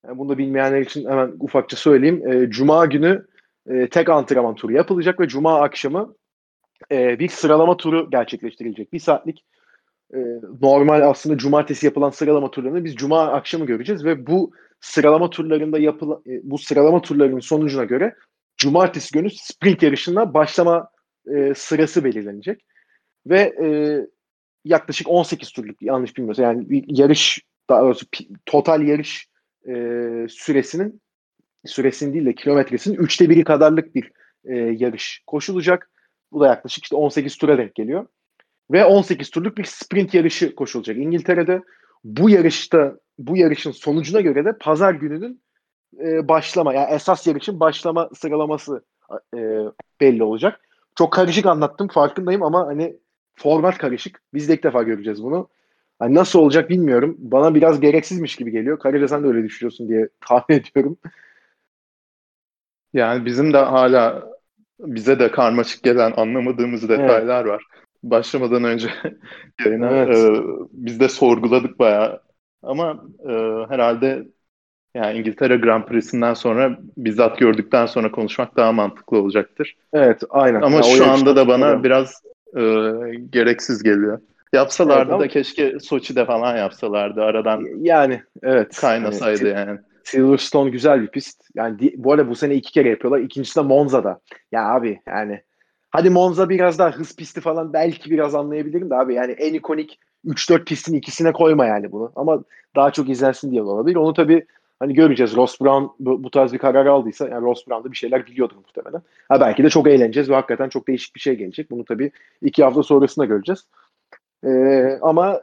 [0.06, 2.28] Yani bunu da bilmeyenler için hemen ufakça söyleyeyim.
[2.28, 3.26] E, Cuma günü
[3.68, 6.14] e, tek antrenman turu yapılacak ve Cuma akşamı
[6.92, 8.92] e, bir sıralama turu gerçekleştirilecek.
[8.92, 9.44] Bir saatlik
[10.14, 10.18] e,
[10.60, 16.22] normal aslında cumartesi yapılan sıralama turlarını biz Cuma akşamı göreceğiz ve bu sıralama turlarında yapılan
[16.26, 18.14] e, bu sıralama turlarının sonucuna göre
[18.56, 20.88] cumartesi günü sprint yarışına başlama
[21.34, 22.60] e, sırası belirlenecek.
[23.26, 23.68] Ve e,
[24.64, 27.40] yaklaşık 18 turluk yanlış bilmiyorsam yani yarış
[27.70, 28.06] daha doğrusu
[28.46, 29.28] total yarış
[29.68, 29.72] e,
[30.28, 31.00] süresinin
[31.68, 34.10] süresinin değil de kilometresinin üçte biri kadarlık bir
[34.44, 35.90] e, yarış koşulacak.
[36.32, 38.06] Bu da yaklaşık işte 18 tura denk geliyor.
[38.70, 41.62] Ve 18 turluk bir sprint yarışı koşulacak İngiltere'de.
[42.04, 45.42] Bu yarışta bu yarışın sonucuna göre de pazar gününün
[46.00, 48.84] e, başlama yani esas yarışın başlama sıralaması
[49.36, 49.38] e,
[50.00, 50.60] belli olacak.
[50.98, 52.96] Çok karışık anlattım farkındayım ama hani
[53.36, 54.22] format karışık.
[54.34, 55.48] Biz de ilk defa göreceğiz bunu.
[55.98, 57.16] Hani nasıl olacak bilmiyorum.
[57.18, 58.78] Bana biraz gereksizmiş gibi geliyor.
[58.78, 60.96] Karıyla sen de öyle düşünüyorsun diye tahmin ediyorum.
[62.92, 64.24] Yani bizim de hala
[64.80, 67.52] bize de karmaşık gelen anlamadığımız detaylar evet.
[67.52, 67.64] var.
[68.02, 68.88] Başlamadan önce
[69.64, 70.16] yayına evet.
[70.16, 70.42] e,
[70.72, 72.20] biz de sorguladık bayağı.
[72.62, 73.32] Ama e,
[73.68, 74.28] herhalde
[74.94, 79.76] yani İngiltere Grand Prix'sinden sonra bizzat gördükten sonra konuşmak daha mantıklı olacaktır.
[79.92, 80.60] Evet, aynen.
[80.60, 81.84] Ama ya, şu anda da bana öyle.
[81.84, 82.22] biraz
[82.56, 82.62] e,
[83.30, 84.20] gereksiz geliyor.
[84.52, 85.22] Yapsalardı evet, ama...
[85.22, 87.64] da keşke Soçi'de falan yapsalardı aradan.
[87.80, 88.80] Yani evet.
[88.80, 89.68] Kaynasaydı yani.
[89.68, 89.78] yani.
[90.10, 91.42] Silverstone güzel bir pist.
[91.54, 93.20] Yani bu arada bu sene iki kere yapıyorlar.
[93.20, 94.20] İkincisi de Monza'da.
[94.52, 95.42] Ya abi yani
[95.90, 99.98] hadi Monza biraz daha hız pisti falan belki biraz anlayabilirim de abi yani en ikonik
[100.26, 102.12] 3-4 pistin ikisine koyma yani bunu.
[102.16, 102.44] Ama
[102.76, 103.96] daha çok izlensin diye olabilir.
[103.96, 104.46] Onu tabii
[104.80, 105.36] Hani göreceğiz.
[105.36, 108.56] Ross Brown bu, bu tarz bir karar aldıysa yani Ross Brown da bir şeyler biliyordur
[108.56, 109.02] muhtemelen.
[109.28, 111.70] Ha belki de çok eğleneceğiz ve hakikaten çok değişik bir şey gelecek.
[111.70, 112.10] Bunu tabii
[112.42, 113.66] iki hafta sonrasında göreceğiz.
[114.44, 115.40] Ee, ama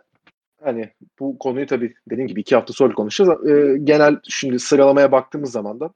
[0.64, 3.50] hani bu konuyu tabii dediğim gibi iki hafta sonra konuşacağız.
[3.50, 5.90] Ee, genel şimdi sıralamaya baktığımız zaman da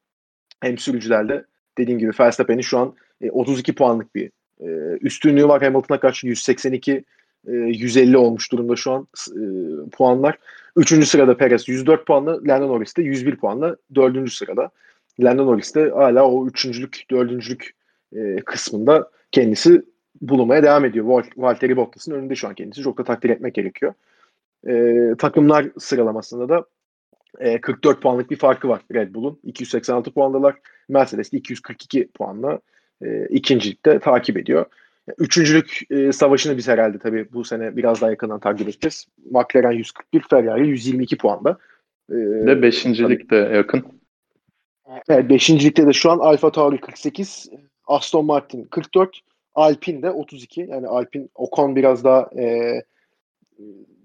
[0.62, 1.46] hem sürücülerde
[1.78, 4.32] dediğim gibi Verstappen'in şu an e, 32 puanlık bir
[4.62, 4.68] e,
[5.02, 7.04] üstünlüğü var Hamilton'a karşı 182
[7.48, 9.42] e, 150 olmuş durumda şu an e,
[9.92, 10.38] puanlar.
[10.76, 14.70] Üçüncü sırada Perez 104 puanla, Lando Norris de 101 puanla dördüncü sırada.
[15.20, 17.76] Lando Norris de hala o üçüncülük, dördüncülük
[18.16, 19.82] e, kısmında kendisi
[20.22, 21.06] bulunmaya devam ediyor.
[21.06, 22.82] Val- Valtteri Bottas'ın önünde şu an kendisi.
[22.82, 23.94] Çok da takdir etmek gerekiyor.
[24.68, 26.66] E, takımlar sıralamasında da
[27.40, 29.40] e, 44 puanlık bir farkı var Red Bull'un.
[29.44, 30.56] 286 puandalar.
[30.90, 32.60] Mercedes de 242 puanla
[33.02, 34.66] e, ikincilikte takip ediyor.
[35.18, 39.06] Üçüncülük e, savaşını biz herhalde tabii bu sene biraz daha yakından takip edeceğiz.
[39.32, 41.58] McLaren 141, Ferrari 122 puanda.
[42.12, 42.16] E,
[42.46, 43.84] Ve beşincilik de yakın.
[45.10, 47.50] Evet, beşincilikte de şu an Alfa Tauri 48,
[47.88, 49.20] Aston Martin 44,
[49.56, 50.62] Alpine de 32.
[50.62, 52.74] Yani Alpine Ocon biraz daha e,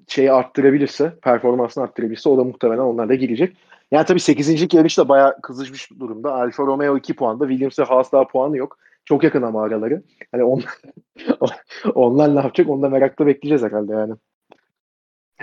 [0.08, 3.56] şeyi arttırabilirse, performansını arttırabilirse o da muhtemelen onlar da girecek.
[3.90, 4.74] Yani tabii 8.
[4.74, 6.34] yarış da bayağı kızışmış durumda.
[6.34, 8.78] Alfa Romeo 2 puanda, Williams ve Haas daha puanı yok.
[9.04, 10.02] Çok yakın ama araları.
[10.32, 10.62] Hani on,
[11.94, 14.14] onlar ne yapacak onu da merakla bekleyeceğiz herhalde yani.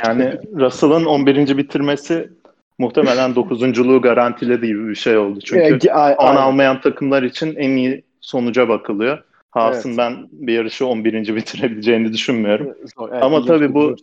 [0.05, 1.57] Yani Russell'ın 11.
[1.57, 2.29] bitirmesi
[2.77, 5.39] muhtemelen 9.luğu garantiledi gibi bir şey oldu.
[5.45, 9.23] Çünkü e, puan almayan takımlar için en iyi sonuca bakılıyor.
[9.51, 9.97] Haas'ın evet.
[9.97, 11.35] ben bir yarışı 11.
[11.35, 12.75] bitirebileceğini düşünmüyorum.
[12.79, 13.95] Evet, Ama tabii bu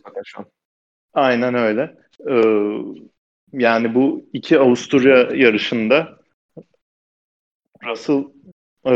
[1.13, 1.95] aynen öyle.
[2.29, 2.73] Ee,
[3.53, 6.19] yani bu iki Avusturya yarışında
[7.85, 8.23] Russell
[8.85, 8.93] e,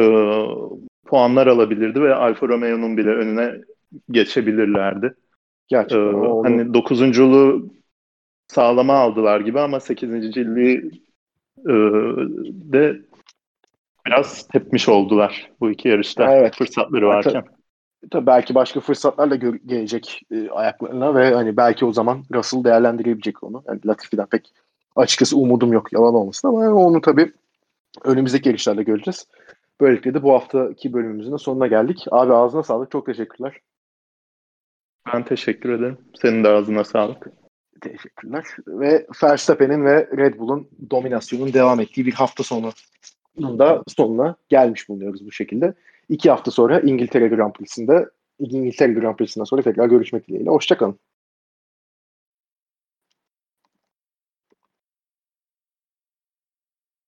[1.06, 3.62] puanlar alabilirdi ve Alfa Romeo'nun bile önüne
[4.12, 5.14] geçebilirlerdi.
[5.68, 6.24] Gerçekten.
[6.24, 7.74] Ee, hani dokuzunculuğu
[8.48, 10.92] sağlama aldılar gibi ama sekizinciliği
[11.68, 11.74] e,
[12.74, 13.02] de
[14.06, 16.56] biraz tepmiş oldular bu iki yarışta evet.
[16.56, 17.32] fırsatları varken.
[17.32, 17.50] Tabii,
[18.12, 19.36] tabii belki başka fırsatlarla
[19.66, 23.64] gelecek e, ayaklarına ve hani belki o zaman Russell değerlendirebilecek onu.
[23.68, 24.54] Yani Latifi'den pek
[24.96, 27.32] açıkçası umudum yok yalan olmasın ama onu tabii
[28.04, 29.28] önümüzdeki yarışlarda göreceğiz.
[29.82, 32.06] Böylelikle de bu haftaki bölümümüzün de sonuna geldik.
[32.12, 32.92] Abi ağzına sağlık.
[32.92, 33.58] Çok teşekkürler.
[35.14, 35.98] Ben teşekkür ederim.
[36.22, 37.28] Senin de ağzına sağlık.
[37.82, 38.46] Teşekkürler.
[38.68, 42.72] Ve Verstappen'in ve Red Bull'un dominasyonun devam ettiği bir hafta sonu
[43.38, 45.74] da sonuna gelmiş bulunuyoruz bu şekilde.
[46.10, 50.50] İki hafta sonra İngiltere Grand Prix'sinde İngiltere Grand Prix'sinden sonra tekrar görüşmek dileğiyle.
[50.50, 51.00] Hoşçakalın.